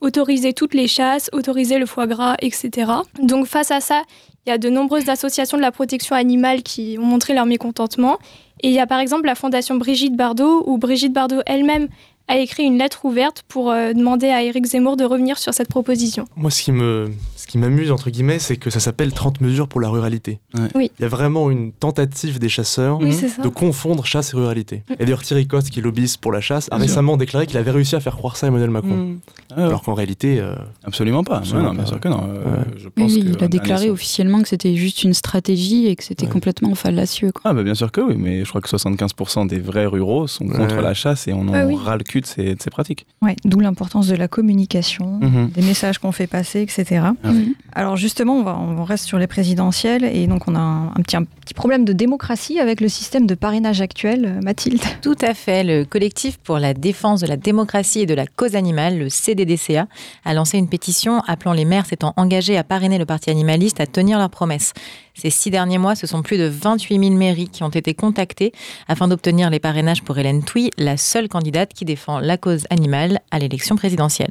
Autoriser 0.00 0.52
toutes 0.52 0.74
les 0.74 0.86
chasses, 0.86 1.30
autoriser 1.32 1.78
le 1.78 1.86
foie 1.86 2.06
gras, 2.06 2.36
etc. 2.40 2.92
Donc 3.20 3.46
face 3.46 3.70
à 3.70 3.80
ça, 3.80 4.02
il 4.46 4.50
y 4.50 4.52
a 4.52 4.58
de 4.58 4.70
nombreuses 4.70 5.08
associations 5.08 5.56
de 5.56 5.62
la 5.62 5.72
protection 5.72 6.16
animale 6.16 6.62
qui 6.62 6.96
ont 6.98 7.04
montré 7.04 7.34
leur 7.34 7.46
mécontentement. 7.46 8.18
Et 8.62 8.68
il 8.68 8.74
y 8.74 8.80
a 8.80 8.86
par 8.86 8.98
exemple 8.98 9.26
la 9.26 9.34
fondation 9.34 9.76
Brigitte 9.76 10.16
Bardot, 10.16 10.64
où 10.66 10.78
Brigitte 10.78 11.12
Bardot 11.12 11.40
elle-même 11.46 11.88
a 12.30 12.38
écrit 12.38 12.62
une 12.64 12.78
lettre 12.78 13.04
ouverte 13.04 13.42
pour 13.48 13.70
euh, 13.70 13.92
demander 13.92 14.28
à 14.28 14.42
Éric 14.42 14.64
Zemmour 14.66 14.96
de 14.96 15.04
revenir 15.04 15.36
sur 15.38 15.52
cette 15.52 15.68
proposition. 15.68 16.26
Moi, 16.36 16.50
ce 16.50 16.62
qui 16.62 16.72
me, 16.72 17.10
ce 17.36 17.46
qui 17.46 17.58
m'amuse 17.58 17.90
entre 17.90 18.08
guillemets, 18.10 18.38
c'est 18.38 18.56
que 18.56 18.70
ça 18.70 18.78
s'appelle 18.80 19.12
30 19.12 19.40
mesures 19.40 19.66
pour 19.68 19.80
la 19.80 19.88
ruralité. 19.88 20.38
Ouais. 20.54 20.68
Oui. 20.74 20.90
Il 20.98 21.02
y 21.02 21.04
a 21.04 21.08
vraiment 21.08 21.50
une 21.50 21.72
tentative 21.72 22.38
des 22.38 22.48
chasseurs 22.48 22.98
Oui, 23.00 23.16
de 23.42 23.48
confondre 23.48 24.06
chasse 24.06 24.32
et 24.32 24.36
ruralité. 24.36 24.84
Et 24.98 25.04
d'ailleurs, 25.04 25.22
Thierry 25.22 25.46
Coste, 25.46 25.70
qui 25.70 25.80
lobbyiste 25.80 26.18
pour 26.18 26.30
la 26.32 26.40
chasse, 26.40 26.68
a 26.70 26.76
Bien 26.76 26.86
sûr. 26.86 26.90
récemment 26.94 27.16
déclaré 27.16 27.46
qu'il 27.46 27.56
avait 27.58 27.70
réussi 27.72 27.96
à 27.96 28.00
faire 28.00 28.16
croire 28.16 28.36
ça 28.36 28.46
à 28.46 28.48
Emmanuel 28.48 28.70
Macron. 28.70 28.88
Mmh. 28.96 29.18
Ah, 29.56 29.66
Alors 29.66 29.82
qu'en 29.82 29.94
réalité, 29.94 30.38
euh, 30.40 30.54
Absolument 30.84 31.24
pas. 31.24 31.38
Absolument 31.38 31.68
non, 31.70 31.74
bien 31.74 31.86
sûr 31.86 31.98
que 31.98 32.08
non. 32.08 32.22
Euh, 32.28 32.44
Ouais. 32.44 32.64
je 32.76 32.84
Oui, 32.86 32.92
pense 32.96 33.12
oui, 33.12 33.24
que 33.24 33.28
il 33.38 33.44
a 33.44 33.48
déclaré 33.48 33.90
officiellement 33.90 34.40
que 34.42 34.48
c'était 34.48 34.74
juste 34.76 35.02
une 35.02 35.14
stratégie 35.14 35.88
et 35.88 35.96
que 35.96 36.04
c'était 36.04 36.26
Ouais. 36.26 36.32
complètement 36.32 36.74
fallacieux. 36.74 37.32
quoi. 37.32 37.42
Ah 37.44 37.54
bah 37.54 37.62
bien 37.64 37.74
sûr 37.74 37.90
que 37.90 38.00
oui, 38.00 38.14
mais 38.16 38.44
je 38.44 38.48
crois 38.48 38.60
que 38.60 38.68
75% 38.68 39.46
des 39.46 39.58
vrais 39.58 39.86
ruraux 39.86 40.26
sont 40.28 40.46
contre 40.46 40.76
la 40.76 40.94
chasse 40.94 41.26
et 41.26 41.32
on 41.32 41.48
en 41.48 41.54
Ah 41.54 41.66
oui. 41.66 41.74
De 42.20 42.26
ces, 42.26 42.54
de 42.54 42.62
ces 42.62 42.70
pratiques. 42.70 43.06
Ouais, 43.22 43.36
d'où 43.44 43.60
l'importance 43.60 44.06
de 44.08 44.16
la 44.16 44.28
communication, 44.28 45.18
Mhm. 45.20 45.50
des 45.50 45.62
messages 45.62 45.98
qu'on 45.98 46.12
fait 46.12 46.26
passer, 46.26 46.60
etc. 46.62 46.84
Ah 47.04 47.12
oui. 47.24 47.30
Mhm. 47.30 47.54
Alors 47.72 47.96
justement, 47.96 48.34
on, 48.36 48.42
va, 48.42 48.56
on 48.58 48.84
reste 48.84 49.04
sur 49.04 49.18
les 49.18 49.26
présidentielles 49.26 50.04
et 50.04 50.26
donc 50.26 50.48
on 50.48 50.54
a 50.54 50.58
un, 50.58 50.88
un 50.88 51.02
petit, 51.02 51.16
un 51.16 51.24
petit 51.24 51.54
problème 51.54 51.84
de 51.84 51.92
démocratie 51.92 52.58
avec 52.58 52.80
le 52.80 52.88
système 52.88 53.26
de 53.26 53.34
parrainage 53.34 53.80
actuel. 53.80 54.24
Euh, 54.26 54.40
Mathilde 54.42 54.80
Tout 55.02 55.16
à 55.20 55.34
fait. 55.34 55.64
Le 55.64 55.84
collectif 55.84 56.38
pour 56.38 56.58
la 56.58 56.74
défense 56.74 57.20
de 57.20 57.26
la 57.26 57.36
démocratie 57.36 58.00
et 58.00 58.06
de 58.06 58.14
la 58.14 58.26
cause 58.26 58.56
animale, 58.56 58.98
le 58.98 59.08
CDDCA, 59.08 59.86
a 60.24 60.34
lancé 60.34 60.58
une 60.58 60.68
pétition 60.68 61.20
appelant 61.26 61.52
les 61.52 61.64
maires 61.64 61.86
s'étant 61.86 62.12
engagés 62.16 62.56
à 62.56 62.64
parrainer 62.64 62.98
le 62.98 63.06
parti 63.06 63.30
animaliste 63.30 63.80
à 63.80 63.86
tenir 63.86 64.18
leurs 64.18 64.30
promesses. 64.30 64.72
Ces 65.14 65.30
six 65.30 65.50
derniers 65.50 65.78
mois, 65.78 65.94
ce 65.94 66.06
sont 66.06 66.22
plus 66.22 66.38
de 66.38 66.44
28 66.44 66.98
000 66.98 67.14
mairies 67.14 67.48
qui 67.48 67.62
ont 67.62 67.68
été 67.68 67.94
contactées 67.94 68.52
afin 68.88 69.08
d'obtenir 69.08 69.50
les 69.50 69.60
parrainages 69.60 70.02
pour 70.02 70.18
Hélène 70.18 70.42
Touy, 70.42 70.70
la 70.78 70.96
seule 70.96 71.28
candidate 71.28 71.72
qui 71.74 71.84
défend 71.84 72.20
la 72.20 72.36
cause 72.36 72.66
animale 72.70 73.20
à 73.30 73.38
l'élection 73.38 73.76
présidentielle. 73.76 74.30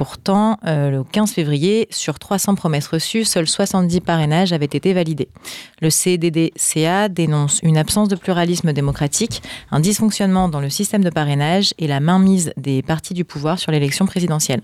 Pourtant, 0.00 0.56
euh, 0.66 0.88
le 0.88 1.04
15 1.04 1.30
février, 1.32 1.86
sur 1.90 2.18
300 2.18 2.54
promesses 2.54 2.86
reçues, 2.86 3.26
seuls 3.26 3.46
70 3.46 4.00
parrainages 4.00 4.54
avaient 4.54 4.64
été 4.64 4.94
validés. 4.94 5.28
Le 5.82 5.90
CDDCA 5.90 7.10
dénonce 7.10 7.60
une 7.62 7.76
absence 7.76 8.08
de 8.08 8.16
pluralisme 8.16 8.72
démocratique, 8.72 9.42
un 9.70 9.78
dysfonctionnement 9.78 10.48
dans 10.48 10.60
le 10.60 10.70
système 10.70 11.04
de 11.04 11.10
parrainage 11.10 11.74
et 11.76 11.86
la 11.86 12.00
mainmise 12.00 12.54
des 12.56 12.80
partis 12.80 13.12
du 13.12 13.26
pouvoir 13.26 13.58
sur 13.58 13.72
l'élection 13.72 14.06
présidentielle. 14.06 14.62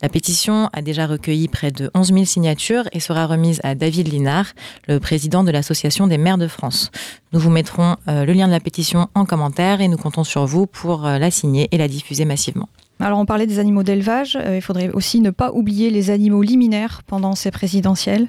La 0.00 0.08
pétition 0.08 0.70
a 0.72 0.80
déjà 0.80 1.08
recueilli 1.08 1.48
près 1.48 1.72
de 1.72 1.90
11 1.94 2.12
000 2.12 2.24
signatures 2.24 2.84
et 2.92 3.00
sera 3.00 3.26
remise 3.26 3.60
à 3.64 3.74
David 3.74 4.06
Linard, 4.06 4.46
le 4.86 5.00
président 5.00 5.42
de 5.42 5.50
l'Association 5.50 6.06
des 6.06 6.18
maires 6.18 6.38
de 6.38 6.46
France. 6.46 6.92
Nous 7.32 7.40
vous 7.40 7.50
mettrons 7.50 7.96
euh, 8.06 8.24
le 8.24 8.32
lien 8.32 8.46
de 8.46 8.52
la 8.52 8.60
pétition 8.60 9.08
en 9.16 9.24
commentaire 9.24 9.80
et 9.80 9.88
nous 9.88 9.98
comptons 9.98 10.22
sur 10.22 10.46
vous 10.46 10.68
pour 10.68 11.04
euh, 11.04 11.18
la 11.18 11.32
signer 11.32 11.66
et 11.72 11.78
la 11.78 11.88
diffuser 11.88 12.24
massivement. 12.24 12.68
Alors 13.00 13.18
on 13.18 13.26
parlait 13.26 13.46
des 13.46 13.58
animaux 13.58 13.82
d'élevage, 13.84 14.36
euh, 14.36 14.56
il 14.56 14.62
faudrait 14.62 14.90
aussi 14.90 15.20
ne 15.20 15.30
pas 15.30 15.52
oublier 15.52 15.90
les 15.90 16.10
animaux 16.10 16.42
liminaires 16.42 17.02
pendant 17.06 17.34
ces 17.34 17.50
présidentielles. 17.50 18.26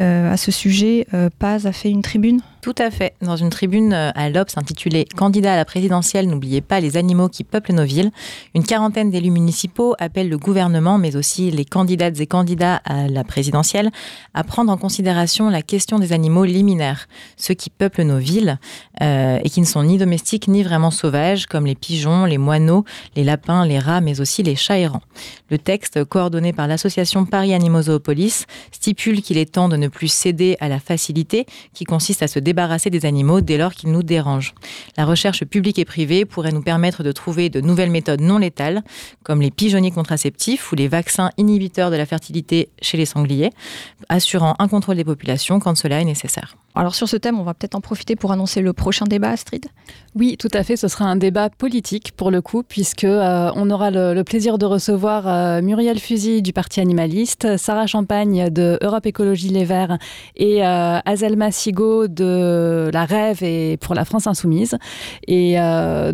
Euh, 0.00 0.32
à 0.32 0.36
ce 0.36 0.50
sujet, 0.50 1.06
euh, 1.14 1.30
Paz 1.38 1.66
a 1.66 1.72
fait 1.72 1.90
une 1.90 2.02
tribune. 2.02 2.40
Tout 2.60 2.74
à 2.78 2.90
fait. 2.90 3.14
Dans 3.22 3.36
une 3.36 3.50
tribune 3.50 3.92
euh, 3.92 4.10
à 4.16 4.30
l'Obs 4.30 4.56
intitulée 4.56 5.04
Candidat 5.16 5.54
à 5.54 5.56
la 5.56 5.64
présidentielle, 5.64 6.28
n'oubliez 6.28 6.60
pas 6.60 6.80
les 6.80 6.96
animaux 6.96 7.28
qui 7.28 7.44
peuplent 7.44 7.72
nos 7.72 7.84
villes, 7.84 8.10
une 8.54 8.64
quarantaine 8.64 9.12
d'élus 9.12 9.30
municipaux 9.30 9.94
appellent 10.00 10.28
le 10.28 10.38
gouvernement, 10.38 10.98
mais 10.98 11.14
aussi 11.14 11.52
les 11.52 11.64
candidates 11.64 12.18
et 12.18 12.26
candidats 12.26 12.82
à 12.84 13.06
la 13.06 13.22
présidentielle, 13.22 13.90
à 14.34 14.42
prendre 14.42 14.72
en 14.72 14.76
considération 14.76 15.50
la 15.50 15.62
question 15.62 16.00
des 16.00 16.12
animaux 16.12 16.44
liminaires, 16.44 17.06
ceux 17.36 17.54
qui 17.54 17.70
peuplent 17.70 18.02
nos 18.02 18.18
villes 18.18 18.58
euh, 19.02 19.38
et 19.44 19.50
qui 19.50 19.60
ne 19.60 19.66
sont 19.66 19.84
ni 19.84 19.96
domestiques 19.96 20.48
ni 20.48 20.64
vraiment 20.64 20.90
sauvages, 20.90 21.46
comme 21.46 21.64
les 21.64 21.76
pigeons, 21.76 22.24
les 22.24 22.38
moineaux, 22.38 22.84
les 23.14 23.22
lapins, 23.22 23.64
les 23.66 23.78
rats, 23.78 24.00
mais 24.00 24.20
aussi 24.20 24.42
les 24.42 24.56
chats 24.56 24.78
errants. 24.78 25.02
Le 25.50 25.58
texte, 25.58 26.02
coordonné 26.04 26.52
par 26.52 26.66
l'association 26.66 27.24
Paris 27.24 27.54
Animaux 27.54 27.82
Zoopolis, 27.82 28.46
stipule 28.72 29.22
qu'il 29.22 29.38
est 29.38 29.52
temps 29.52 29.68
de 29.68 29.76
ne 29.76 29.86
plus 29.86 30.08
céder 30.08 30.56
à 30.58 30.68
la 30.68 30.80
facilité 30.80 31.46
qui 31.72 31.84
consiste 31.84 32.22
à 32.22 32.28
se 32.28 32.40
débarrasser 32.48 32.88
des 32.88 33.04
animaux 33.04 33.42
dès 33.42 33.58
lors 33.58 33.74
qu'ils 33.74 33.92
nous 33.92 34.02
dérangent. 34.02 34.54
La 34.96 35.04
recherche 35.04 35.44
publique 35.44 35.78
et 35.78 35.84
privée 35.84 36.24
pourrait 36.24 36.52
nous 36.52 36.62
permettre 36.62 37.02
de 37.02 37.12
trouver 37.12 37.50
de 37.50 37.60
nouvelles 37.60 37.90
méthodes 37.90 38.22
non 38.22 38.38
létales, 38.38 38.82
comme 39.22 39.42
les 39.42 39.50
pigeonniers 39.50 39.90
contraceptifs 39.90 40.72
ou 40.72 40.74
les 40.74 40.88
vaccins 40.88 41.30
inhibiteurs 41.36 41.90
de 41.90 41.96
la 41.96 42.06
fertilité 42.06 42.70
chez 42.80 42.96
les 42.96 43.04
sangliers, 43.04 43.50
assurant 44.08 44.54
un 44.58 44.68
contrôle 44.68 44.96
des 44.96 45.04
populations 45.04 45.60
quand 45.60 45.76
cela 45.76 46.00
est 46.00 46.06
nécessaire. 46.06 46.56
Alors 46.78 46.94
sur 46.94 47.08
ce 47.08 47.16
thème, 47.16 47.40
on 47.40 47.42
va 47.42 47.54
peut-être 47.54 47.74
en 47.74 47.80
profiter 47.80 48.14
pour 48.14 48.30
annoncer 48.30 48.60
le 48.60 48.72
prochain 48.72 49.04
débat, 49.04 49.30
Astrid. 49.30 49.66
Oui, 50.14 50.36
tout 50.38 50.48
à 50.52 50.62
fait. 50.62 50.76
Ce 50.76 50.86
sera 50.86 51.06
un 51.06 51.16
débat 51.16 51.50
politique 51.50 52.12
pour 52.12 52.30
le 52.30 52.40
coup, 52.40 52.62
puisque 52.62 53.02
euh, 53.02 53.50
on 53.56 53.68
aura 53.70 53.90
le, 53.90 54.22
plaisir 54.22 54.58
de 54.58 54.64
recevoir 54.64 55.26
euh, 55.26 55.60
Muriel 55.60 55.98
Fusy 55.98 56.40
du 56.40 56.52
Parti 56.52 56.80
animaliste, 56.80 57.56
Sarah 57.56 57.88
Champagne 57.88 58.48
de 58.50 58.78
Europe 58.80 59.06
Écologie 59.06 59.48
Les 59.48 59.64
Verts 59.64 59.98
et 60.36 60.64
euh, 60.64 61.00
Azelma 61.04 61.50
Sigo 61.50 62.06
de 62.06 62.90
La 62.92 63.06
Rêve 63.06 63.42
et 63.42 63.76
pour 63.78 63.96
la 63.96 64.04
France 64.04 64.28
Insoumise. 64.28 64.78
Et 65.26 65.56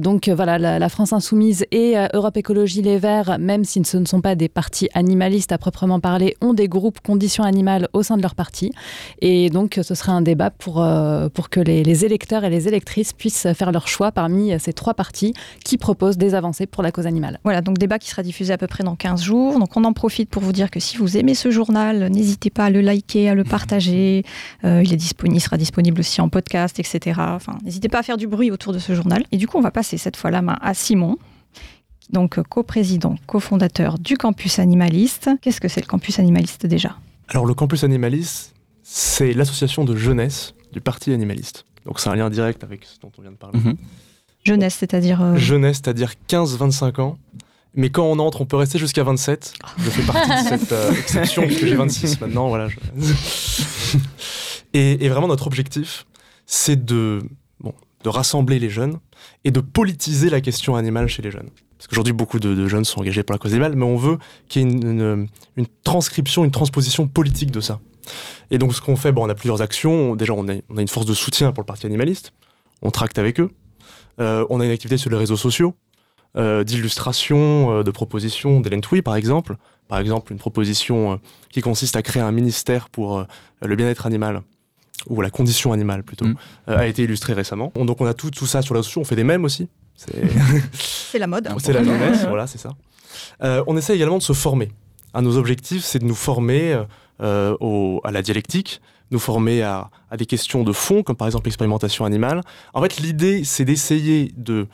donc 0.00 0.31
voilà, 0.31 0.59
la, 0.59 0.79
la 0.79 0.88
France 0.88 1.12
Insoumise 1.12 1.66
et 1.72 1.94
Europe 2.14 2.38
Écologie 2.38 2.81
Les 2.81 2.96
Verts, 2.96 3.38
même 3.38 3.64
si 3.64 3.85
ce 3.85 3.98
ne 3.98 4.07
sont 4.07 4.22
pas 4.22 4.35
des 4.35 4.48
partis 4.48 4.88
animalistes 4.94 5.53
à 5.53 5.59
proprement 5.59 6.00
parler, 6.00 6.37
ont 6.40 6.55
des 6.55 6.68
groupes 6.68 7.00
conditions 7.00 7.44
animales 7.44 7.88
au 7.92 8.03
sein 8.03 8.16
de 8.16 8.22
leur 8.22 8.35
parti. 8.35 8.72
Et 9.20 9.50
donc 9.50 9.79
ce 9.83 9.94
sera 9.94 10.12
un 10.12 10.22
débat 10.22 10.50
pour, 10.59 10.83
euh, 10.83 11.29
pour 11.29 11.51
que 11.51 11.61
les, 11.61 11.83
les 11.83 12.05
électeurs 12.05 12.45
et 12.45 12.51
les 12.51 12.69
électrices 12.69 13.12
puissent 13.12 13.49
faire 13.55 13.73
leur 13.73 13.88
choix 13.88 14.12
parmi 14.12 14.59
ces 14.59 14.73
trois 14.73 14.95
partis 14.95 15.35
qui 15.64 15.79
proposent 15.79 16.19
des 16.19 16.35
avancées 16.35 16.67
pour 16.67 16.83
la 16.83 16.93
cause 16.93 17.07
animale. 17.07 17.40
Voilà, 17.45 17.61
donc 17.61 17.79
débat 17.79 17.99
qui 17.99 18.09
sera 18.09 18.23
diffusé 18.23 18.53
à 18.53 18.59
peu 18.59 18.67
près 18.67 18.85
dans 18.85 18.97
15 18.97 19.23
jours. 19.23 19.59
Donc 19.59 19.77
on 19.77 19.85
en 19.85 19.93
profite 19.93 20.31
pour 20.31 20.43
vous 20.43 20.53
dire 20.53 20.71
que 20.71 20.81
si 20.81 20.97
vous 20.97 21.17
aimez 21.17 21.35
ce 21.35 21.51
journal, 21.51 22.09
n'hésitez 22.11 22.51
pas 22.51 22.67
à 22.67 22.71
le 22.71 22.81
liker, 22.81 23.29
à 23.29 23.35
le 23.35 23.45
partager. 23.45 24.25
Euh, 24.64 24.83
il, 24.83 24.93
est 24.93 24.97
disponible, 24.97 25.37
il 25.37 25.40
sera 25.40 25.57
disponible 25.57 26.01
aussi 26.01 26.21
en 26.21 26.29
podcast, 26.29 26.79
etc. 26.79 27.21
Enfin, 27.21 27.59
n'hésitez 27.64 27.88
pas 27.88 27.99
à 27.99 28.03
faire 28.03 28.17
du 28.17 28.27
bruit 28.27 28.51
autour 28.51 28.73
de 28.73 28.79
ce 28.79 28.95
journal. 28.95 29.25
Et 29.31 29.37
du 29.37 29.47
coup, 29.47 29.59
on 29.59 29.61
va 29.61 29.71
passer 29.71 29.99
cette 29.99 30.17
fois 30.17 30.31
la 30.31 30.43
main 30.43 30.57
à 30.62 30.75
Simon, 30.75 31.19
donc 32.11 32.40
coprésident, 32.43 33.17
cofondateur 33.27 33.99
du 33.99 34.17
campus 34.17 34.59
animaliste. 34.59 35.31
Qu'est-ce 35.43 35.61
que 35.61 35.69
c'est 35.69 35.81
le 35.81 35.87
campus 35.87 36.19
animaliste 36.19 36.67
déjà? 36.67 36.97
Alors 37.29 37.47
le 37.47 37.55
campus 37.55 37.85
animaliste, 37.85 38.54
c'est 38.97 39.33
l'association 39.33 39.85
de 39.85 39.97
jeunesse 39.97 40.55
du 40.73 40.81
parti 40.81 41.13
animaliste. 41.13 41.65
Donc 41.85 41.99
c'est 41.99 42.09
un 42.11 42.15
lien 42.15 42.31
direct 42.31 42.63
avec 42.63 42.85
ce 42.85 43.01
dont 43.01 43.11
on 43.19 43.23
vient 43.23 43.33
de 43.33 43.37
parler. 43.37 43.59
Mhm. 43.59 43.75
Jeunesse, 44.45 44.77
c'est-à-dire... 44.79 45.21
euh, 45.21 45.37
Jeunesse, 45.37 45.79
c'est-à-dire 45.83 46.13
15-25 46.29 47.01
ans. 47.01 47.19
Mais 47.75 47.91
quand 47.91 48.05
on 48.05 48.21
entre, 48.21 48.41
on 48.41 48.47
peut 48.47 48.57
rester 48.57 48.79
jusqu'à 48.79 49.03
27. 49.03 49.53
Je 49.79 49.91
fais 49.91 50.03
partie 50.03 50.29
de 50.45 50.49
cette 50.49 50.71
euh, 50.71 50.93
exception 50.99 51.43
puisque 51.43 51.67
j'ai 51.67 51.75
26 51.75 52.21
maintenant. 52.21 52.49
Voilà. 52.49 52.69
je- 52.69 52.77
et, 54.75 55.05
et 55.05 55.09
vraiment, 55.09 55.27
notre 55.27 55.49
objectif, 55.49 56.07
c'est 56.47 56.85
de, 56.85 57.19
bon, 57.59 57.75
de 58.05 58.09
rassembler 58.09 58.61
les 58.61 58.71
jeunes 58.71 58.99
et 59.45 59.51
de 59.51 59.59
politiser 59.61 60.31
la 60.31 60.41
question 60.41 60.77
animale 60.77 61.09
chez 61.09 61.23
les 61.23 61.33
jeunes. 61.33 61.51
Parce 61.77 61.89
qu'aujourd'hui, 61.89 62.13
beaucoup 62.13 62.39
de, 62.39 62.55
de 62.55 62.69
jeunes 62.69 62.85
sont 62.85 63.01
engagés 63.01 63.25
pour 63.25 63.35
la 63.35 63.39
cause 63.39 63.51
animale, 63.53 63.75
mais 63.75 63.85
on 63.85 63.97
veut 63.97 64.19
qu'il 64.49 64.63
y 64.63 64.65
ait 64.65 64.69
une, 64.69 64.87
une- 65.01 65.29
une 65.57 65.67
transcription, 65.83 66.45
une 66.45 66.53
transposition 66.53 67.09
politique 67.09 67.51
de 67.51 67.61
ça. 67.61 67.81
Et 68.51 68.59
donc, 68.59 68.75
ce 68.75 68.81
qu'on 68.81 68.97
fait, 68.97 69.12
bon, 69.12 69.25
on 69.27 69.29
a 69.29 69.35
plusieurs 69.35 69.62
actions. 69.62 70.17
Déjà, 70.17 70.33
on 70.35 70.49
a, 70.49 70.55
on 70.71 70.77
a 70.77 70.83
une 70.83 70.88
force 70.88 71.07
de 71.07 71.14
soutien 71.14 71.53
pour 71.53 71.62
le 71.62 71.67
parti 71.67 71.87
animaliste. 71.87 72.33
On 72.83 72.90
tracte 72.90 73.19
avec 73.19 73.40
eux. 73.40 73.51
Euh, 74.21 74.47
on 74.51 74.61
a 74.61 74.64
une 74.64 74.71
activité 74.71 74.97
sur 74.97 75.11
les 75.11 75.17
réseaux 75.17 75.37
sociaux, 75.37 75.75
euh, 76.37 76.62
d'illustration, 76.64 77.79
euh, 77.79 77.83
de 77.83 77.90
propositions 77.90 78.61
d'Hélène 78.61 78.81
Touy, 78.81 79.03
par 79.03 79.17
exemple. 79.17 79.57
Par 79.88 79.99
exemple, 79.99 80.33
une 80.33 80.38
proposition 80.38 81.12
euh, 81.12 81.17
qui 81.51 81.61
consiste 81.61 81.97
à 81.97 82.03
créer 82.03 82.23
un 82.23 82.33
ministère 82.33 82.88
pour 82.90 83.19
euh, 83.19 83.25
le 83.62 83.75
bien-être 83.77 84.07
animal, 84.07 84.43
ou 85.09 85.21
la 85.21 85.31
condition 85.31 85.73
animale 85.73 86.03
plutôt, 86.03 86.27
Mm. 86.27 86.37
euh, 86.69 86.79
a 86.79 86.87
été 86.87 87.03
illustrée 87.03 87.33
récemment. 87.33 87.73
On- 87.77 87.85
donc 87.85 88.01
on 88.01 88.07
a 88.07 88.14
tout, 88.14 88.31
tout 88.31 88.47
ça 88.47 88.62
sur 88.62 88.75
les 88.75 88.79
réseaux 88.81 88.87
sociaux, 88.88 89.03
on 89.03 89.05
fait 89.05 89.17
des 89.17 89.25
mèmes 89.25 89.45
aussi. 89.45 89.69
C'est 89.97 90.12
la 91.19 91.27
mode. 91.27 91.49
c'est 91.59 91.73
la 91.73 91.83
jeunesse, 91.85 92.25
voilà, 92.29 92.47
c'est 92.47 92.59
ça. 92.59 92.71
Euh, 93.43 93.62
on 93.67 93.77
essaie 93.77 93.95
également 93.95 94.19
de 94.19 94.23
se 94.23 94.33
former. 94.33 94.71
Un 95.12 95.23
de 95.23 95.27
nos 95.29 95.37
objectifs, 95.37 95.85
c'est 95.85 95.99
de 96.01 96.05
nous 96.05 96.14
former 96.14 96.73
euh, 97.20 97.57
au- 97.61 98.00
à 98.05 98.11
la 98.12 98.22
dialectique, 98.22 98.81
nous 99.11 99.18
former 99.18 99.62
à, 99.62 99.90
à 100.11 100.16
des 100.16 100.27
questions 100.27 100.64
de 100.64 100.72
fond, 100.72 101.03
comme 101.03 101.16
par 101.16 101.29
exemple 101.29 101.46
l'expérimentation 101.46 102.05
animale. 102.05 102.40
En 102.72 102.83
fait, 102.83 102.96
l'idée, 102.98 103.44
c'est 103.44 103.64
d'essayer 103.64 104.33
de, 104.37 104.66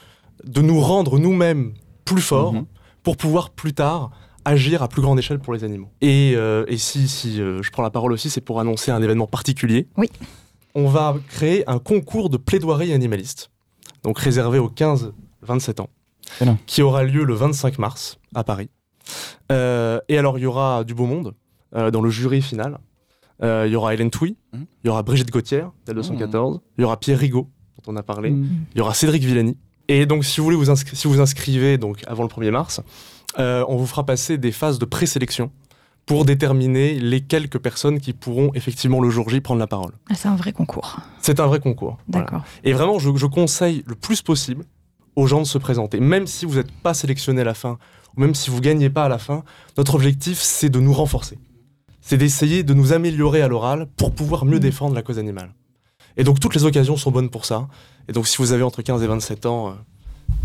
de 0.45 0.61
nous 0.63 0.81
rendre 0.81 1.19
nous-mêmes 1.19 1.75
plus 2.05 2.23
forts 2.23 2.53
Mhm. 2.55 2.65
pour 3.03 3.17
pouvoir 3.17 3.51
plus 3.51 3.75
tard 3.75 4.11
agir 4.45 4.83
à 4.83 4.89
plus 4.89 5.03
grande 5.03 5.19
échelle 5.19 5.39
pour 5.39 5.53
les 5.53 5.65
animaux. 5.65 5.89
Et, 6.01 6.33
euh, 6.35 6.65
et 6.69 6.79
si, 6.79 7.09
si 7.09 7.41
euh, 7.41 7.61
je 7.63 7.71
prends 7.71 7.83
la 7.83 7.91
parole 7.91 8.13
aussi, 8.13 8.31
c'est 8.31 8.41
pour 8.41 8.59
annoncer 8.61 8.91
un 8.91 9.03
événement 9.03 9.27
particulier. 9.27 9.87
Oui. 9.99 10.09
On 10.75 10.87
va 10.87 11.17
créer 11.29 11.69
un 11.69 11.79
concours 11.79 12.31
de 12.31 12.37
plaidoirie 12.39 12.93
animaliste, 12.93 13.51
donc 14.03 14.19
réservé 14.19 14.59
aux 14.59 14.71
15-27 14.71 15.81
ans, 15.83 15.91
qui 16.67 16.81
aura 16.83 17.03
lieu 17.03 17.25
le 17.25 17.35
25 17.35 17.79
mars 17.79 18.19
à 18.35 18.45
Paris. 18.45 18.71
Euh, 19.51 19.99
et 20.09 20.17
alors, 20.17 20.39
il 20.39 20.43
y 20.43 20.47
aura 20.47 20.85
du 20.85 20.95
beau 20.95 21.07
monde 21.07 21.29
euh, 21.29 21.33
dans 21.73 22.01
le 22.01 22.11
jury 22.11 22.43
final. 22.43 22.79
Euh, 23.43 23.65
Il 23.67 23.73
y 23.73 23.77
aura 23.77 23.95
Hélène 23.95 24.11
Touy, 24.11 24.37
il 24.53 24.59
Mhm. 24.59 24.67
y 24.85 24.89
aura 24.91 25.03
Brigitte 25.03 25.31
Gauthier, 25.31 25.65
d'El 25.87 25.95
214, 25.97 26.61
il 26.77 26.83
y 26.83 26.85
aura 26.85 26.99
Pierre 27.01 27.19
Rigaud, 27.19 27.49
dont 27.87 27.93
on 27.93 27.97
a 27.97 28.03
parlé, 28.03 28.31
Mhm. 28.31 28.49
il 28.75 28.79
y 28.79 28.81
aura 28.83 28.93
Cédric 28.95 29.23
Villani. 29.25 29.57
Et 29.89 30.05
donc, 30.07 30.25
si 30.25 30.39
vous 30.41 30.45
voulez 30.45 30.57
vous, 30.57 30.71
inscri- 30.71 30.95
si 30.95 31.09
vous 31.09 31.21
inscrivez 31.21 31.79
donc 31.79 32.03
avant 32.07 32.23
le 32.23 32.29
1er 32.29 32.51
mars, 32.51 32.81
euh, 33.39 33.65
on 33.69 33.77
vous 33.77 33.87
fera 33.87 34.05
passer 34.05 34.37
des 34.37 34.53
phases 34.53 34.79
de 34.79 34.85
présélection 34.85 35.51
pour 36.07 36.25
déterminer 36.25 36.99
les 36.99 37.21
quelques 37.23 37.59
personnes 37.59 37.99
qui 38.01 38.13
pourront 38.13 38.51
effectivement 38.55 39.01
le 39.01 39.09
jour 39.11 39.29
J 39.31 39.41
prendre 39.41 39.61
la 39.61 39.67
parole. 39.67 39.93
Ah, 40.11 40.15
c'est 40.17 40.29
un 40.29 40.37
vrai 40.37 40.53
concours. 40.53 40.99
C'est 41.21 41.41
un 41.41 41.47
vrai 41.47 41.61
concours. 41.61 41.97
Voilà. 42.09 42.27
D'accord. 42.27 42.43
Et 42.65 42.73
vraiment, 42.73 42.99
je, 42.99 43.11
je 43.17 43.27
conseille 43.27 43.85
le 43.87 43.95
plus 43.95 44.21
possible 44.23 44.65
aux 45.17 45.27
gens 45.27 45.41
de 45.41 45.47
se 45.47 45.59
présenter. 45.59 45.99
Même 46.01 46.27
si 46.27 46.45
vous 46.47 46.57
n'êtes 46.57 46.73
pas 46.73 46.95
sélectionné 46.95 47.41
à 47.41 47.45
la 47.45 47.55
fin, 47.55 47.79
ou 48.17 48.21
même 48.21 48.35
si 48.35 48.51
vous 48.51 48.61
gagnez 48.61 48.91
pas 48.91 49.05
à 49.05 49.09
la 49.09 49.19
fin, 49.19 49.45
notre 49.79 49.95
objectif, 49.95 50.39
c'est 50.41 50.69
de 50.69 50.79
nous 50.81 50.93
renforcer. 50.93 51.39
C'est 52.11 52.17
d'essayer 52.17 52.65
de 52.65 52.75
nous 52.75 52.93
améliorer 52.93 53.41
à 53.41 53.47
l'oral 53.47 53.87
pour 53.97 54.11
pouvoir 54.13 54.45
mieux 54.45 54.57
Mhm. 54.57 54.59
défendre 54.63 54.97
la 54.97 55.03
cause 55.03 55.21
animale. 55.21 55.51
Et 56.17 56.25
donc, 56.25 56.41
toutes 56.41 56.57
les 56.57 56.65
occasions 56.65 56.97
sont 56.97 57.13
bonnes 57.13 57.31
pour 57.31 57.45
ça. 57.45 57.69
Et 58.09 58.13
donc, 58.13 58.27
si 58.27 58.39
vous 58.39 58.51
avez 58.51 58.65
entre 58.65 58.83
15 58.83 59.01
et 59.05 59.07
27 59.07 59.47
ans, 59.47 59.69
euh, 59.69 59.73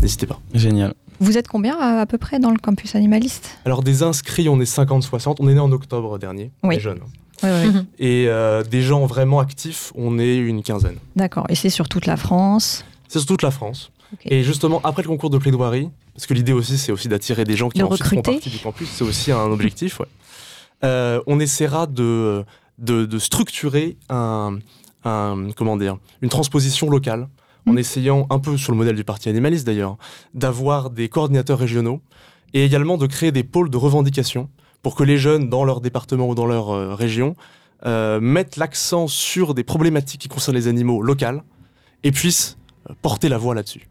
n'hésitez 0.00 0.26
pas. 0.28 0.38
Génial. 0.54 0.94
Vous 1.18 1.36
êtes 1.36 1.48
combien 1.48 1.76
à, 1.76 2.02
à 2.02 2.06
peu 2.06 2.18
près 2.18 2.38
dans 2.38 2.50
le 2.52 2.56
campus 2.58 2.94
animaliste? 2.94 3.58
Alors, 3.64 3.82
des 3.82 4.04
inscrits, 4.04 4.48
on 4.48 4.60
est 4.60 4.64
50-60. 4.64 5.38
On 5.40 5.48
est 5.48 5.54
né 5.54 5.58
en 5.58 5.72
octobre 5.72 6.20
dernier, 6.20 6.52
Oui. 6.62 6.76
les 6.76 6.80
jeunes. 6.80 7.00
Oui, 7.42 7.48
oui. 7.50 7.80
Et 7.98 8.26
euh, 8.28 8.62
des 8.62 8.82
gens 8.82 9.04
vraiment 9.06 9.40
actifs, 9.40 9.92
on 9.96 10.20
est 10.20 10.36
une 10.36 10.62
quinzaine. 10.62 10.98
D'accord. 11.16 11.46
Et 11.48 11.56
c'est 11.56 11.68
sur 11.68 11.88
toute 11.88 12.06
la 12.06 12.16
France? 12.16 12.84
C'est 13.08 13.18
sur 13.18 13.26
toute 13.26 13.42
la 13.42 13.50
France. 13.50 13.90
Et 14.24 14.44
justement, 14.44 14.80
après 14.84 15.02
le 15.02 15.08
concours 15.08 15.30
de 15.30 15.38
plaidoirie, 15.38 15.90
parce 16.14 16.26
que 16.26 16.34
l'idée 16.34 16.52
aussi, 16.52 16.78
c'est 16.78 16.92
aussi 16.92 17.08
d'attirer 17.08 17.42
des 17.42 17.56
gens 17.56 17.70
qui 17.70 17.80
De 17.80 17.84
ensuite 17.84 18.04
font 18.06 18.16
recruter? 18.18 18.34
partie 18.34 18.50
du 18.50 18.58
campus, 18.60 18.88
c'est 18.88 19.02
aussi 19.02 19.32
un 19.32 19.46
objectif, 19.50 19.98
ouais. 19.98 20.06
Euh, 20.84 21.20
on 21.26 21.40
essaiera 21.40 21.86
de, 21.86 22.44
de, 22.78 23.06
de 23.06 23.18
structurer 23.18 23.96
un, 24.08 24.58
un- 25.04 25.48
comment 25.56 25.76
dire, 25.76 25.96
une 26.22 26.28
transposition 26.28 26.90
locale, 26.90 27.28
en 27.68 27.72
Mm. 27.72 27.78
essayant, 27.78 28.26
un 28.30 28.38
peu 28.38 28.56
sur 28.56 28.72
le 28.72 28.78
modèle 28.78 28.94
du 28.96 29.02
parti 29.04 29.28
animaliste 29.28 29.66
d'ailleurs, 29.66 29.96
d'avoir 30.34 30.90
des 30.90 31.08
coordinateurs 31.08 31.58
régionaux 31.58 32.00
et 32.54 32.64
également 32.64 32.96
de 32.96 33.06
créer 33.06 33.32
des 33.32 33.42
pôles 33.42 33.70
de 33.70 33.76
revendication 33.76 34.48
pour 34.82 34.94
que 34.94 35.02
les 35.02 35.18
jeunes, 35.18 35.48
dans 35.48 35.64
leur 35.64 35.80
département 35.80 36.28
ou 36.28 36.34
dans 36.34 36.46
leur 36.46 36.70
euh, 36.70 36.94
région, 36.94 37.34
euh, 37.84 38.20
mettent 38.20 38.56
l'accent 38.56 39.08
sur 39.08 39.52
des 39.54 39.64
problématiques 39.64 40.20
qui 40.20 40.28
concernent 40.28 40.56
les 40.56 40.68
animaux 40.68 41.02
locales 41.02 41.42
et 42.04 42.12
puissent 42.12 42.56
porter 43.02 43.28
la 43.28 43.38
voix 43.38 43.54
là-dessus. 43.54 43.88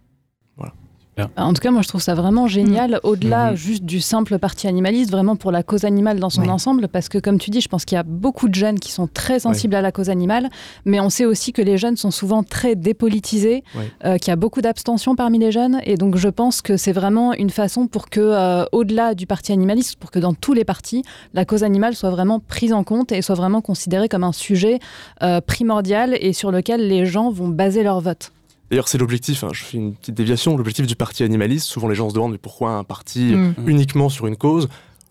En 1.37 1.53
tout 1.53 1.61
cas, 1.61 1.71
moi, 1.71 1.81
je 1.81 1.87
trouve 1.87 2.01
ça 2.01 2.13
vraiment 2.13 2.45
génial, 2.47 2.99
au-delà 3.03 3.51
Mhm. 3.51 3.55
juste 3.55 3.83
du 3.85 4.01
simple 4.01 4.37
parti 4.37 4.67
animaliste, 4.67 5.11
vraiment 5.11 5.37
pour 5.37 5.51
la 5.51 5.63
cause 5.63 5.85
animale 5.85 6.19
dans 6.19 6.29
son 6.29 6.41
Oui. 6.41 6.49
ensemble, 6.49 6.89
parce 6.89 7.07
que, 7.07 7.17
comme 7.19 7.37
tu 7.39 7.51
dis, 7.51 7.61
je 7.61 7.69
pense 7.69 7.85
qu'il 7.85 7.95
y 7.95 7.99
a 7.99 8.03
beaucoup 8.03 8.49
de 8.49 8.55
jeunes 8.55 8.79
qui 8.79 8.91
sont 8.91 9.07
très 9.07 9.39
sensibles 9.39 9.75
à 9.75 9.81
la 9.81 9.93
cause 9.93 10.09
animale, 10.09 10.49
mais 10.83 10.99
on 10.99 11.09
sait 11.09 11.23
aussi 11.25 11.53
que 11.53 11.61
les 11.61 11.77
jeunes 11.77 11.95
sont 11.95 12.11
souvent 12.11 12.43
très 12.43 12.75
dépolitisés, 12.75 13.63
Oui. 13.77 13.83
euh, 14.03 14.17
qu'il 14.17 14.29
y 14.29 14.33
a 14.33 14.35
beaucoup 14.35 14.59
d'abstention 14.61 15.15
parmi 15.15 15.39
les 15.39 15.51
jeunes, 15.53 15.79
et 15.85 15.95
donc 15.95 16.17
je 16.17 16.27
pense 16.27 16.61
que 16.61 16.75
c'est 16.75 16.91
vraiment 16.91 17.33
une 17.33 17.49
façon 17.49 17.87
pour 17.87 18.09
que, 18.09 18.19
euh, 18.19 18.65
au-delà 18.73 19.15
du 19.15 19.25
parti 19.25 19.53
animaliste, 19.53 19.95
pour 19.97 20.11
que 20.11 20.19
dans 20.19 20.33
tous 20.33 20.53
les 20.53 20.65
partis, 20.65 21.03
la 21.33 21.45
cause 21.45 21.63
animale 21.63 21.95
soit 21.95 22.09
vraiment 22.09 22.39
prise 22.41 22.73
en 22.73 22.83
compte 22.83 23.13
et 23.13 23.21
soit 23.21 23.35
vraiment 23.35 23.61
considérée 23.61 24.09
comme 24.09 24.23
un 24.25 24.33
sujet 24.33 24.79
euh, 25.23 25.39
primordial 25.39 26.17
et 26.19 26.33
sur 26.33 26.51
lequel 26.51 26.87
les 26.89 27.05
gens 27.05 27.29
vont 27.31 27.47
baser 27.47 27.83
leur 27.83 28.01
vote. 28.01 28.31
D'ailleurs, 28.69 28.87
c'est 28.87 28.97
l'objectif, 28.97 29.43
hein, 29.43 29.49
je 29.53 29.63
fais 29.63 29.77
une 29.77 29.93
petite 29.95 30.15
déviation, 30.15 30.57
l'objectif 30.57 30.87
du 30.87 30.95
parti 30.95 31.23
animaliste, 31.23 31.67
souvent 31.67 31.87
les 31.87 31.95
gens 31.95 32.09
se 32.09 32.15
demandent 32.15 32.31
mais 32.31 32.37
pourquoi 32.39 32.71
un 32.71 32.83
parti 32.83 33.35
Mm. 33.35 33.53
uniquement 33.67 34.09
sur 34.09 34.25
une 34.27 34.35
cause? 34.37 34.67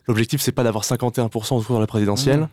L'objectif, 0.09 0.41
c'est 0.41 0.53
pas 0.53 0.65
d'avoir 0.65 0.85
51% 0.85 1.57
au 1.57 1.63
tour 1.63 1.77
de 1.77 1.81
la 1.81 1.87
présidentielle. 1.87 2.41
Mhm. 2.41 2.49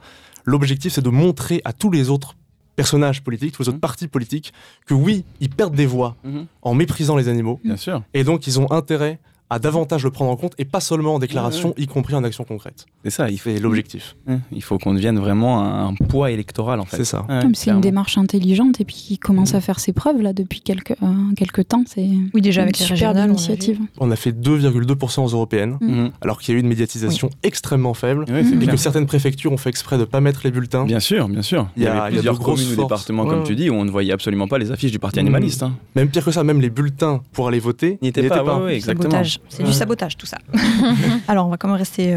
L'objectif, 0.46 0.94
c'est 0.94 1.02
de 1.02 1.10
montrer 1.10 1.62
à 1.66 1.74
tous 1.74 1.92
les 1.92 2.10
autres 2.10 2.36
personnages 2.76 3.24
politiques, 3.24 3.54
tous 3.54 3.64
les 3.64 3.70
autres 3.70 3.80
partis 3.80 4.08
politiques, 4.08 4.54
que 4.86 4.94
oui, 4.94 5.26
ils 5.40 5.50
perdent 5.50 5.76
des 5.76 5.86
voix 5.86 6.16
Mhm. 6.24 6.46
en 6.62 6.74
méprisant 6.76 7.16
les 7.18 7.28
animaux, 7.28 7.60
Bien 7.64 7.78
sûr. 7.78 8.04
et 8.14 8.24
donc 8.24 8.48
ils 8.48 8.60
ont 8.60 8.72
intérêt 8.72 9.20
à 9.52 9.60
davantage 9.60 10.04
le 10.04 10.12
prendre 10.12 10.32
en 10.32 10.36
compte, 10.38 10.54
et 10.58 10.66
pas 10.66 10.80
seulement 10.80 11.16
en 11.16 11.20
déclaration, 11.20 11.74
y 11.78 11.86
compris 11.86 12.16
en 12.16 12.24
action 12.24 12.44
concrète. 12.46 12.86
C'est 13.04 13.10
ça. 13.12 13.30
Il 13.30 13.38
faut, 13.38 13.50
C'est 13.54 13.60
l'objectif. 13.60 14.16
Hein, 14.28 14.40
il 14.54 14.64
faut 14.64 14.78
qu'on 14.78 14.94
devienne 14.94 15.20
vraiment 15.20 15.62
un 15.88 15.94
poids 15.94 16.32
électoral 16.32 16.80
en 16.80 16.86
fait. 16.86 16.98
C'est 16.98 17.06
ça. 17.06 17.26
Ouais, 17.30 17.42
Comme 17.42 17.54
c'est 17.54 17.70
une 17.70 17.82
démarche 17.82 18.18
intelligente 18.18 18.80
et 18.80 18.86
puis 18.86 18.96
qui 18.96 19.18
commence 19.18 19.54
à 19.54 19.60
faire 19.62 19.80
ses 19.80 19.92
preuves 19.94 20.22
là 20.22 20.32
depuis 20.34 20.62
quelques, 20.62 20.92
euh, 21.04 21.06
quelques 21.36 21.68
temps. 21.68 21.84
C'est 21.86 22.08
Oui, 22.34 22.42
déjà 22.42 22.62
avec 22.64 22.80
une 22.80 22.96
les 22.96 23.04
a 23.04 23.26
initiative. 23.28 23.80
On 24.00 24.10
a 24.10 24.16
fait 24.16 24.32
2,2% 24.32 25.24
aux 25.26 25.28
européennes, 25.30 25.78
Mhm. 25.82 26.12
alors 26.22 26.40
qu'il 26.40 26.54
y 26.54 26.56
a 26.56 26.58
eu 26.58 26.62
une 26.62 26.70
médiatisation 26.70 27.30
extrêmement 27.44 27.94
faible, 27.94 28.24
et 28.30 28.44
clair. 28.58 28.72
que 28.72 28.78
certaines 28.78 29.06
préfectures 29.06 29.52
ont 29.52 29.58
fait 29.58 29.70
exprès 29.70 29.98
de 29.98 30.02
ne 30.02 30.06
pas 30.06 30.22
mettre 30.22 30.42
les 30.46 30.52
bulletins. 30.52 30.86
Bien 30.86 31.02
sûr, 31.02 31.28
bien 31.28 31.42
sûr. 31.42 31.68
Il 31.76 31.84
y 31.84 31.88
a- 31.88 31.92
avait 31.92 31.98
il 31.98 32.02
y 32.02 32.06
a 32.06 32.10
de 32.10 32.16
plusieurs 32.16 32.40
grosses 32.40 32.62
communes 32.62 32.74
ou 32.74 32.76
forces. 32.88 32.88
départements, 33.06 33.24
Ouais, 33.24 33.30
comme 33.30 33.44
tu 33.44 33.56
dis, 33.56 33.70
où 33.70 33.74
on 33.74 33.84
ne 33.86 33.92
voyait 33.92 34.14
absolument 34.14 34.48
pas 34.48 34.58
les 34.58 34.72
affiches 34.72 34.92
du 34.92 35.00
parti 35.00 35.20
animaliste. 35.20 35.64
hein. 35.64 35.74
Même 35.96 36.08
pire 36.10 36.24
que 36.24 36.32
ça, 36.32 36.44
même 36.46 36.62
les 36.62 36.70
bulletins 36.70 37.22
pour 37.34 37.48
aller 37.50 37.60
voter 37.60 37.98
N'y 38.02 38.08
étaient 38.10 38.28
pas, 38.30 38.44
pas. 38.44 38.68
exactement. 38.74 39.22
C'est 39.50 39.64
du 39.64 39.74
sabotage 39.74 40.18
tout 40.18 40.26
ça. 40.26 40.38
Alors 41.28 41.48
on 41.48 41.50
va 41.50 41.58
quand 41.58 41.68
même 41.68 41.78
rester 41.78 42.16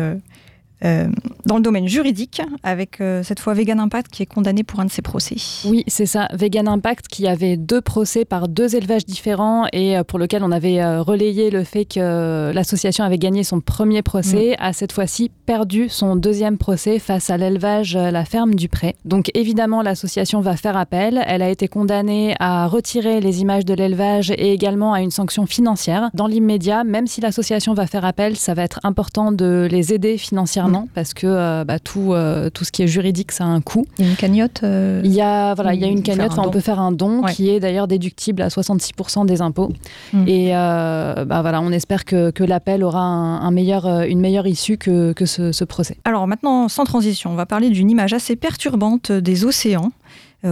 euh, 0.84 1.08
dans 1.46 1.56
le 1.56 1.62
domaine 1.62 1.88
juridique 1.88 2.42
avec 2.62 3.00
euh, 3.00 3.22
cette 3.22 3.38
fois 3.38 3.54
Vegan 3.54 3.78
Impact 3.78 4.10
qui 4.10 4.22
est 4.22 4.26
condamné 4.26 4.64
pour 4.64 4.80
un 4.80 4.86
de 4.86 4.90
ses 4.90 5.02
procès. 5.02 5.36
Oui, 5.66 5.84
c'est 5.86 6.06
ça. 6.06 6.28
Vegan 6.32 6.68
Impact 6.68 7.08
qui 7.08 7.26
avait 7.26 7.56
deux 7.56 7.80
procès 7.80 8.24
par 8.24 8.48
deux 8.48 8.76
élevages 8.76 9.04
différents 9.04 9.66
et 9.72 9.96
euh, 9.96 10.04
pour 10.04 10.18
lequel 10.18 10.42
on 10.42 10.50
avait 10.50 10.84
relayé 10.98 11.50
le 11.50 11.64
fait 11.64 11.84
que 11.84 12.50
l'association 12.52 13.04
avait 13.04 13.18
gagné 13.18 13.44
son 13.44 13.60
premier 13.60 14.02
procès, 14.02 14.56
a 14.58 14.72
cette 14.72 14.92
fois-ci 14.92 15.30
perdu 15.46 15.88
son 15.88 16.16
deuxième 16.16 16.58
procès 16.58 16.98
face 16.98 17.30
à 17.30 17.36
l'élevage 17.36 17.94
La 17.94 18.24
Ferme 18.24 18.54
du 18.54 18.68
Pré. 18.68 18.96
Donc 19.04 19.30
évidemment, 19.34 19.82
l'association 19.82 20.40
va 20.40 20.56
faire 20.56 20.76
appel. 20.76 21.22
Elle 21.26 21.42
a 21.42 21.50
été 21.50 21.68
condamnée 21.68 22.34
à 22.40 22.66
retirer 22.66 23.20
les 23.20 23.40
images 23.40 23.64
de 23.64 23.74
l'élevage 23.74 24.30
et 24.30 24.52
également 24.52 24.92
à 24.92 25.00
une 25.00 25.10
sanction 25.10 25.46
financière. 25.46 26.10
Dans 26.14 26.26
l'immédiat, 26.26 26.84
même 26.84 27.06
si 27.06 27.20
l'association 27.20 27.74
va 27.74 27.86
faire 27.86 28.04
appel, 28.04 28.36
ça 28.36 28.54
va 28.54 28.62
être 28.62 28.80
important 28.82 29.32
de 29.32 29.68
les 29.70 29.92
aider 29.92 30.18
financièrement 30.18 30.73
parce 30.94 31.14
que 31.14 31.26
euh, 31.26 31.64
bah, 31.64 31.78
tout, 31.78 32.12
euh, 32.12 32.50
tout 32.50 32.64
ce 32.64 32.72
qui 32.72 32.82
est 32.82 32.86
juridique, 32.86 33.32
ça 33.32 33.44
a 33.44 33.46
un 33.46 33.60
coût. 33.60 33.86
Il 33.98 34.04
y 34.04 34.08
a 34.08 34.10
une 34.10 34.16
cagnotte. 34.16 34.60
euh, 34.62 35.00
Il 35.04 35.12
y 35.12 35.20
a, 35.20 35.54
voilà, 35.54 35.74
il 35.74 35.80
y 35.80 35.84
a 35.84 35.88
une 35.88 36.02
cagnotte, 36.02 36.38
un 36.38 36.42
on 36.42 36.50
peut 36.50 36.60
faire 36.60 36.80
un 36.80 36.92
don 36.92 37.22
Ouais. 37.24 37.32
qui 37.32 37.48
est 37.50 37.60
d'ailleurs 37.60 37.86
déductible 37.88 38.42
à 38.42 38.48
66% 38.48 39.26
des 39.26 39.40
impôts. 39.42 39.72
Mm. 40.12 40.24
Et 40.28 40.50
bah, 40.52 41.40
voilà, 41.42 41.60
on 41.60 41.70
espère 41.70 42.04
que, 42.04 42.30
que 42.30 42.44
l'appel 42.44 42.82
aura 42.84 43.00
un, 43.02 43.40
un 43.40 43.50
meilleur, 43.50 43.86
une 44.02 44.20
meilleure 44.20 44.46
issue 44.46 44.76
que, 44.78 45.12
que 45.12 45.26
ce, 45.26 45.52
ce 45.52 45.64
procès. 45.64 45.96
Alors 46.04 46.26
maintenant, 46.26 46.68
sans 46.68 46.84
transition, 46.84 47.30
on 47.30 47.36
va 47.36 47.46
parler 47.46 47.70
d'une 47.70 47.90
image 47.90 48.12
assez 48.12 48.36
perturbante 48.36 49.12
des 49.12 49.44
océans. 49.44 49.90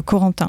Corentin. 0.06 0.48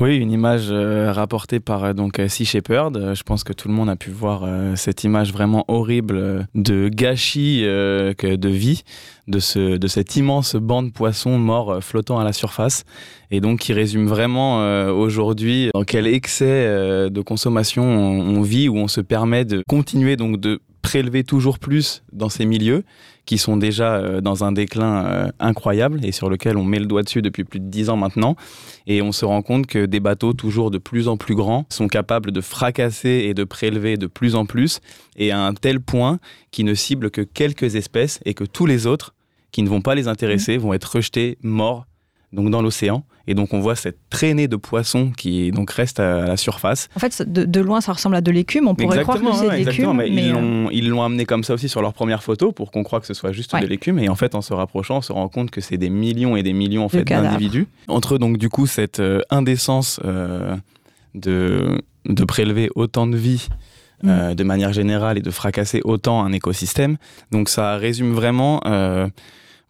Oui, 0.00 0.16
une 0.16 0.30
image 0.30 0.68
euh, 0.70 1.12
rapportée 1.12 1.58
par 1.58 1.84
euh, 1.84 1.92
donc 1.92 2.20
Sea 2.28 2.44
Shepherd. 2.44 2.96
Euh, 2.96 3.14
je 3.14 3.22
pense 3.24 3.42
que 3.42 3.52
tout 3.52 3.68
le 3.68 3.74
monde 3.74 3.90
a 3.90 3.96
pu 3.96 4.10
voir 4.10 4.46
cette 4.76 5.04
image 5.04 5.32
vraiment 5.32 5.64
horrible 5.68 6.46
de 6.54 6.88
gâchis 6.88 7.62
de 7.62 8.48
vie 8.48 8.82
de, 9.26 9.40
ce, 9.40 9.76
de 9.76 9.86
cette 9.88 10.16
immense 10.16 10.56
banc 10.56 10.82
de 10.82 10.90
poissons 10.90 11.38
morts 11.38 11.82
flottant 11.82 12.18
à 12.18 12.24
la 12.24 12.32
surface 12.32 12.84
et 13.30 13.40
donc 13.40 13.60
qui 13.60 13.72
résume 13.72 14.06
vraiment 14.06 14.58
aujourd'hui 14.90 15.70
dans 15.74 15.84
quel 15.84 16.06
excès 16.06 16.66
de 17.10 17.20
consommation 17.20 17.82
on, 17.84 18.36
on 18.36 18.42
vit 18.42 18.68
où 18.68 18.76
on 18.76 18.88
se 18.88 19.00
permet 19.00 19.44
de 19.44 19.62
continuer 19.68 20.16
donc 20.16 20.40
de 20.40 20.60
prélever 20.88 21.22
toujours 21.22 21.58
plus 21.58 22.02
dans 22.14 22.30
ces 22.30 22.46
milieux 22.46 22.82
qui 23.26 23.36
sont 23.36 23.58
déjà 23.58 23.96
euh, 23.96 24.22
dans 24.22 24.42
un 24.42 24.52
déclin 24.52 25.04
euh, 25.04 25.28
incroyable 25.38 26.02
et 26.02 26.12
sur 26.12 26.30
lequel 26.30 26.56
on 26.56 26.64
met 26.64 26.78
le 26.78 26.86
doigt 26.86 27.02
dessus 27.02 27.20
depuis 27.20 27.44
plus 27.44 27.60
de 27.60 27.66
dix 27.66 27.90
ans 27.90 27.98
maintenant. 27.98 28.36
Et 28.86 29.02
on 29.02 29.12
se 29.12 29.26
rend 29.26 29.42
compte 29.42 29.66
que 29.66 29.84
des 29.84 30.00
bateaux 30.00 30.32
toujours 30.32 30.70
de 30.70 30.78
plus 30.78 31.06
en 31.06 31.18
plus 31.18 31.34
grands 31.34 31.66
sont 31.68 31.88
capables 31.88 32.32
de 32.32 32.40
fracasser 32.40 33.26
et 33.28 33.34
de 33.34 33.44
prélever 33.44 33.98
de 33.98 34.06
plus 34.06 34.34
en 34.34 34.46
plus, 34.46 34.80
et 35.16 35.30
à 35.30 35.44
un 35.44 35.52
tel 35.52 35.78
point 35.80 36.20
qu'ils 36.52 36.64
ne 36.64 36.72
ciblent 36.72 37.10
que 37.10 37.20
quelques 37.20 37.74
espèces 37.74 38.20
et 38.24 38.32
que 38.32 38.44
tous 38.44 38.64
les 38.64 38.86
autres, 38.86 39.12
qui 39.52 39.62
ne 39.62 39.68
vont 39.68 39.82
pas 39.82 39.94
les 39.94 40.08
intéresser, 40.08 40.56
vont 40.56 40.72
être 40.72 40.96
rejetés 40.96 41.36
morts 41.42 41.84
donc 42.32 42.50
dans 42.50 42.60
l'océan. 42.62 43.04
Et 43.26 43.34
donc 43.34 43.52
on 43.52 43.60
voit 43.60 43.76
cette 43.76 43.98
traînée 44.10 44.48
de 44.48 44.56
poissons 44.56 45.10
qui 45.16 45.50
donc 45.50 45.70
reste 45.70 46.00
à 46.00 46.22
la 46.26 46.36
surface. 46.38 46.88
En 46.96 46.98
fait, 46.98 47.22
de, 47.30 47.44
de 47.44 47.60
loin, 47.60 47.80
ça 47.82 47.92
ressemble 47.92 48.16
à 48.16 48.20
de 48.22 48.30
l'écume. 48.30 48.68
On 48.68 48.74
pourrait 48.74 49.02
croire 49.02 49.20
que 49.20 49.32
c'est 49.34 49.50
de 49.50 49.54
l'écume. 49.68 49.92
mais 49.96 50.08
ils 50.08 50.30
euh, 50.30 50.32
l'ont- 50.32 50.70
ils 50.70 50.88
l'ont 50.88 51.02
amené 51.02 51.26
comme 51.26 51.44
ça 51.44 51.52
aussi 51.54 51.68
sur 51.68 51.82
leur 51.82 51.92
première 51.92 52.22
photo 52.22 52.52
pour 52.52 52.70
qu'on 52.70 52.82
croie 52.84 53.00
que 53.00 53.06
ce 53.06 53.14
soit 53.14 53.32
juste 53.32 53.52
Ouais. 53.52 53.60
de 53.60 53.66
l'écume. 53.66 53.98
Et 53.98 54.08
en 54.08 54.14
fait, 54.14 54.34
en 54.34 54.40
se 54.42 54.54
rapprochant, 54.54 54.98
on 54.98 55.02
se 55.02 55.12
rend 55.12 55.28
compte 55.28 55.50
que 55.50 55.60
c'est 55.60 55.76
des 55.76 55.90
millions 55.90 56.36
et 56.36 56.42
des 56.42 56.52
millions 56.54 56.84
en 56.84 56.88
fait 56.88 57.04
d'individus. 57.04 57.66
Entre 57.86 58.16
donc 58.18 58.38
du 58.38 58.48
coup 58.48 58.66
cette 58.66 59.00
euh, 59.00 59.20
indécence 59.30 60.00
euh, 60.04 60.56
de, 61.14 61.80
de 62.06 62.24
prélever 62.24 62.70
autant 62.74 63.06
de 63.06 63.16
vie. 63.16 63.48
Mm. 64.04 64.34
de 64.36 64.44
manière 64.44 64.72
générale 64.72 65.18
et 65.18 65.22
de 65.22 65.30
fracasser 65.32 65.80
autant 65.82 66.22
un 66.24 66.30
écosystème. 66.32 66.98
Donc 67.32 67.48
ça 67.48 67.76
résume 67.78 68.12
vraiment 68.12 68.60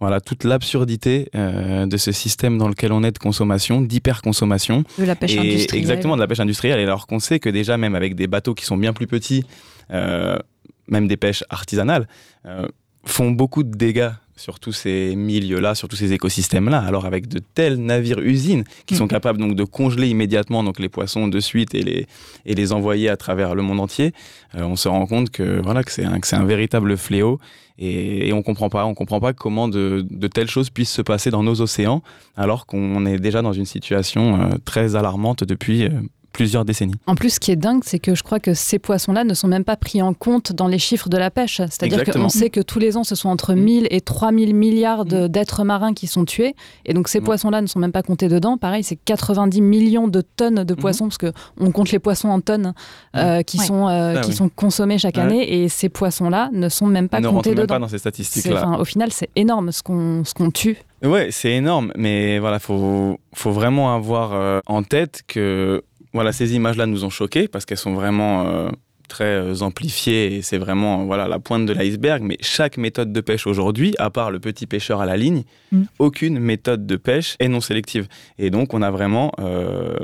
voilà, 0.01 0.21
toute 0.21 0.45
l'absurdité 0.45 1.29
euh, 1.35 1.87
de 1.87 1.97
ce 1.97 2.13
système 2.13 2.57
dans 2.57 2.69
lequel 2.69 2.93
on 2.93 3.03
est 3.03 3.11
de 3.11 3.19
consommation, 3.19 3.81
d'hyperconsommation. 3.81 4.85
de 4.99 5.05
la 5.05 5.17
pêche 5.17 5.35
Et 5.35 5.39
industrielle. 5.39 5.81
Exactement, 5.81 6.15
de 6.15 6.21
la 6.21 6.29
pêche 6.29 6.41
industrielle. 6.41 6.79
Et 6.79 6.85
alors 6.85 7.07
qu'on 7.07 7.19
sait 7.19 7.41
que 7.41 7.49
déjà, 7.49 7.77
même 7.77 7.95
avec 7.95 8.15
des 8.15 8.29
bateaux 8.29 8.55
qui 8.55 8.65
sont 8.65 8.77
bien 8.77 8.93
plus 8.93 9.09
petits, 9.09 9.45
euh, 9.91 10.39
même 10.87 11.09
des 11.09 11.17
pêches 11.17 11.43
artisanales, 11.51 12.07
euh, 12.47 12.69
font 13.05 13.31
beaucoup 13.31 13.65
de 13.65 13.77
dégâts 13.77 14.11
sur 14.39 14.61
tous 14.61 14.73
ces 14.73 15.15
milieux-là, 15.17 15.75
sur 15.75 15.89
tous 15.89 15.97
ces 15.97 16.13
écosystèmes-là. 16.13 16.79
Alors 16.81 17.05
avec 17.05 17.29
de 17.29 17.41
tels 17.41 17.77
navires-usines 17.77 18.65
qui 18.87 18.95
sont 18.95 19.05
mm. 19.05 19.09
capables 19.09 19.39
donc 19.39 19.55
de 19.55 19.65
congeler 19.65 20.09
immédiatement 20.09 20.63
donc 20.63 20.79
les 20.79 20.89
poissons 20.89 21.29
de 21.29 21.41
suite 21.41 21.75
et 21.75 21.83
les, 21.83 22.07
et 22.47 22.55
les 22.55 22.73
envoyer 22.73 23.09
à 23.09 23.17
travers 23.17 23.55
le 23.55 23.63
monde 23.63 23.81
entier, 23.81 24.13
euh, 24.55 24.63
on 24.63 24.77
se 24.77 24.89
rend 24.89 25.07
compte 25.07 25.31
que 25.31 25.61
voilà 25.63 25.83
que 25.83 25.93
c'est 25.93 26.05
un, 26.05 26.21
un, 26.33 26.45
véritable 26.45 26.97
fléau 26.97 27.39
et, 27.79 28.29
et, 28.29 28.33
on 28.33 28.43
comprend 28.43 28.69
pas, 28.69 28.85
on 28.87 28.95
comprend 28.95 29.21
pas 29.21 29.33
comment 29.33 29.69
de, 29.69 30.05
de, 30.09 30.27
telles 30.27 30.51
choses 30.51 30.71
puissent 30.71 30.93
se 30.93 31.03
passer 31.03 31.31
dans 31.31 31.43
nos 31.43 31.61
océans 31.61 32.03
alors 32.37 32.67
qu'on 32.67 33.07
est 33.07 33.19
déjà 33.19 33.43
dans 33.43 33.53
une 33.53 33.67
situation 33.67 34.41
euh, 34.41 34.55
très 34.65 34.97
alarmante 34.97 35.45
depuis 35.45 35.85
euh, 35.85 35.91
plusieurs 36.33 36.65
décennies. 36.65 36.95
En 37.07 37.15
plus, 37.15 37.35
ce 37.35 37.41
qui 37.41 37.51
est 37.51 37.57
dingue, 37.57 37.83
c'est 37.85 37.99
que 37.99 38.15
je 38.15 38.23
crois 38.23 38.41
que 38.41 38.55
ces 38.55 38.79
poissons-là 38.79 39.25
ne 39.25 39.35
sont 39.35 39.49
même 39.49 39.65
pas 39.65 39.77
pris 39.77 40.03
en 40.03 40.15
compte 40.15 40.53
dans 40.53 40.69
les 40.69 40.79
chiffres 40.79 41.09
de 41.09 41.17
la 41.17 41.31
pêche. 41.31 41.57
C'est-à-dire 41.57 42.05
qu'on 42.05 42.29
sait 42.29 42.51
que 42.51 42.61
tous 42.61 42.79
les 42.79 42.97
ans, 42.97 43.05
ce 43.05 43.15
sont 43.15 43.29
entre 43.29 43.55
1000 43.55 43.85
mm. 43.85 43.87
et 43.91 44.01
3000 44.01 44.55
milliards 44.55 45.05
mm. 45.05 45.29
d'êtres 45.29 45.65
marins 45.65 45.95
qui 45.95 46.07
sont 46.07 46.25
tués. 46.25 46.55
Et 46.85 46.95
donc, 46.95 47.09
ces 47.09 47.21
poissons-là 47.21 47.61
ne 47.61 47.67
sont 47.67 47.79
même 47.79 47.93
pas 47.93 48.03
comptés 48.03 48.29
dedans. 48.29 48.57
Pareil, 48.57 48.83
c'est 48.83 48.97
90 48.97 49.61
millions 49.61 50.09
de 50.09 50.21
tonnes 50.21 50.65
de 50.65 50.75
poissons, 50.75 51.09
parce 51.09 51.19
qu'on 51.19 51.73
compte 51.73 51.91
les 51.91 51.99
poissons 51.99 52.29
en 52.29 52.41
tonnes 52.41 52.75
euh, 53.17 53.43
qui, 53.43 53.59
sont, 53.59 53.89
euh, 53.89 54.15
ah 54.17 54.21
qui 54.21 54.33
sont 54.33 54.49
consommés 54.49 54.99
chaque 54.99 55.19
année. 55.19 55.63
Et 55.63 55.69
ces 55.69 55.89
poissons-là 55.89 56.51
ne 56.53 56.69
sont 56.69 56.87
même 56.87 57.09
pas 57.09 57.21
ne 57.21 57.29
comptés 57.29 57.51
même 57.51 57.59
dedans. 57.63 57.75
pas 57.75 57.81
dans 57.81 57.89
ces 57.89 57.99
statistiques-là. 57.99 58.79
Au 58.79 58.85
final, 58.85 59.11
c'est 59.13 59.31
énorme 59.37 59.73
ce 59.73 59.83
qu'on 59.83 60.23
qu'on 60.37 60.51
tue. 60.51 60.79
Ouais, 61.03 61.29
c'est 61.31 61.53
énorme, 61.53 61.93
mais 61.97 62.39
voilà, 62.39 62.59
faut 62.59 63.19
faut 63.33 63.53
vraiment 63.53 63.95
avoir 63.95 64.33
euh, 64.33 64.61
en 64.67 64.83
tête 64.83 65.23
que 65.29 65.83
voilà, 66.13 66.33
ces 66.33 66.55
images-là 66.55 66.87
nous 66.87 67.05
ont 67.05 67.11
choqués 67.11 67.49
parce 67.49 67.65
qu'elles 67.65 67.79
sont 67.79 67.95
vraiment 67.95 68.47
euh, 68.47 68.71
très 69.09 69.25
euh, 69.25 69.63
amplifiées 69.63 70.37
et 70.37 70.43
c'est 70.43 70.59
vraiment 70.59 71.05
voilà 71.05 71.29
la 71.29 71.39
pointe 71.39 71.67
de 71.67 71.73
l'iceberg. 71.73 72.23
Mais 72.23 72.39
chaque 72.41 72.77
méthode 72.77 73.13
de 73.13 73.21
pêche 73.21 73.47
aujourd'hui, 73.47 73.95
à 73.99 74.11
part 74.11 74.31
le 74.31 74.41
petit 74.41 74.67
pêcheur 74.67 75.01
à 75.01 75.07
la 75.07 75.17
ligne, 75.17 75.45
mm. 75.73 75.83
aucune 75.99 76.39
méthode 76.39 76.87
de 76.87 76.97
pêche 76.97 77.37
est 77.41 77.49
non 77.49 77.61
sélective. 77.61 78.09
Et 78.39 78.51
donc 78.51 78.75
on 78.75 78.83
a 78.83 78.91
vraiment 78.91 79.33
euh, 79.41 79.97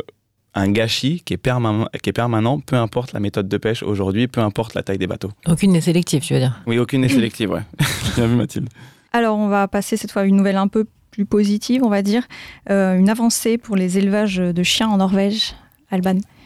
un 0.55 0.71
gâchis 0.71 1.23
qui 1.25 1.35
est, 1.35 1.39
permanent, 1.39 1.87
qui 2.03 2.11
est 2.11 2.15
permanent, 2.15 2.61
peu 2.61 2.77
importe 2.77 3.13
la 3.13 3.21
méthode 3.21 3.49
de 3.49 3.57
pêche 3.57 3.83
aujourd'hui, 3.83 4.29
peu 4.29 4.41
importe 4.41 4.75
la 4.75 4.83
taille 4.83 4.99
des 4.99 5.07
bateaux. 5.07 5.33
Aucune 5.49 5.73
n'est 5.73 5.81
sélective, 5.81 6.23
tu 6.23 6.35
veux 6.35 6.41
dire? 6.41 6.61
Oui, 6.67 6.79
aucune 6.79 7.01
n'est 7.01 7.09
sélective, 7.09 7.51
ouais. 7.51 7.63
Bien 8.17 8.27
vu, 8.27 8.37
Mathilde. 8.37 8.69
Alors, 9.13 9.37
on 9.37 9.49
va 9.49 9.69
passer 9.69 9.97
cette 9.97 10.13
fois 10.13 10.23
à 10.23 10.25
une 10.27 10.37
nouvelle 10.37 10.57
un 10.57 10.69
peu 10.69 10.87
plus 11.11 11.25
positive, 11.25 11.83
on 11.85 11.89
va 11.89 12.03
dire. 12.03 12.23
une 12.69 13.09
avancée 13.09 13.59
pour 13.59 13.75
les 13.75 13.99
élevages 13.99 14.37
de 14.37 14.63
chiens 14.63 14.89
en 14.89 14.99
Norvège. 14.99 15.55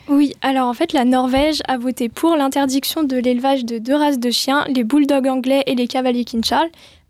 Oui, 0.08 0.34
alors 0.40 0.68
en 0.68 0.74
fait, 0.74 0.92
la 0.92 1.04
Norvège 1.04 1.60
a 1.68 1.76
voté 1.76 2.08
pour 2.08 2.34
l'interdiction 2.36 3.02
de 3.02 3.16
l'élevage 3.16 3.64
de 3.64 3.78
deux 3.78 3.94
races 3.94 4.18
de 4.18 4.30
chiens, 4.30 4.64
les 4.68 4.84
bulldogs 4.84 5.26
anglais 5.26 5.62
et 5.66 5.74
les 5.74 5.86
cavaliers 5.86 6.24
King. 6.24 6.42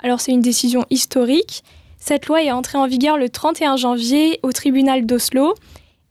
Alors 0.01 0.20
c'est 0.20 0.33
une 0.33 0.40
décision 0.40 0.85
historique. 0.90 1.62
Cette 1.98 2.27
loi 2.27 2.42
est 2.42 2.53
entrée 2.53 2.79
en 2.79 2.87
vigueur 2.87 3.16
le 3.16 3.29
31 3.29 3.77
janvier 3.77 4.40
au 4.42 4.53
tribunal 4.53 5.07
d'Oslo 5.07 5.55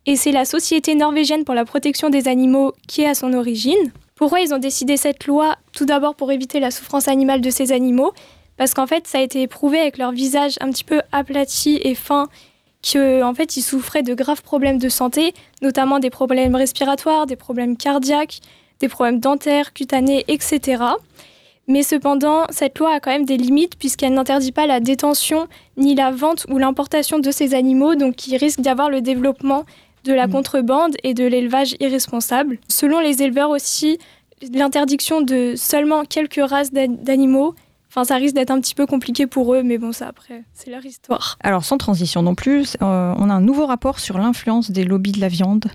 et 0.06 0.16
c'est 0.16 0.32
la 0.32 0.46
Société 0.46 0.96
norvégienne 0.96 1.44
pour 1.44 1.56
la 1.56 1.66
protection 1.66 2.10
des 2.10 2.28
animaux 2.28 2.74
qui 2.88 3.02
est 3.02 3.08
à 3.08 3.14
son 3.14 3.34
origine. 3.34 3.92
Pourquoi 4.16 4.40
ils 4.40 4.54
ont 4.54 4.58
décidé 4.58 4.96
cette 4.96 5.28
loi? 5.28 5.58
Tout 5.74 5.86
d'abord 5.86 6.16
pour 6.16 6.32
éviter 6.32 6.60
la 6.60 6.72
souffrance 6.72 7.08
animale 7.08 7.42
de 7.42 7.50
ces 7.50 7.72
animaux, 7.72 8.14
parce 8.56 8.74
qu'en 8.74 8.88
fait 8.88 9.06
ça 9.06 9.20
a 9.20 9.22
été 9.22 9.48
prouvé 9.48 9.80
avec 9.80 9.98
leur 9.98 10.12
visage 10.12 10.56
un 10.62 10.72
petit 10.72 10.86
peu 10.86 11.02
aplati 11.12 11.80
et 11.84 11.94
fin 11.94 12.30
qu'en 12.92 13.30
en 13.30 13.34
fait, 13.34 13.58
ils 13.58 13.62
souffraient 13.62 14.04
de 14.04 14.14
graves 14.14 14.42
problèmes 14.42 14.78
de 14.78 14.90
santé, 14.90 15.34
notamment 15.62 16.00
des 16.00 16.10
problèmes 16.10 16.56
respiratoires, 16.56 17.26
des 17.26 17.36
problèmes 17.36 17.78
cardiaques, 17.78 18.40
des 18.80 18.88
problèmes 18.88 19.20
dentaires, 19.20 19.74
cutanés, 19.74 20.24
etc. 20.28 20.84
Mais 21.68 21.84
cependant, 21.84 22.46
cette 22.50 22.80
loi 22.80 22.94
a 22.94 23.00
quand 23.00 23.12
même 23.12 23.26
des 23.26 23.38
limites 23.38 23.78
puisqu'elle 23.78 24.14
n'interdit 24.14 24.54
pas 24.54 24.68
la 24.68 24.80
détention 24.80 25.48
ni 25.76 25.96
la 25.96 26.12
vente 26.12 26.46
ou 26.50 26.58
l'importation 26.58 27.20
de 27.20 27.30
ces 27.32 27.54
animaux, 27.54 27.96
donc 27.96 28.28
il 28.28 28.38
risque 28.38 28.62
d'y 28.62 28.70
avoir 28.70 28.90
le 28.90 29.02
développement 29.02 29.66
de 30.06 30.14
la 30.14 30.28
mmh. 30.28 30.32
contrebande 30.32 30.96
et 31.04 31.14
de 31.14 31.26
l'élevage 31.26 31.76
irresponsable. 31.82 32.60
Selon 32.70 33.00
les 33.00 33.22
éleveurs 33.22 33.50
aussi, 33.50 34.00
l'interdiction 34.54 35.22
de 35.22 35.56
seulement 35.58 36.06
quelques 36.06 36.40
races 36.42 36.72
d'animaux 36.72 37.56
Enfin, 37.90 38.04
ça 38.04 38.16
risque 38.16 38.36
d'être 38.36 38.52
un 38.52 38.60
petit 38.60 38.76
peu 38.76 38.86
compliqué 38.86 39.28
pour 39.28 39.54
eux, 39.54 39.64
mais 39.64 39.78
bon, 39.78 39.92
ça 39.92 40.08
après, 40.08 40.44
c'est 40.54 40.70
leur 40.70 40.86
histoire. 40.86 41.38
Alors, 41.42 41.64
sans 41.64 41.78
transition 41.78 42.22
non 42.22 42.36
plus, 42.36 42.76
euh, 42.82 43.14
on 43.18 43.30
a 43.30 43.34
un 43.34 43.42
nouveau 43.42 43.66
rapport 43.66 44.00
sur 44.00 44.18
l'influence 44.18 44.72
des 44.72 44.84
lobbies 44.84 45.14
de 45.14 45.22
la 45.22 45.30
viande. 45.30 45.66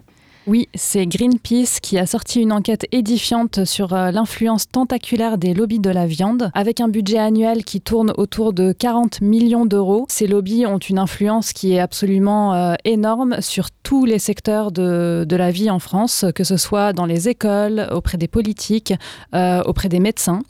Oui, 0.48 0.68
c'est 0.74 1.06
Greenpeace 1.06 1.78
qui 1.80 1.98
a 1.98 2.04
sorti 2.04 2.40
une 2.40 2.52
enquête 2.52 2.86
édifiante 2.90 3.64
sur 3.64 3.94
euh, 3.94 4.10
l'influence 4.10 4.68
tentaculaire 4.68 5.38
des 5.38 5.54
lobbies 5.54 5.78
de 5.78 5.88
la 5.88 6.04
viande, 6.04 6.50
avec 6.52 6.80
un 6.80 6.88
budget 6.88 7.18
annuel 7.18 7.64
qui 7.64 7.80
tourne 7.80 8.12
autour 8.16 8.52
de 8.52 8.72
40 8.72 9.20
millions 9.20 9.66
d'euros. 9.66 10.04
Ces 10.08 10.26
lobbies 10.26 10.66
ont 10.66 10.78
une 10.78 10.98
influence 10.98 11.52
qui 11.52 11.74
est 11.74 11.78
absolument 11.78 12.54
euh, 12.54 12.74
énorme 12.84 13.40
sur 13.40 13.70
tous 13.84 14.04
les 14.04 14.18
secteurs 14.18 14.72
de, 14.72 15.24
de, 15.28 15.36
la 15.36 15.52
vie 15.52 15.70
en 15.70 15.78
France, 15.78 16.24
que 16.34 16.42
ce 16.42 16.56
soit 16.56 16.92
dans 16.92 17.06
les 17.06 17.28
écoles, 17.28 17.88
auprès 17.92 18.18
des 18.18 18.28
politiques, 18.28 18.94
auprès 19.32 19.88
des 19.88 20.00
médecins. 20.00 20.40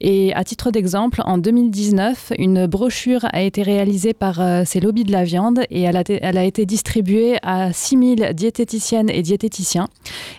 Et 0.00 0.34
à 0.34 0.44
titre 0.44 0.70
d'exemple, 0.70 1.22
en 1.24 1.38
2019, 1.38 2.32
une 2.38 2.66
brochure 2.66 3.26
a 3.32 3.42
été 3.42 3.62
réalisée 3.62 4.12
par 4.12 4.40
euh, 4.40 4.62
ces 4.64 4.80
lobbies 4.80 5.04
de 5.04 5.12
la 5.12 5.24
viande 5.24 5.60
et 5.70 5.82
elle 5.82 5.96
a, 5.96 6.02
elle 6.08 6.38
a 6.38 6.44
été 6.44 6.66
distribuée 6.66 7.38
à 7.42 7.72
6000 7.72 8.32
diététiciennes 8.34 9.10
et 9.10 9.22
diététiciens. 9.22 9.88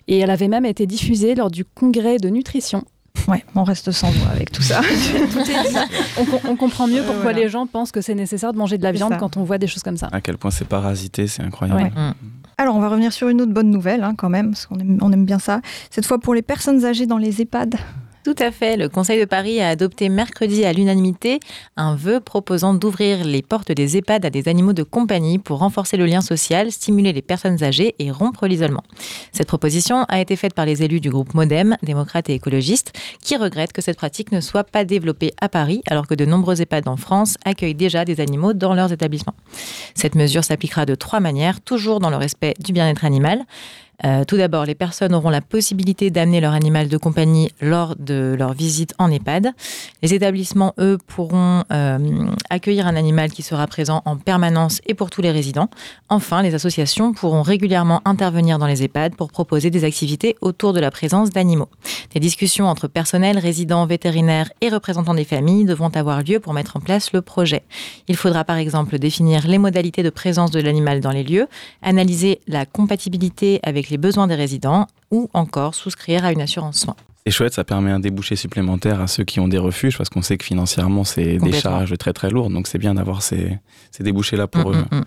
Et 0.08 0.20
elle 0.20 0.30
avait 0.30 0.48
même 0.48 0.66
été 0.66 0.86
diffusée 0.86 1.36
lors 1.36 1.52
du 1.52 1.66
congrès 1.66 2.18
de 2.18 2.30
nutrition 2.30 2.84
Ouais, 3.28 3.44
on 3.56 3.64
reste 3.64 3.92
sans 3.92 4.12
voix 4.12 4.28
avec 4.30 4.52
tout 4.52 4.62
ça. 4.62 4.82
on, 6.20 6.52
on, 6.52 6.56
comprend 6.56 6.88
mieux 6.88 7.02
pourquoi 7.02 7.34
les 7.34 7.50
gens 7.50 7.66
pensent 7.66 7.92
que 7.92 8.02
c'est 8.02 8.14
nécessaire 8.14 8.54
de 8.54 8.58
manger 8.58 8.78
de 8.78 8.84
la 8.84 8.92
viande 8.92 9.18
quand 9.18 9.38
on 9.38 9.44
voit 9.44 9.58
des 9.58 9.68
choses 9.68 9.82
comme 9.82 9.98
ça. 9.98 10.10
À 10.12 10.22
quel 10.22 10.38
point 10.38 10.52
c'est 10.52 10.66
parasité, 10.66 11.26
c'est 11.26 11.42
incroyable. 11.42 11.92
Mm. 11.96 12.14
Alors, 12.58 12.76
on 12.76 12.80
va 12.80 12.90
revenir 12.90 13.12
sur 13.12 13.28
une 13.30 13.42
autre 13.42 13.52
bonne 13.52 13.70
nouvelle, 13.70 14.04
hein, 14.04 14.14
quand 14.16 14.30
même, 14.30 14.52
parce 14.52 14.66
qu'on 14.66 14.78
aime, 14.80 15.00
on 15.02 15.12
aime 15.12 15.26
bien 15.26 15.40
ça. 15.40 15.62
Cette 15.90 16.06
fois 16.06 16.20
pour 16.20 16.34
les 16.34 16.42
personnes 16.42 16.86
âgées 16.86 17.06
dans 17.06 17.18
les 17.18 17.42
EHPAD. 17.42 17.76
Tout 18.26 18.34
à 18.40 18.50
fait. 18.50 18.76
Le 18.76 18.90
Conseil 18.90 19.20
de 19.20 19.26
Paris 19.26 19.62
a 19.62 19.70
adopté 19.70 20.10
mercredi 20.10 20.66
à 20.66 20.74
l'unanimité 20.74 21.40
un 21.78 21.96
vœu 21.96 22.20
proposant 22.20 22.74
d'ouvrir 22.74 23.24
les 23.24 23.44
portes 23.44 23.72
des 23.72 23.98
EHPAD 23.98 24.26
à 24.26 24.32
des 24.32 24.48
animaux 24.48 24.74
de 24.74 24.82
compagnie 24.82 25.38
pour 25.38 25.60
renforcer 25.60 25.96
le 25.96 26.08
lien 26.08 26.22
social, 26.22 26.72
stimuler 26.72 27.14
les 27.14 27.22
personnes 27.22 27.64
âgées 27.64 27.94
et 28.00 28.10
rompre 28.10 28.48
l'isolement. 28.48 28.82
Cette 29.32 29.46
proposition 29.46 30.06
a 30.10 30.20
été 30.20 30.36
faite 30.38 30.56
par 30.56 30.66
les 30.66 30.82
élus 30.82 31.02
du 31.02 31.12
groupe 31.12 31.36
Modem, 31.36 31.78
démocrates 31.84 32.28
et 32.32 32.34
écologistes, 32.34 32.94
qui 33.22 33.38
regrettent 33.38 33.74
que 33.74 33.84
cette 33.84 33.98
pratique 33.98 34.32
ne 34.32 34.42
soit 34.42 34.64
pas 34.64 34.86
développée 34.86 35.32
à 35.40 35.48
Paris 35.48 35.84
alors 35.88 36.08
que 36.08 36.16
de 36.16 36.26
nombreux 36.26 36.60
EHPAD 36.60 36.88
en 36.88 36.98
France 36.98 37.36
accueillent 37.46 37.76
déjà 37.76 38.06
des 38.06 38.22
animaux 38.22 38.54
dans 38.54 38.74
leurs 38.74 38.92
établissements. 38.92 39.36
Cette 39.94 40.16
mesure 40.16 40.44
s'appliquera 40.44 40.88
de 40.88 40.96
trois 40.96 41.20
manières, 41.20 41.62
toujours 41.62 42.00
dans 42.00 42.10
le 42.10 42.18
respect 42.18 42.56
du 42.60 42.74
bien-être 42.74 43.06
animal. 43.06 43.46
Euh, 44.04 44.24
tout 44.26 44.38
d'abord, 44.38 44.66
les 44.66 44.76
personnes 44.76 45.14
auront 45.14 45.30
la 45.30 45.42
possibilité 45.42 46.10
d'amener 46.10 46.42
leur 46.42 46.54
animal 46.54 46.88
de 46.90 46.98
compagnie 46.98 47.52
lors 47.62 47.96
de 47.96 48.36
leur 48.38 48.54
visite 48.54 48.94
en 48.98 49.10
EHPAD. 49.12 49.52
Les 50.02 50.14
établissements, 50.14 50.74
eux, 50.80 50.98
pourront 51.08 51.64
euh, 51.72 52.28
accueillir 52.50 52.88
un 52.88 52.96
animal 52.96 53.32
qui 53.32 53.42
sera 53.42 53.66
présent 53.68 54.02
en 54.06 54.18
permanence 54.18 54.82
et 54.86 54.94
pour 54.94 55.10
tous 55.10 55.22
les 55.22 55.32
résidents. 55.32 55.70
Enfin, 56.10 56.42
les 56.42 56.56
associations 56.56 57.14
pourront 57.14 57.42
régulièrement 57.42 58.02
intervenir 58.06 58.60
dans 58.60 58.68
les 58.68 58.84
EHPAD 58.84 59.16
pour 59.16 59.32
proposer 59.32 59.70
des 59.70 59.84
activités 59.84 60.36
autour 60.42 60.74
de 60.74 60.80
la 60.80 60.92
présence 60.92 61.30
d'animaux. 61.30 61.70
Des 62.14 62.20
discussions 62.20 62.66
entre 62.68 62.88
personnel, 62.88 63.38
résidents, 63.38 63.86
vétérinaires 63.86 64.52
et 64.62 64.70
représentants 64.70 65.14
des 65.14 65.26
familles 65.26 65.66
devront 65.66 65.90
avoir 65.90 66.24
lieu 66.24 66.40
pour 66.40 66.54
mettre 66.54 66.78
en 66.78 66.80
place 66.80 67.14
le 67.14 67.22
projet. 67.22 67.64
Il 68.08 68.16
faudra 68.16 68.44
par 68.44 68.58
exemple 68.58 69.00
définir 69.00 69.48
les 69.48 69.58
modalités 69.58 70.04
de 70.04 70.10
présence 70.10 70.52
de 70.52 70.60
l'animal 70.60 71.00
dans 71.00 71.12
les 71.12 71.24
lieux, 71.24 71.48
analyser 71.82 72.40
la 72.48 72.66
compatibilité 72.66 73.60
avec 73.64 73.85
les 73.90 73.98
besoins 73.98 74.28
des 74.28 74.36
résidents 74.36 74.88
ou 75.12 75.30
encore 75.34 75.76
souscrire 75.76 76.26
à 76.26 76.32
une 76.32 76.42
assurance 76.42 76.80
soins. 76.80 76.96
C'est 77.26 77.32
chouette, 77.32 77.54
ça 77.54 77.64
permet 77.64 77.90
un 77.90 78.00
débouché 78.00 78.36
supplémentaire 78.36 79.02
à 79.02 79.08
ceux 79.08 79.24
qui 79.24 79.40
ont 79.40 79.48
des 79.48 79.58
refuges 79.58 79.98
parce 79.98 80.10
qu'on 80.10 80.22
sait 80.22 80.38
que 80.38 80.46
financièrement 80.46 81.04
c'est 81.04 81.38
des 81.38 81.54
charges 81.54 81.98
très 81.98 82.14
très 82.14 82.30
lourdes, 82.30 82.54
donc 82.54 82.68
c'est 82.68 82.78
bien 82.78 82.94
d'avoir 82.94 83.24
ces, 83.24 83.58
ces 83.90 84.04
débouchés-là 84.04 84.46
pour 84.46 84.70
mm, 84.70 84.76
eux. 84.76 84.86
Mm, 84.92 84.98
mm. 84.98 85.06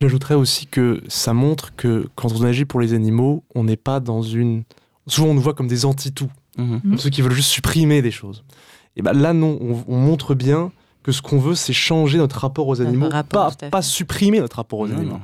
J'ajouterais 0.00 0.34
aussi 0.34 0.66
que 0.66 1.02
ça 1.08 1.34
montre 1.34 1.74
que 1.76 2.08
quand 2.14 2.32
on 2.32 2.44
agit 2.44 2.64
pour 2.64 2.80
les 2.80 2.94
animaux, 2.94 3.44
on 3.54 3.64
n'est 3.64 3.76
pas 3.76 4.00
dans 4.00 4.22
une. 4.22 4.62
Souvent 5.06 5.28
on 5.28 5.34
nous 5.34 5.42
voit 5.42 5.52
comme 5.52 5.68
des 5.68 5.84
anti-tout, 5.84 6.30
mm-hmm. 6.58 6.96
ceux 6.96 7.10
qui 7.10 7.20
veulent 7.20 7.32
juste 7.32 7.50
supprimer 7.50 8.00
des 8.00 8.10
choses. 8.10 8.42
Et 8.96 9.02
ben 9.02 9.12
là 9.12 9.34
non, 9.34 9.58
on, 9.86 9.96
montre 9.96 10.34
bien 10.34 10.72
que 11.02 11.12
ce 11.12 11.20
qu'on 11.20 11.38
veut 11.38 11.54
c'est 11.54 11.74
changer 11.74 12.16
notre 12.16 12.38
rapport 12.38 12.68
aux 12.68 12.80
animaux, 12.80 13.10
pas, 13.28 13.50
pas 13.70 13.82
supprimer 13.82 14.40
notre 14.40 14.56
rapport 14.56 14.78
aux 14.78 14.90
animaux 14.90 15.20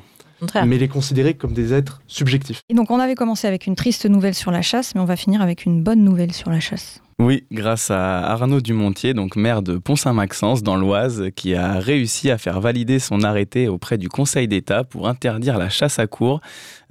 mais 0.66 0.78
les 0.78 0.88
considérer 0.88 1.34
comme 1.34 1.52
des 1.52 1.72
êtres 1.72 2.00
subjectifs. 2.06 2.62
Et 2.68 2.74
donc 2.74 2.90
on 2.90 2.98
avait 2.98 3.14
commencé 3.14 3.46
avec 3.46 3.66
une 3.66 3.76
triste 3.76 4.06
nouvelle 4.06 4.34
sur 4.34 4.50
la 4.50 4.62
chasse, 4.62 4.94
mais 4.94 5.00
on 5.00 5.06
va 5.06 5.16
finir 5.16 5.42
avec 5.42 5.64
une 5.64 5.82
bonne 5.82 6.04
nouvelle 6.04 6.32
sur 6.32 6.50
la 6.50 6.60
chasse. 6.60 7.00
Oui, 7.18 7.44
grâce 7.50 7.90
à 7.90 8.18
Arnaud 8.30 8.60
Dumontier, 8.60 9.14
donc 9.14 9.36
maire 9.36 9.62
de 9.62 9.78
Pont-Saint-Maxence 9.78 10.62
dans 10.62 10.76
l'Oise, 10.76 11.30
qui 11.34 11.54
a 11.54 11.80
réussi 11.80 12.30
à 12.30 12.36
faire 12.36 12.60
valider 12.60 12.98
son 12.98 13.22
arrêté 13.22 13.68
auprès 13.68 13.96
du 13.96 14.10
Conseil 14.10 14.48
d'État 14.48 14.84
pour 14.84 15.08
interdire 15.08 15.56
la 15.56 15.70
chasse 15.70 15.98
à 15.98 16.06
cours 16.06 16.42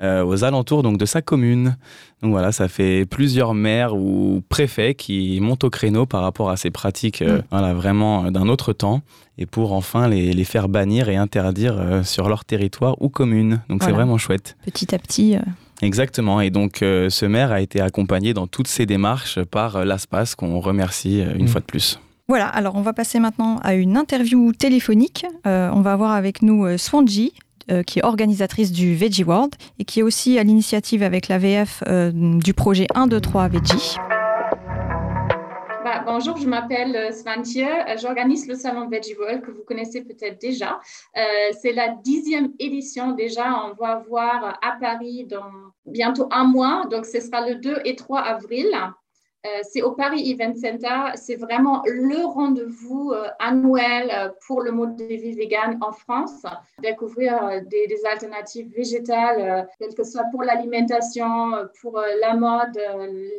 euh, 0.01 0.25
aux 0.25 0.43
alentours 0.43 0.81
donc 0.81 0.97
de 0.97 1.05
sa 1.05 1.21
commune. 1.21 1.77
Donc 2.23 2.31
voilà, 2.31 2.51
ça 2.51 2.67
fait 2.67 3.05
plusieurs 3.05 3.53
maires 3.53 3.95
ou 3.95 4.41
préfets 4.49 4.95
qui 4.95 5.39
montent 5.41 5.63
au 5.63 5.69
créneau 5.69 6.07
par 6.07 6.23
rapport 6.23 6.49
à 6.49 6.57
ces 6.57 6.71
pratiques 6.71 7.21
euh, 7.21 7.37
mm. 7.37 7.43
voilà, 7.51 7.73
vraiment 7.75 8.31
d'un 8.31 8.47
autre 8.47 8.73
temps 8.73 9.01
et 9.37 9.45
pour 9.45 9.73
enfin 9.73 10.07
les, 10.07 10.33
les 10.33 10.43
faire 10.43 10.69
bannir 10.69 11.07
et 11.07 11.17
interdire 11.17 11.77
euh, 11.77 12.03
sur 12.03 12.29
leur 12.29 12.45
territoire 12.45 12.99
ou 12.99 13.09
commune. 13.09 13.61
Donc 13.69 13.83
c'est 13.83 13.91
vraiment 13.91 14.17
chouette. 14.17 14.57
Petit 14.65 14.95
à 14.95 14.97
petit. 14.97 15.37
Exactement. 15.81 16.41
Et 16.41 16.49
donc, 16.49 16.81
euh, 16.81 17.09
ce 17.09 17.25
maire 17.25 17.51
a 17.51 17.61
été 17.61 17.81
accompagné 17.81 18.33
dans 18.33 18.47
toutes 18.47 18.67
ses 18.67 18.85
démarches 18.85 19.41
par 19.43 19.77
euh, 19.77 19.85
l'ASPAS, 19.85 20.35
qu'on 20.37 20.59
remercie 20.59 21.21
euh, 21.21 21.35
une 21.35 21.45
mm. 21.45 21.47
fois 21.47 21.61
de 21.61 21.65
plus. 21.65 21.99
Voilà, 22.27 22.47
alors 22.47 22.75
on 22.75 22.81
va 22.81 22.93
passer 22.93 23.19
maintenant 23.19 23.59
à 23.61 23.75
une 23.75 23.97
interview 23.97 24.51
téléphonique. 24.51 25.27
on 25.45 25.81
va 25.81 25.93
avoir 25.93 26.13
avec 26.13 26.41
nous 26.41 26.75
Swanji, 26.75 27.33
qui 27.85 27.99
est 27.99 28.03
organisatrice 28.03 28.71
du 28.71 28.95
Veggie 28.95 29.23
World 29.23 29.53
et 29.77 29.85
qui 29.85 29.99
est 29.99 30.03
aussi 30.03 30.39
à 30.39 30.43
l'initiative 30.43 31.03
avec 31.03 31.27
la 31.27 31.37
VF 31.37 31.83
du 32.11 32.55
projet 32.55 32.87
1, 32.95 33.05
2, 33.05 33.21
3 33.21 33.47
Veggie. 33.49 33.97
Bonjour, 36.05 36.37
je 36.37 36.47
m'appelle 36.47 36.95
euh, 36.95 37.11
Svantje. 37.11 37.57
Euh, 37.57 37.97
j'organise 37.97 38.47
le 38.47 38.53
salon 38.53 38.87
Veggie 38.87 39.15
que 39.15 39.49
vous 39.49 39.63
connaissez 39.63 40.03
peut-être 40.03 40.39
déjà. 40.39 40.79
Euh, 41.17 41.21
c'est 41.59 41.73
la 41.73 41.95
dixième 42.03 42.53
édition 42.59 43.13
déjà. 43.13 43.65
On 43.65 43.73
va 43.73 44.03
voir 44.07 44.59
à 44.61 44.77
Paris 44.79 45.25
dans 45.25 45.49
bientôt 45.87 46.27
un 46.29 46.43
mois. 46.43 46.85
Donc, 46.91 47.07
ce 47.07 47.19
sera 47.19 47.47
le 47.47 47.55
2 47.55 47.81
et 47.85 47.95
3 47.95 48.19
avril. 48.19 48.69
c'est 49.63 49.81
au 49.83 49.91
Paris 49.93 50.31
Event 50.31 50.55
Center. 50.55 51.15
C'est 51.15 51.35
vraiment 51.35 51.81
le 51.85 52.25
rendez-vous 52.25 53.13
annuel 53.39 54.33
pour 54.45 54.61
le 54.61 54.71
mode 54.71 54.95
de 54.95 55.05
vie 55.05 55.33
vegan 55.33 55.77
en 55.81 55.91
France. 55.91 56.45
Découvrir 56.81 57.61
des, 57.65 58.05
alternatives 58.11 58.71
végétales, 58.75 59.67
quel 59.79 59.93
que 59.93 60.03
soit 60.03 60.25
pour 60.31 60.43
l'alimentation, 60.43 61.51
pour 61.79 62.01
la 62.21 62.33
mode, 62.35 62.79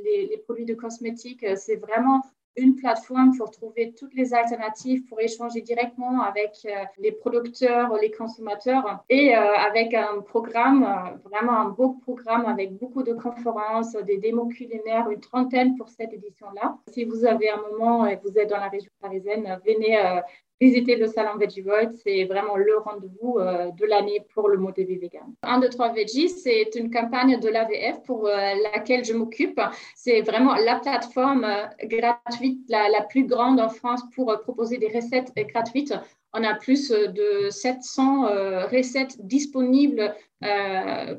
les, 0.04 0.28
les, 0.30 0.38
produits 0.38 0.64
de 0.64 0.74
cosmétiques. 0.74 1.44
C'est 1.56 1.76
vraiment 1.76 2.22
une 2.56 2.74
plateforme 2.74 3.36
pour 3.36 3.50
trouver 3.50 3.92
toutes 3.92 4.14
les 4.14 4.32
alternatives, 4.34 5.04
pour 5.06 5.20
échanger 5.20 5.60
directement 5.60 6.22
avec 6.22 6.56
euh, 6.64 6.84
les 6.98 7.12
producteurs, 7.12 7.94
les 8.00 8.10
consommateurs 8.10 9.04
et 9.08 9.36
euh, 9.36 9.40
avec 9.68 9.94
un 9.94 10.20
programme, 10.20 10.82
euh, 10.84 11.28
vraiment 11.28 11.60
un 11.60 11.68
beau 11.68 11.90
programme 12.02 12.46
avec 12.46 12.76
beaucoup 12.78 13.02
de 13.02 13.12
conférences, 13.12 13.92
des 13.92 14.16
démos 14.18 14.52
culinaires, 14.54 15.10
une 15.10 15.20
trentaine 15.20 15.76
pour 15.76 15.88
cette 15.88 16.12
édition-là. 16.12 16.78
Si 16.92 17.04
vous 17.04 17.24
avez 17.24 17.50
un 17.50 17.60
moment 17.70 18.06
et 18.06 18.16
vous 18.16 18.38
êtes 18.38 18.50
dans 18.50 18.58
la 18.58 18.68
région 18.68 18.90
parisienne, 19.00 19.58
venez 19.64 20.22
Visiter 20.58 20.96
le 20.96 21.06
salon 21.06 21.36
Veggie 21.36 21.60
World, 21.60 21.92
c'est 22.02 22.24
vraiment 22.24 22.56
le 22.56 22.78
rendez-vous 22.78 23.36
euh, 23.38 23.70
de 23.72 23.84
l'année 23.84 24.24
pour 24.32 24.48
le 24.48 24.56
mot 24.56 24.72
TV 24.72 24.96
vegan. 24.96 25.34
1, 25.42 25.60
2, 25.60 25.68
3 25.68 25.92
Veggie, 25.92 26.30
c'est 26.30 26.70
une 26.76 26.90
campagne 26.90 27.38
de 27.38 27.48
l'AVF 27.50 28.02
pour 28.06 28.26
euh, 28.26 28.54
laquelle 28.72 29.04
je 29.04 29.12
m'occupe. 29.12 29.60
C'est 29.94 30.22
vraiment 30.22 30.54
la 30.54 30.76
plateforme 30.76 31.44
euh, 31.44 31.66
gratuite 31.82 32.60
la, 32.70 33.02
plus 33.02 33.26
grande 33.26 33.60
en 33.60 33.68
France 33.68 34.00
pour 34.14 34.34
proposer 34.40 34.78
des 34.78 34.88
recettes 34.88 35.30
gratuites. 35.36 35.92
On 36.32 36.42
a 36.42 36.54
plus 36.54 36.90
de 36.90 37.50
700 37.50 38.22
recettes 38.70 39.16
disponibles 39.26 40.14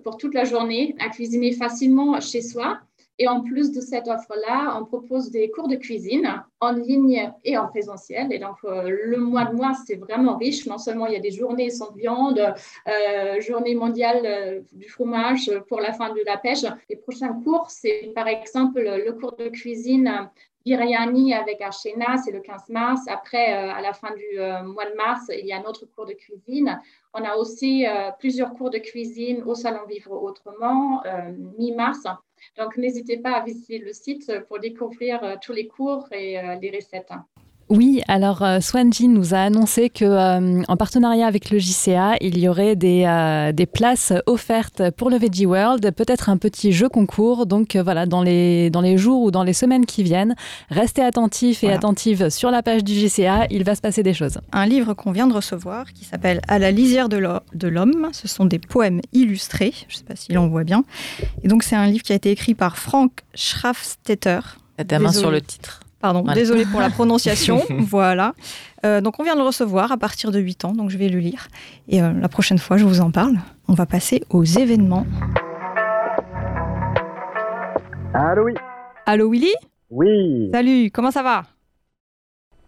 pour 0.04 0.18
toute 0.18 0.36
la 0.36 0.44
journée 0.44 0.96
à 1.00 1.10
cuisiner 1.10 1.54
facilement 1.54 2.20
chez 2.20 2.42
soi. 2.42 2.80
Et 3.20 3.28
en 3.28 3.42
plus 3.42 3.72
de 3.72 3.82
cette 3.82 4.08
offre-là, 4.08 4.78
on 4.80 4.86
propose 4.86 5.32
des 5.32 5.50
cours 5.50 5.68
de 5.68 5.76
cuisine 5.76 6.44
en 6.60 6.72
ligne 6.72 7.32
et 7.44 7.58
en 7.58 7.68
présentiel. 7.68 8.32
Et 8.32 8.38
donc, 8.38 8.58
euh, 8.64 8.90
le 9.06 9.18
mois 9.18 9.46
de 9.46 9.56
mars, 9.56 9.80
c'est 9.88 9.96
vraiment 9.96 10.38
riche. 10.38 10.68
Non 10.68 10.78
seulement 10.78 11.08
il 11.08 11.14
y 11.14 11.16
a 11.16 11.20
des 11.20 11.32
journées 11.32 11.72
sans 11.72 11.92
viande, 11.94 12.40
euh, 12.88 13.42
journée 13.42 13.74
mondiale 13.74 14.22
euh, 14.26 14.62
du 14.72 14.88
fromage 14.88 15.52
pour 15.68 15.82
la 15.82 15.94
fin 15.94 16.14
de 16.14 16.22
la 16.26 16.38
pêche. 16.38 16.64
Les 16.90 16.96
prochains 16.96 17.34
cours, 17.44 17.72
c'est 17.72 18.12
par 18.14 18.28
exemple 18.28 18.82
le 18.82 19.12
cours 19.14 19.36
de 19.36 19.50
cuisine 19.50 20.30
biryani 20.64 21.34
avec 21.34 21.62
Archena, 21.62 22.18
c'est 22.18 22.32
le 22.32 22.42
15 22.42 22.70
mars. 22.70 23.02
Après, 23.08 23.54
à 23.54 23.80
la 23.80 23.94
fin 23.94 24.10
du 24.14 24.38
mois 24.66 24.84
de 24.84 24.96
mars, 24.98 25.32
il 25.34 25.46
y 25.46 25.54
a 25.54 25.60
un 25.60 25.64
autre 25.64 25.86
cours 25.96 26.06
de 26.06 26.12
cuisine. 26.12 26.82
On 27.14 27.24
a 27.24 27.36
aussi 27.38 27.86
plusieurs 28.20 28.54
cours 28.54 28.70
de 28.70 28.78
cuisine 28.78 29.44
au 29.44 29.56
Salon 29.56 29.86
Vivre 29.88 30.12
Autrement, 30.12 31.02
mi-mars. 31.58 32.06
Donc, 32.58 32.78
n'hésitez 32.78 33.18
pas 33.18 33.32
à 33.32 33.44
visiter 33.44 33.80
le 33.80 33.94
site 33.94 34.32
pour 34.48 34.60
découvrir 34.60 35.24
euh, 35.24 35.36
tous 35.42 35.54
les 35.54 35.68
cours 35.68 36.08
et 36.12 36.40
euh, 36.40 36.56
les 36.56 36.72
recettes. 36.72 37.12
Oui, 37.70 38.02
alors 38.08 38.44
euh, 38.44 38.62
Swanji 38.62 39.10
nous 39.10 39.34
a 39.34 39.40
annoncé 39.40 39.90
que 39.90 40.06
euh, 40.06 40.64
en 40.70 40.78
partenariat 40.78 41.28
avec 41.28 41.50
le 41.50 41.60
JCA, 41.60 42.16
il 42.22 42.40
y 42.40 42.48
aurait 42.48 42.78
des, 42.78 43.04
euh, 43.06 43.52
des 43.52 43.66
places 43.66 44.14
offertes 44.26 44.90
pour 44.92 45.10
le 45.10 45.18
Veggie 45.18 45.46
World, 45.46 45.92
peut-être 45.92 46.30
un 46.30 46.38
petit 46.38 46.72
jeu 46.72 46.88
concours. 46.88 47.46
Donc 47.46 47.76
voilà, 47.76 48.06
dans 48.06 48.24
les, 48.24 48.70
dans 48.70 48.80
les 48.80 48.98
jours 48.98 49.22
ou 49.22 49.32
dans 49.32 49.44
les 49.44 49.52
semaines 49.52 49.86
qui 49.86 50.04
viennent, 50.04 50.36
restez 50.70 51.02
attentifs 51.02 51.62
et 51.66 51.72
attentives 51.72 52.30
sur 52.30 52.52
la 52.52 52.64
page 52.64 52.86
du 52.86 52.94
JCA, 52.94 53.48
il 53.50 53.66
va 53.66 53.76
se 53.76 53.82
passer 53.82 54.02
des 54.02 54.14
choses. 54.14 54.40
Un 54.54 54.66
livre 54.66 54.94
qu'on 54.94 55.12
vient 55.12 55.28
de 55.28 55.34
recevoir 55.34 55.92
qui 55.92 56.06
s'appelle 56.06 56.40
À 56.48 56.60
la 56.60 56.72
lisière 56.72 57.10
de 57.10 57.18
l'homme, 57.68 58.10
ce 58.14 58.30
sont 58.30 58.46
des 58.46 58.60
poèmes 58.60 59.02
illustrés, 59.12 59.74
je 59.90 59.96
ne 59.96 59.98
sais 59.98 60.06
pas 60.06 60.16
si 60.16 60.32
l'on 60.32 60.48
voit 60.48 60.64
bien. 60.64 60.86
Et 61.44 61.50
donc 61.50 61.64
c'est 61.64 61.76
un 61.76 61.88
livre 61.88 62.04
qui 62.04 62.14
a 62.14 62.16
été 62.16 62.32
écrit 62.32 62.54
par 62.54 62.78
Frank 62.78 63.12
Schraffstetter. 63.36 64.40
Ta 64.88 65.00
main 65.00 65.12
sur 65.12 65.32
le 65.32 65.42
titre. 65.42 65.82
Pardon, 66.14 66.24
désolé 66.34 66.66
pour 66.66 66.80
la 66.80 66.90
prononciation. 66.98 67.62
voilà. 67.80 68.34
Euh, 68.86 69.02
donc 69.02 69.20
on 69.20 69.24
vient 69.24 69.34
de 69.34 69.40
le 69.40 69.46
recevoir 69.46 69.92
à 69.92 69.98
partir 69.98 70.32
de 70.32 70.40
8 70.40 70.64
ans, 70.66 70.72
donc 70.74 70.90
je 70.90 70.98
vais 70.98 71.10
le 71.10 71.20
lire. 71.20 71.48
Et 71.90 72.02
euh, 72.02 72.14
la 72.14 72.30
prochaine 72.30 72.60
fois, 72.60 72.78
je 72.78 72.86
vous 72.86 73.02
en 73.02 73.12
parle. 73.12 73.36
On 73.68 73.74
va 73.74 73.86
passer 73.86 74.24
aux 74.30 74.46
événements. 74.46 75.06
Allô, 78.14 78.46
oui. 78.46 78.54
Allô, 79.06 79.30
Willy? 79.30 79.52
Oui. 79.90 80.50
Salut, 80.54 80.92
comment 80.92 81.12
ça 81.12 81.24
va? 81.24 81.44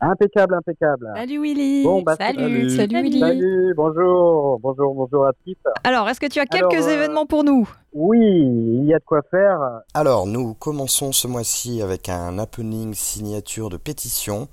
Impeccable, 0.02 0.56
impeccable. 0.56 1.12
Salut 1.16 1.42
Willy. 1.42 1.84
Bon, 1.84 2.02
bah, 2.02 2.16
salut. 2.18 2.70
Salut, 2.70 3.02
Willy. 3.02 3.20
Salut, 3.20 3.74
bonjour, 3.76 4.60
bonjour, 4.60 4.96
bonjour 4.96 5.26
à 5.26 5.32
tous. 5.46 5.56
Alors, 5.84 6.08
est-ce 6.08 6.20
que 6.20 6.28
tu 6.28 6.40
as 6.40 6.46
quelques 6.46 6.88
euh, 6.88 6.94
événements 6.94 7.26
pour 7.26 7.44
nous? 7.44 7.70
Oui, 7.92 8.18
il 8.20 8.86
y 8.86 8.94
a 8.94 9.00
de 9.00 9.04
quoi 9.04 9.22
faire. 9.30 9.60
Alors, 9.94 10.26
nous 10.26 10.54
commençons 10.54 11.12
ce 11.12 11.28
mois-ci 11.28 11.82
avec 11.82 12.08
un 12.08 12.40
happening 12.40 12.94
signature 12.94 13.70
de 13.70 13.78
pétition 13.78 14.48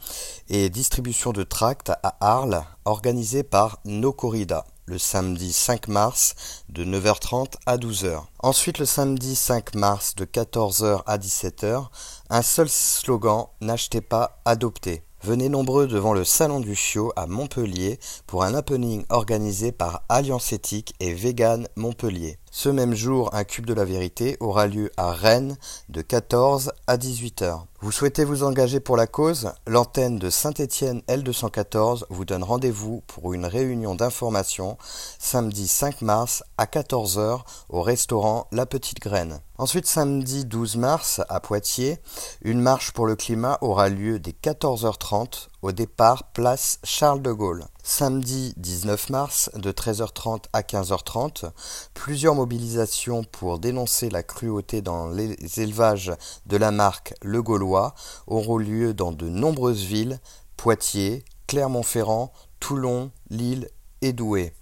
et 0.48 0.68
distribution 0.68 1.32
de 1.32 1.44
tracts 1.44 1.90
à 2.02 2.16
Arles, 2.20 2.62
organisé 2.84 3.42
par 3.44 3.78
No 3.84 4.12
Corrida 4.12 4.64
le 4.86 4.98
samedi 4.98 5.52
5 5.52 5.88
mars 5.88 6.62
de 6.68 6.84
9h30 6.84 7.54
à 7.66 7.76
12h. 7.76 8.22
Ensuite 8.38 8.78
le 8.78 8.84
samedi 8.84 9.34
5 9.34 9.74
mars 9.74 10.14
de 10.14 10.24
14h 10.24 11.02
à 11.06 11.18
17h, 11.18 11.86
un 12.30 12.42
seul 12.42 12.68
slogan 12.68 13.46
N'achetez 13.60 14.00
pas, 14.00 14.38
adoptez. 14.44 15.02
Venez 15.26 15.48
nombreux 15.48 15.88
devant 15.88 16.14
le 16.14 16.22
Salon 16.22 16.60
du 16.60 16.76
Chiot 16.76 17.12
à 17.16 17.26
Montpellier 17.26 17.98
pour 18.28 18.44
un 18.44 18.54
happening 18.54 19.04
organisé 19.08 19.72
par 19.72 20.04
Alliance 20.08 20.52
Éthique 20.52 20.94
et 21.00 21.14
Vegan 21.14 21.66
Montpellier. 21.74 22.38
Ce 22.52 22.68
même 22.68 22.94
jour, 22.94 23.34
un 23.34 23.42
cube 23.42 23.66
de 23.66 23.74
la 23.74 23.84
vérité 23.84 24.36
aura 24.38 24.68
lieu 24.68 24.92
à 24.96 25.10
Rennes 25.10 25.56
de 25.88 26.00
14 26.00 26.70
à 26.86 26.96
18 26.96 27.42
h 27.42 27.58
Vous 27.80 27.90
souhaitez 27.90 28.24
vous 28.24 28.44
engager 28.44 28.78
pour 28.78 28.96
la 28.96 29.08
cause? 29.08 29.50
L'antenne 29.66 30.20
de 30.20 30.30
Saint-Étienne 30.30 31.02
L214 31.08 32.04
vous 32.08 32.24
donne 32.24 32.44
rendez-vous 32.44 33.02
pour 33.08 33.34
une 33.34 33.46
réunion 33.46 33.96
d'information 33.96 34.78
samedi 35.18 35.66
5 35.66 36.02
mars 36.02 36.44
à 36.56 36.68
14 36.68 37.18
h 37.18 37.40
au 37.68 37.82
restaurant 37.82 38.46
La 38.52 38.64
Petite 38.64 39.00
Graine. 39.00 39.40
Ensuite, 39.58 39.86
samedi 39.86 40.44
12 40.44 40.76
mars 40.76 41.22
à 41.30 41.40
Poitiers, 41.40 41.98
une 42.42 42.60
marche 42.60 42.92
pour 42.92 43.06
le 43.06 43.16
climat 43.16 43.56
aura 43.62 43.88
lieu 43.88 44.18
dès 44.18 44.32
14h30 44.32 45.48
au 45.62 45.72
départ, 45.72 46.24
place 46.34 46.78
Charles 46.84 47.22
de 47.22 47.32
Gaulle. 47.32 47.64
Samedi 47.82 48.52
19 48.58 49.08
mars, 49.08 49.50
de 49.54 49.72
13h30 49.72 50.44
à 50.52 50.60
15h30, 50.60 51.50
plusieurs 51.94 52.34
mobilisations 52.34 53.24
pour 53.24 53.58
dénoncer 53.58 54.10
la 54.10 54.22
cruauté 54.22 54.82
dans 54.82 55.08
les 55.08 55.34
élevages 55.58 56.12
de 56.44 56.58
la 56.58 56.70
marque 56.70 57.14
Le 57.22 57.42
Gaulois 57.42 57.94
auront 58.26 58.58
lieu 58.58 58.92
dans 58.92 59.12
de 59.12 59.30
nombreuses 59.30 59.84
villes, 59.84 60.20
Poitiers, 60.58 61.24
Clermont-Ferrand, 61.46 62.30
Toulon, 62.60 63.10
Lille 63.30 63.70
et 64.02 64.12
Douai. 64.12 64.52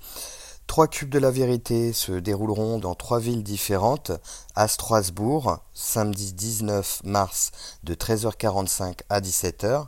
Trois 0.67 0.89
cubes 0.89 1.11
de 1.11 1.19
la 1.19 1.31
vérité 1.31 1.93
se 1.93 2.13
dérouleront 2.13 2.79
dans 2.79 2.95
trois 2.95 3.21
villes 3.21 3.43
différentes, 3.43 4.13
à 4.57 4.67
Strasbourg, 4.67 5.59
samedi 5.75 6.33
19 6.33 7.03
mars 7.05 7.53
de 7.85 7.95
13h45 7.95 9.01
à 9.09 9.21
17h, 9.21 9.87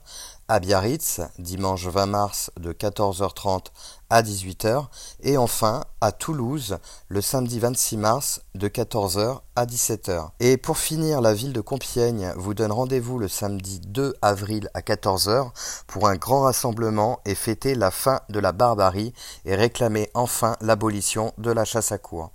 à 0.49 0.61
Biarritz, 0.61 1.21
dimanche 1.39 1.87
20 1.87 2.07
mars 2.07 2.51
de 2.59 2.73
14h30 2.73 3.67
à 4.11 4.23
18h, 4.23 4.87
et 5.23 5.37
enfin 5.37 5.85
à 6.01 6.13
Toulouse, 6.13 6.79
le 7.09 7.21
samedi 7.21 7.59
26 7.59 7.97
mars 7.97 8.41
de 8.55 8.69
14h 8.69 9.41
à 9.57 9.67
17h. 9.67 10.29
Et 10.39 10.57
pour 10.57 10.79
finir, 10.79 11.21
la 11.21 11.35
ville 11.35 11.53
de 11.53 11.61
Compiègne 11.61 12.33
vous 12.37 12.55
donne 12.55 12.71
rendez-vous 12.71 13.19
le 13.19 13.27
samedi 13.27 13.81
2 13.81 14.15
avril 14.23 14.71
à 14.75 14.81
14h 14.81 15.51
pour 15.89 16.07
un 16.07 16.15
grand 16.15 16.43
rassemblement 16.43 17.21
et 17.25 17.35
fêter 17.35 17.75
la 17.75 17.91
fin 17.91 18.21
de 18.29 18.39
la 18.39 18.53
barbarie 18.53 19.13
et 19.45 19.57
réclamer 19.57 20.11
enfin 20.15 20.57
l'abolition 20.61 21.33
de 21.39 21.51
la 21.51 21.65
chasse 21.65 21.91
à 21.91 21.99
cour. 21.99 22.31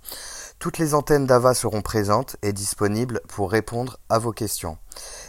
Toutes 0.58 0.78
les 0.78 0.94
antennes 0.94 1.26
d'AVA 1.26 1.54
seront 1.54 1.82
présentes 1.82 2.36
et 2.42 2.52
disponibles 2.52 3.20
pour 3.28 3.50
répondre 3.50 3.98
à 4.08 4.18
vos 4.18 4.32
questions. 4.32 4.76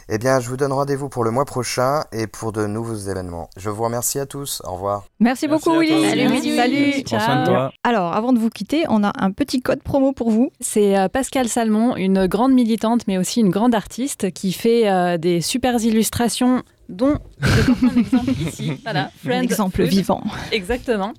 Eh 0.08 0.18
bien, 0.18 0.38
je 0.38 0.48
vous 0.48 0.56
donne 0.56 0.72
rendez-vous 0.72 1.08
pour 1.08 1.24
le 1.24 1.30
mois 1.30 1.46
prochain 1.46 2.04
et 2.12 2.26
pour 2.26 2.52
de 2.52 2.66
nouveaux 2.66 2.94
événements. 2.94 3.48
Je 3.56 3.70
vous 3.70 3.82
remercie 3.84 4.18
à 4.18 4.26
tous. 4.26 4.60
Au 4.64 4.72
revoir. 4.72 5.04
Merci, 5.18 5.48
beaucoup, 5.48 5.78
Willy. 5.78 6.08
Salut, 6.10 6.56
Salut. 6.56 7.04
Prends 7.04 7.44
toi. 7.44 7.72
Alors, 7.84 8.12
avant 8.12 8.32
de 8.32 8.38
vous 8.38 8.50
quitter, 8.50 8.84
on 8.88 9.02
a 9.02 9.12
un 9.18 9.30
petit 9.30 9.62
code 9.62 9.82
promo 9.82 10.12
pour 10.12 10.30
vous. 10.30 10.50
C'est 10.60 10.98
euh, 10.98 11.08
Pascal 11.08 11.48
Salmon, 11.48 11.96
une 11.96 12.26
grande 12.26 12.52
militante, 12.52 13.06
mais 13.08 13.16
aussi 13.16 13.40
une 13.40 13.50
grande 13.50 13.74
artiste, 13.74 14.30
qui 14.32 14.52
fait 14.52 14.90
euh, 14.90 15.16
des 15.16 15.40
super 15.40 15.80
illustrations 15.82 16.62
dont 16.88 17.18
je 17.40 17.86
un 17.86 17.96
exemple 17.96 18.30
ici. 18.40 18.72
Voilà, 18.84 19.04
Un 19.04 19.10
Friend 19.24 19.44
exemple 19.44 19.82
Food. 19.82 19.90
vivant. 19.90 20.22
Exactement. 20.52 21.12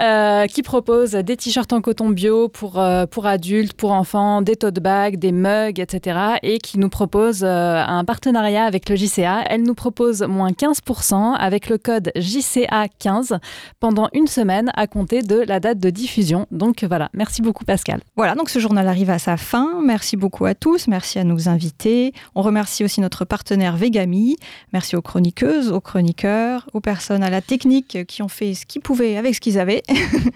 Euh, 0.00 0.46
qui 0.46 0.62
propose 0.62 1.12
des 1.12 1.36
t-shirts 1.36 1.72
en 1.72 1.80
coton 1.80 2.10
bio 2.10 2.48
pour, 2.48 2.78
euh, 2.78 3.06
pour 3.06 3.26
adultes, 3.26 3.74
pour 3.74 3.92
enfants, 3.92 4.42
des 4.42 4.56
tote 4.56 4.80
bags, 4.80 5.16
des 5.18 5.32
mugs, 5.32 5.78
etc. 5.80 6.18
Et 6.42 6.58
qui 6.58 6.78
nous 6.78 6.88
propose 6.88 7.42
euh, 7.44 7.82
un 7.86 8.04
partenariat 8.04 8.64
avec 8.64 8.88
le 8.88 8.96
JCA. 8.96 9.44
Elle 9.48 9.62
nous 9.62 9.74
propose 9.74 10.22
moins 10.22 10.50
15% 10.50 11.34
avec 11.36 11.68
le 11.68 11.78
code 11.78 12.10
JCA15 12.16 13.38
pendant 13.80 14.08
une 14.12 14.26
semaine 14.26 14.70
à 14.74 14.86
compter 14.86 15.22
de 15.22 15.40
la 15.40 15.60
date 15.60 15.78
de 15.78 15.90
diffusion. 15.90 16.46
Donc 16.50 16.84
voilà, 16.84 17.10
merci 17.12 17.42
beaucoup 17.42 17.64
Pascal. 17.64 18.00
Voilà, 18.16 18.34
donc 18.34 18.50
ce 18.50 18.58
journal 18.58 18.88
arrive 18.88 19.10
à 19.10 19.18
sa 19.18 19.36
fin. 19.36 19.80
Merci 19.84 20.16
beaucoup 20.16 20.44
à 20.44 20.54
tous. 20.54 20.88
Merci 20.88 21.18
à 21.18 21.24
nos 21.24 21.48
invités. 21.48 22.12
On 22.34 22.42
remercie 22.42 22.84
aussi 22.84 23.00
notre 23.00 23.24
partenaire 23.24 23.76
Vegami. 23.76 24.36
Merci 24.72 24.96
aux 24.96 25.02
chroniqueuses, 25.04 25.70
aux 25.70 25.80
chroniqueurs, 25.80 26.66
aux 26.72 26.80
personnes 26.80 27.22
à 27.22 27.30
la 27.30 27.40
technique 27.40 27.98
qui 28.08 28.22
ont 28.22 28.28
fait 28.28 28.54
ce 28.54 28.66
qu'ils 28.66 28.82
pouvaient 28.82 29.16
avec 29.16 29.36
ce 29.36 29.40
qu'ils 29.40 29.58
avaient. 29.60 29.82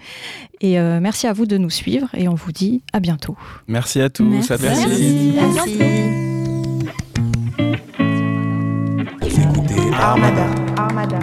Et 0.61 0.79
euh, 0.79 0.99
merci 1.01 1.27
à 1.27 1.33
vous 1.33 1.45
de 1.45 1.57
nous 1.57 1.69
suivre. 1.69 2.07
Et 2.15 2.29
on 2.29 2.35
vous 2.35 2.53
dit 2.53 2.81
à 2.93 3.01
bientôt. 3.01 3.35
Merci 3.67 3.99
à 3.99 4.09
tous. 4.09 4.23
Merci. 4.23 4.53
À. 4.53 4.57
Merci. 4.57 5.77
Vous 9.21 9.41
écoutez 9.41 9.93
Armada. 9.93 11.19